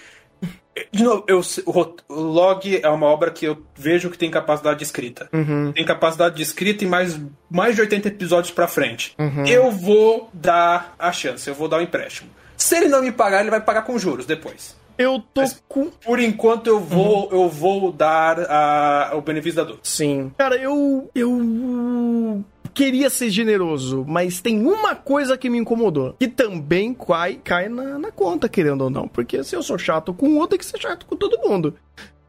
De 0.91 1.05
novo, 1.05 1.25
eu, 1.29 1.41
o 1.67 2.15
log 2.21 2.81
é 2.83 2.89
uma 2.89 3.07
obra 3.07 3.31
que 3.31 3.45
eu 3.45 3.65
vejo 3.77 4.11
que 4.11 4.19
tem 4.19 4.31
capacidade 4.31 4.79
de 4.79 4.85
escrita. 4.85 5.29
Uhum. 5.33 5.71
Tem 5.73 5.85
capacidade 5.85 6.35
de 6.35 6.43
escrita 6.43 6.83
e 6.83 6.87
mais, 6.87 7.21
mais 7.49 7.77
de 7.77 7.83
80 7.83 8.09
episódios 8.09 8.53
pra 8.53 8.67
frente. 8.67 9.15
Uhum. 9.17 9.47
Eu 9.47 9.71
vou 9.71 10.29
dar 10.33 10.97
a 10.99 11.13
chance, 11.13 11.47
eu 11.47 11.55
vou 11.55 11.69
dar 11.69 11.77
o 11.77 11.81
empréstimo. 11.81 12.29
Se 12.57 12.77
ele 12.77 12.89
não 12.89 13.03
me 13.03 13.13
pagar, 13.13 13.43
ele 13.43 13.51
vai 13.51 13.61
pagar 13.61 13.83
com 13.83 13.97
juros 13.99 14.27
depois. 14.27 14.75
Eu 14.97 15.21
tô 15.33 15.41
Mas- 15.41 15.63
com. 15.69 15.91
Por 16.05 16.21
enquanto 16.21 16.67
eu 16.69 16.79
vou, 16.81 17.25
Uhum. 17.33 17.43
eu 17.45 17.49
vou 17.49 17.93
dar 17.93 18.39
a- 18.41 19.13
o 19.15 19.21
benefício 19.21 19.57
da 19.57 19.63
dúvida. 19.65 19.81
Sim. 19.83 20.31
Cara, 20.39 20.57
eu. 20.57 21.11
Eu. 21.15 22.45
Queria 22.73 23.09
ser 23.09 23.31
generoso, 23.31 24.05
mas 24.09 24.41
tem 24.41 24.61
uma 24.67 24.97
coisa 24.97 25.39
que 25.39 25.49
me 25.49 25.59
incomodou. 25.59 26.15
Que 26.19 26.27
também 26.27 26.93
cai, 26.93 27.41
cai 27.43 27.69
na, 27.69 27.99
na 28.01 28.11
conta, 28.11 28.49
querendo 28.49 28.83
ou 28.83 28.91
não. 28.91 29.07
Porque 29.07 29.45
se 29.45 29.55
eu 29.55 29.63
sou 29.63 29.79
chato 29.79 30.13
com 30.13 30.27
um, 30.41 30.47
tem 30.47 30.59
que 30.59 30.67
ser 30.67 30.81
chato 30.81 31.07
com 31.07 31.15
todo 31.15 31.39
mundo. 31.49 31.75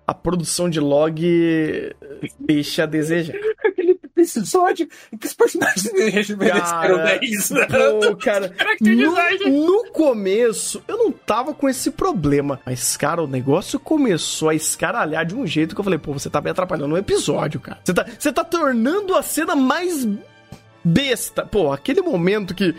A 0.05 0.13
produção 0.13 0.69
de 0.69 0.79
log 0.79 1.19
deixa 2.39 2.83
a 2.83 2.85
desejar. 2.85 3.35
Aquele 4.25 4.45
episódio 4.45 4.87
que 5.19 5.27
os 5.27 5.33
personagens 5.33 5.91
mereceram 5.93 6.39
Cara, 6.97 7.19
10. 7.19 7.49
Pô, 7.49 8.15
cara, 8.15 8.53
no, 8.81 9.51
no 9.51 9.91
começo 9.91 10.83
eu 10.87 10.97
não 10.97 11.11
tava 11.11 11.53
com 11.53 11.69
esse 11.69 11.91
problema. 11.91 12.59
Mas, 12.65 12.97
cara, 12.97 13.21
o 13.23 13.27
negócio 13.27 13.79
começou 13.79 14.49
a 14.49 14.55
escaralhar 14.55 15.25
de 15.25 15.35
um 15.35 15.45
jeito 15.45 15.75
que 15.75 15.81
eu 15.81 15.83
falei, 15.83 15.99
pô, 15.99 16.13
você 16.13 16.29
tá 16.29 16.41
me 16.41 16.49
atrapalhando 16.49 16.95
o 16.95 16.97
episódio, 16.97 17.59
cara. 17.59 17.79
Você 17.83 17.93
tá, 17.93 18.05
você 18.17 18.31
tá 18.31 18.43
tornando 18.43 19.15
a 19.15 19.21
cena 19.21 19.55
mais 19.55 20.07
besta. 20.85 21.45
Pô, 21.45 21.71
aquele 21.71 22.01
momento 22.01 22.53
que. 22.53 22.75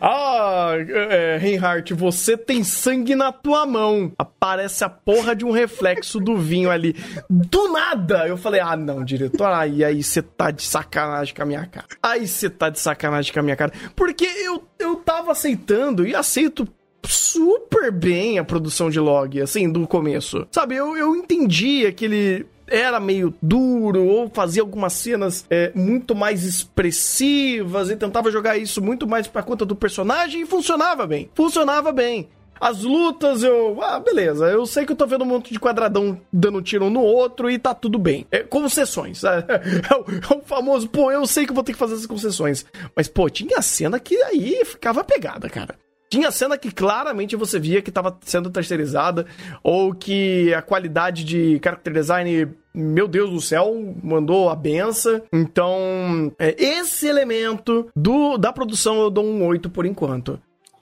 Ah, 0.00 0.74
é, 1.10 1.36
Reinhardt, 1.38 1.92
você 1.92 2.36
tem 2.36 2.64
sangue 2.64 3.14
na 3.14 3.30
tua 3.30 3.66
mão. 3.66 4.12
Aparece 4.16 4.84
a 4.84 4.88
porra 4.88 5.36
de 5.36 5.44
um 5.44 5.50
reflexo 5.50 6.18
do 6.18 6.36
vinho 6.36 6.70
ali. 6.70 6.96
Do 7.28 7.72
nada! 7.72 8.26
Eu 8.26 8.36
falei, 8.36 8.60
ah, 8.60 8.76
não, 8.76 9.04
diretor, 9.04 9.48
aí 9.48 9.84
aí 9.84 10.02
você 10.02 10.22
tá 10.22 10.50
de 10.50 10.62
sacanagem 10.62 11.34
com 11.34 11.42
a 11.42 11.46
minha 11.46 11.66
cara. 11.66 11.86
Aí 12.02 12.26
você 12.26 12.48
tá 12.48 12.70
de 12.70 12.80
sacanagem 12.80 13.32
com 13.32 13.40
a 13.40 13.42
minha 13.42 13.56
cara. 13.56 13.72
Porque 13.94 14.24
eu, 14.24 14.62
eu 14.78 14.96
tava 14.96 15.32
aceitando 15.32 16.06
e 16.06 16.14
aceito 16.14 16.66
super 17.04 17.90
bem 17.90 18.38
a 18.38 18.44
produção 18.44 18.88
de 18.88 19.00
log, 19.00 19.40
assim, 19.40 19.70
do 19.70 19.86
começo. 19.86 20.46
Sabe, 20.52 20.76
eu, 20.76 20.96
eu 20.96 21.16
entendi 21.16 21.84
aquele 21.84 22.46
era 22.72 22.98
meio 22.98 23.34
duro 23.42 24.04
ou 24.04 24.30
fazia 24.30 24.62
algumas 24.62 24.94
cenas 24.94 25.44
é, 25.50 25.70
muito 25.74 26.14
mais 26.14 26.44
expressivas 26.44 27.90
e 27.90 27.96
tentava 27.96 28.30
jogar 28.30 28.56
isso 28.56 28.80
muito 28.80 29.06
mais 29.06 29.26
pra 29.26 29.42
conta 29.42 29.64
do 29.66 29.76
personagem 29.76 30.42
e 30.42 30.46
funcionava 30.46 31.06
bem. 31.06 31.30
Funcionava 31.34 31.92
bem. 31.92 32.28
As 32.58 32.82
lutas, 32.82 33.42
eu. 33.42 33.82
Ah, 33.82 33.98
beleza. 33.98 34.46
Eu 34.46 34.64
sei 34.66 34.86
que 34.86 34.92
eu 34.92 34.96
tô 34.96 35.04
vendo 35.04 35.24
um 35.24 35.26
monte 35.26 35.52
de 35.52 35.58
quadradão 35.58 36.20
dando 36.32 36.62
tiro 36.62 36.84
um 36.84 36.90
no 36.90 37.00
outro 37.00 37.50
e 37.50 37.58
tá 37.58 37.74
tudo 37.74 37.98
bem. 37.98 38.24
É, 38.30 38.38
concessões. 38.44 39.22
É, 39.32 39.38
é 39.38 39.96
o, 39.96 40.34
é 40.34 40.38
o 40.38 40.42
famoso, 40.42 40.88
pô, 40.88 41.10
eu 41.10 41.26
sei 41.26 41.44
que 41.44 41.50
eu 41.50 41.54
vou 41.54 41.64
ter 41.64 41.72
que 41.72 41.78
fazer 41.78 41.94
essas 41.94 42.06
concessões. 42.06 42.64
Mas, 42.94 43.08
pô, 43.08 43.28
tinha 43.28 43.60
cena 43.60 43.98
que 43.98 44.14
aí 44.22 44.62
ficava 44.64 45.02
pegada, 45.02 45.48
cara. 45.48 45.74
Tinha 46.12 46.30
cena 46.30 46.58
que 46.58 46.70
claramente 46.70 47.34
você 47.36 47.58
via 47.58 47.80
que 47.80 47.88
estava 47.88 48.14
sendo 48.20 48.50
terceirizada, 48.50 49.24
ou 49.62 49.94
que 49.94 50.52
a 50.52 50.60
qualidade 50.60 51.24
de 51.24 51.58
character 51.64 51.90
design, 51.90 52.48
meu 52.74 53.08
Deus 53.08 53.30
do 53.30 53.40
céu, 53.40 53.74
mandou 54.02 54.50
a 54.50 54.54
benção. 54.54 55.22
Então, 55.32 56.30
é, 56.38 56.54
esse 56.62 57.06
elemento 57.06 57.88
do, 57.96 58.36
da 58.36 58.52
produção 58.52 59.00
eu 59.00 59.08
dou 59.08 59.24
um 59.24 59.46
8 59.46 59.70
por 59.70 59.86
enquanto. 59.86 60.38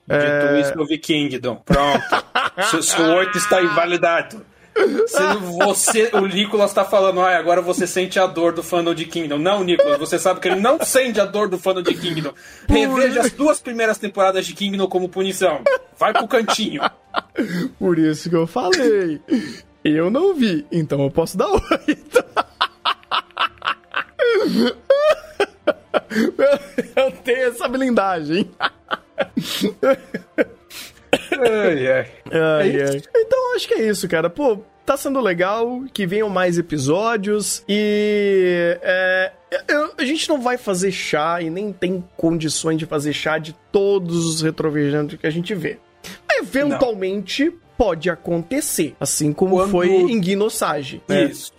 Dito 0.08 0.56
isso, 0.60 0.72
eu 0.76 0.84
vi 0.84 0.98
Kingdom. 0.98 1.62
Pronto. 1.64 2.02
seu, 2.68 2.82
seu 2.82 3.04
8 3.04 3.38
está 3.38 3.62
invalidado. 3.62 4.44
Se 5.06 5.22
você, 5.64 6.10
o 6.12 6.26
Nicolas 6.26 6.72
tá 6.72 6.84
falando, 6.84 7.20
ah, 7.20 7.36
agora 7.36 7.60
você 7.60 7.86
sente 7.86 8.18
a 8.18 8.26
dor 8.26 8.52
do 8.52 8.62
fandom 8.62 8.94
de 8.94 9.04
Kingdom. 9.04 9.38
Não, 9.38 9.62
Nicolas, 9.64 9.98
você 9.98 10.18
sabe 10.18 10.40
que 10.40 10.48
ele 10.48 10.60
não 10.60 10.82
sente 10.82 11.20
a 11.20 11.24
dor 11.24 11.48
do 11.48 11.58
fandom 11.58 11.82
de 11.82 11.94
Kingdom. 11.94 12.32
Reveja 12.68 13.20
as 13.20 13.32
duas 13.32 13.60
primeiras 13.60 13.98
temporadas 13.98 14.46
de 14.46 14.54
Kingdom 14.54 14.86
como 14.86 15.08
punição. 15.08 15.62
Vai 15.98 16.12
pro 16.12 16.28
cantinho. 16.28 16.82
Por 17.78 17.98
isso 17.98 18.30
que 18.30 18.36
eu 18.36 18.46
falei. 18.46 19.20
Eu 19.84 20.10
não 20.10 20.34
vi, 20.34 20.66
então 20.70 21.02
eu 21.02 21.10
posso 21.10 21.36
dar 21.36 21.48
8. 21.48 21.60
eu 26.96 27.12
tenho 27.24 27.48
essa 27.48 27.68
blindagem. 27.68 28.50
ai, 31.32 31.88
ai. 31.88 32.08
Ai, 32.32 32.76
é 32.76 32.84
ai. 32.90 33.02
Então 33.16 33.54
acho 33.54 33.68
que 33.68 33.74
é 33.74 33.88
isso, 33.88 34.08
cara. 34.08 34.28
Pô, 34.28 34.62
tá 34.84 34.96
sendo 34.96 35.20
legal, 35.20 35.84
que 35.92 36.06
venham 36.06 36.28
mais 36.28 36.58
episódios 36.58 37.64
e 37.68 38.78
é, 38.82 39.32
eu, 39.68 39.92
a 39.96 40.04
gente 40.04 40.28
não 40.28 40.40
vai 40.40 40.56
fazer 40.56 40.92
chá 40.92 41.40
e 41.40 41.50
nem 41.50 41.72
tem 41.72 42.04
condições 42.16 42.78
de 42.78 42.86
fazer 42.86 43.12
chá 43.12 43.38
de 43.38 43.54
todos 43.72 44.24
os 44.26 44.42
retrovigilantes 44.42 45.18
que 45.18 45.26
a 45.26 45.30
gente 45.30 45.54
vê. 45.54 45.78
Eventualmente 46.32 47.46
não. 47.46 47.54
pode 47.76 48.08
acontecer, 48.08 48.94
assim 48.98 49.32
como 49.32 49.56
Quando... 49.56 49.70
foi 49.70 49.88
em 49.88 50.20
Guinosage. 50.20 51.02
Né? 51.08 51.24
Isso. 51.24 51.52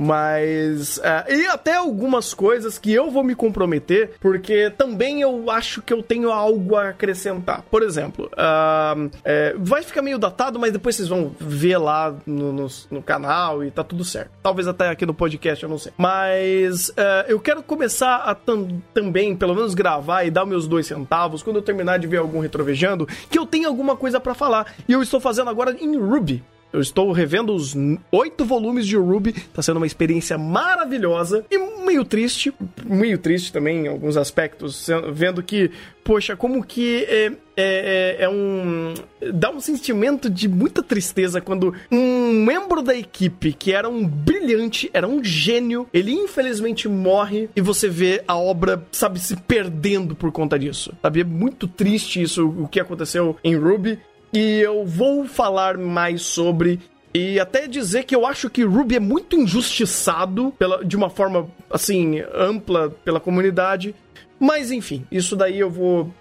Mas. 0.00 0.96
Uh, 0.96 1.30
e 1.30 1.46
até 1.46 1.74
algumas 1.74 2.32
coisas 2.32 2.78
que 2.78 2.90
eu 2.90 3.10
vou 3.10 3.22
me 3.22 3.34
comprometer, 3.34 4.12
porque 4.18 4.70
também 4.70 5.20
eu 5.20 5.50
acho 5.50 5.82
que 5.82 5.92
eu 5.92 6.02
tenho 6.02 6.30
algo 6.32 6.74
a 6.74 6.88
acrescentar. 6.88 7.62
Por 7.70 7.82
exemplo, 7.82 8.30
uh, 8.32 9.10
é, 9.22 9.54
vai 9.58 9.82
ficar 9.82 10.00
meio 10.00 10.18
datado, 10.18 10.58
mas 10.58 10.72
depois 10.72 10.96
vocês 10.96 11.08
vão 11.08 11.32
ver 11.38 11.76
lá 11.76 12.14
no, 12.26 12.50
no, 12.50 12.66
no, 12.90 13.02
canal 13.02 13.62
e 13.62 13.70
tá 13.70 13.84
tudo 13.84 14.02
certo. 14.02 14.30
Talvez 14.42 14.66
até 14.66 14.88
aqui 14.88 15.04
no 15.04 15.12
podcast, 15.12 15.62
eu 15.62 15.68
não 15.68 15.76
sei. 15.76 15.92
Mas 15.98 16.88
uh, 16.88 17.28
eu 17.28 17.38
quero 17.38 17.62
começar 17.62 18.16
a 18.16 18.34
tam, 18.34 18.80
também, 18.94 19.36
pelo 19.36 19.54
menos, 19.54 19.74
gravar 19.74 20.24
e 20.24 20.30
dar 20.30 20.46
meus 20.46 20.66
dois 20.66 20.86
centavos 20.86 21.42
quando 21.42 21.56
eu 21.56 21.62
terminar 21.62 21.98
de 21.98 22.06
ver 22.06 22.16
algum 22.16 22.40
retrovejando, 22.40 23.06
que 23.28 23.38
eu 23.38 23.44
tenho 23.44 23.68
alguma 23.68 23.94
coisa 23.94 24.18
para 24.18 24.32
falar. 24.32 24.72
E 24.88 24.92
eu 24.94 25.02
estou 25.02 25.20
fazendo 25.20 25.50
agora 25.50 25.76
em 25.78 25.98
Ruby. 25.98 26.42
Eu 26.72 26.80
estou 26.80 27.10
revendo 27.12 27.52
os 27.52 27.76
oito 28.12 28.44
volumes 28.44 28.86
de 28.86 28.96
Ruby, 28.96 29.32
tá 29.52 29.60
sendo 29.60 29.78
uma 29.78 29.86
experiência 29.86 30.38
maravilhosa 30.38 31.44
e 31.50 31.58
meio 31.84 32.04
triste, 32.04 32.52
meio 32.84 33.18
triste 33.18 33.52
também 33.52 33.86
em 33.86 33.88
alguns 33.88 34.16
aspectos, 34.16 34.86
vendo 35.12 35.42
que, 35.42 35.70
poxa, 36.04 36.36
como 36.36 36.62
que 36.62 37.04
é, 37.04 37.26
é, 37.26 37.32
é, 37.56 38.16
é 38.20 38.28
um. 38.28 38.94
dá 39.34 39.50
um 39.50 39.60
sentimento 39.60 40.30
de 40.30 40.48
muita 40.48 40.82
tristeza 40.82 41.40
quando 41.40 41.74
um 41.90 42.32
membro 42.44 42.82
da 42.82 42.94
equipe 42.94 43.52
que 43.52 43.72
era 43.72 43.88
um 43.88 44.06
brilhante, 44.06 44.88
era 44.92 45.08
um 45.08 45.22
gênio, 45.24 45.88
ele 45.92 46.12
infelizmente 46.12 46.88
morre 46.88 47.50
e 47.56 47.60
você 47.60 47.88
vê 47.88 48.22
a 48.28 48.36
obra, 48.36 48.84
sabe, 48.92 49.18
se 49.18 49.36
perdendo 49.36 50.14
por 50.14 50.30
conta 50.30 50.58
disso, 50.58 50.92
sabe? 51.02 51.22
É 51.22 51.24
muito 51.24 51.66
triste 51.66 52.22
isso, 52.22 52.48
o 52.48 52.68
que 52.68 52.78
aconteceu 52.78 53.36
em 53.42 53.56
Ruby 53.56 53.98
e 54.32 54.60
eu 54.60 54.84
vou 54.84 55.26
falar 55.26 55.76
mais 55.76 56.22
sobre 56.22 56.80
e 57.12 57.40
até 57.40 57.66
dizer 57.66 58.04
que 58.04 58.14
eu 58.14 58.24
acho 58.24 58.48
que 58.48 58.62
Ruby 58.62 58.96
é 58.96 59.00
muito 59.00 59.36
injustiçado 59.36 60.52
pela, 60.58 60.84
de 60.84 60.96
uma 60.96 61.10
forma 61.10 61.48
assim 61.68 62.22
ampla 62.32 62.90
pela 63.04 63.18
comunidade. 63.18 63.94
Mas 64.38 64.70
enfim, 64.70 65.04
isso 65.10 65.34
daí 65.34 65.58
eu 65.58 65.68
vou 65.68 66.12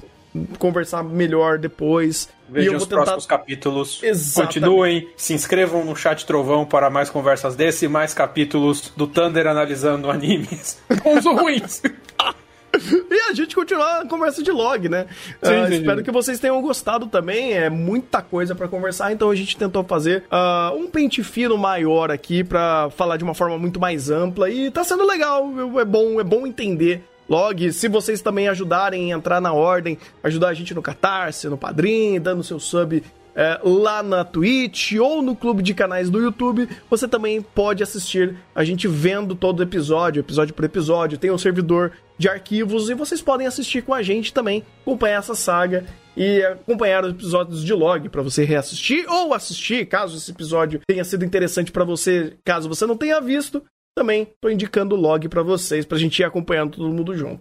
conversar 0.57 1.03
melhor 1.03 1.59
depois. 1.59 2.29
Vejam 2.49 2.75
os 2.75 2.83
tentar... 2.83 3.03
próximos 3.03 3.25
capítulos. 3.27 4.01
Exatamente. 4.01 4.59
Continuem, 4.59 5.09
se 5.15 5.33
inscrevam 5.33 5.85
no 5.85 5.95
chat 5.95 6.25
Trovão 6.25 6.65
para 6.65 6.89
mais 6.89 7.09
conversas 7.09 7.55
desse 7.55 7.85
e 7.85 7.87
mais 7.87 8.13
capítulos 8.13 8.91
do 8.97 9.05
Thunder 9.05 9.45
analisando 9.45 10.09
animes 10.11 10.81
bons 11.03 11.25
ou 11.25 11.35
ruins. 11.35 11.81
e 13.09 13.29
a 13.29 13.33
gente 13.33 13.55
continuar 13.55 14.01
a 14.01 14.05
conversa 14.05 14.43
de 14.43 14.51
log, 14.51 14.87
né? 14.89 15.07
Sim, 15.41 15.63
uh, 15.63 15.67
sim, 15.67 15.73
espero 15.75 15.97
sim. 15.99 16.03
que 16.03 16.11
vocês 16.11 16.39
tenham 16.39 16.61
gostado 16.61 17.07
também. 17.07 17.53
É 17.53 17.69
muita 17.69 18.21
coisa 18.21 18.55
para 18.55 18.67
conversar, 18.67 19.11
então 19.11 19.29
a 19.29 19.35
gente 19.35 19.57
tentou 19.57 19.83
fazer 19.83 20.23
uh, 20.31 20.75
um 20.75 20.87
pente 20.87 21.23
fino 21.23 21.57
maior 21.57 22.11
aqui 22.11 22.43
para 22.43 22.89
falar 22.91 23.17
de 23.17 23.23
uma 23.23 23.33
forma 23.33 23.57
muito 23.57 23.79
mais 23.79 24.09
ampla 24.09 24.49
e 24.49 24.71
tá 24.71 24.83
sendo 24.83 25.05
legal. 25.05 25.47
É 25.79 25.85
bom, 25.85 26.19
é 26.19 26.23
bom 26.23 26.45
entender 26.45 27.03
log. 27.29 27.71
Se 27.71 27.87
vocês 27.87 28.21
também 28.21 28.47
ajudarem 28.47 29.13
a 29.13 29.15
entrar 29.15 29.39
na 29.39 29.53
ordem, 29.53 29.97
ajudar 30.23 30.49
a 30.49 30.53
gente 30.53 30.73
no 30.73 30.81
Catarse, 30.81 31.47
no 31.47 31.57
Padrim, 31.57 32.19
dando 32.19 32.43
seu 32.43 32.59
sub 32.59 33.03
é, 33.39 33.57
lá 33.63 34.03
na 34.03 34.25
Twitch 34.25 34.95
ou 34.99 35.21
no 35.21 35.33
clube 35.33 35.63
de 35.63 35.73
canais 35.73 36.09
do 36.09 36.19
YouTube, 36.19 36.67
você 36.89 37.07
também 37.07 37.41
pode 37.41 37.81
assistir 37.81 38.35
a 38.53 38.65
gente 38.65 38.85
vendo 38.85 39.33
todo 39.33 39.61
o 39.61 39.63
episódio, 39.63 40.19
episódio 40.19 40.53
por 40.53 40.65
episódio. 40.65 41.17
Tem 41.17 41.31
um 41.31 41.37
servidor 41.37 41.93
de 42.17 42.27
arquivos 42.27 42.89
e 42.89 42.93
vocês 42.93 43.21
podem 43.21 43.47
assistir 43.47 43.81
com 43.81 43.93
a 43.93 44.03
gente 44.03 44.33
também, 44.33 44.61
acompanhar 44.81 45.19
essa 45.19 45.35
saga 45.35 45.85
e 46.17 46.43
acompanhar 46.43 47.05
os 47.05 47.11
episódios 47.11 47.63
de 47.63 47.71
log 47.73 48.09
para 48.09 48.21
você 48.21 48.43
reassistir 48.43 49.05
ou 49.07 49.33
assistir, 49.33 49.85
caso 49.85 50.17
esse 50.17 50.31
episódio 50.31 50.81
tenha 50.85 51.05
sido 51.05 51.23
interessante 51.23 51.71
para 51.71 51.85
você, 51.85 52.33
caso 52.43 52.67
você 52.67 52.85
não 52.85 52.97
tenha 52.97 53.21
visto. 53.21 53.63
Também 53.97 54.27
tô 54.41 54.49
indicando 54.49 54.95
o 54.95 54.99
log 54.99 55.29
para 55.29 55.43
vocês, 55.43 55.85
pra 55.85 55.97
gente 55.97 56.19
ir 56.19 56.25
acompanhando 56.25 56.75
todo 56.75 56.93
mundo 56.93 57.15
junto. 57.15 57.39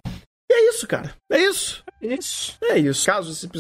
E 0.49 0.55
é 0.55 0.69
isso, 0.71 0.87
cara. 0.87 1.13
É 1.31 1.41
isso. 1.41 1.83
Isso. 2.01 2.57
É 2.63 2.79
isso. 2.79 3.05
Caso 3.05 3.33
esse 3.33 3.47
episódio 3.47 3.57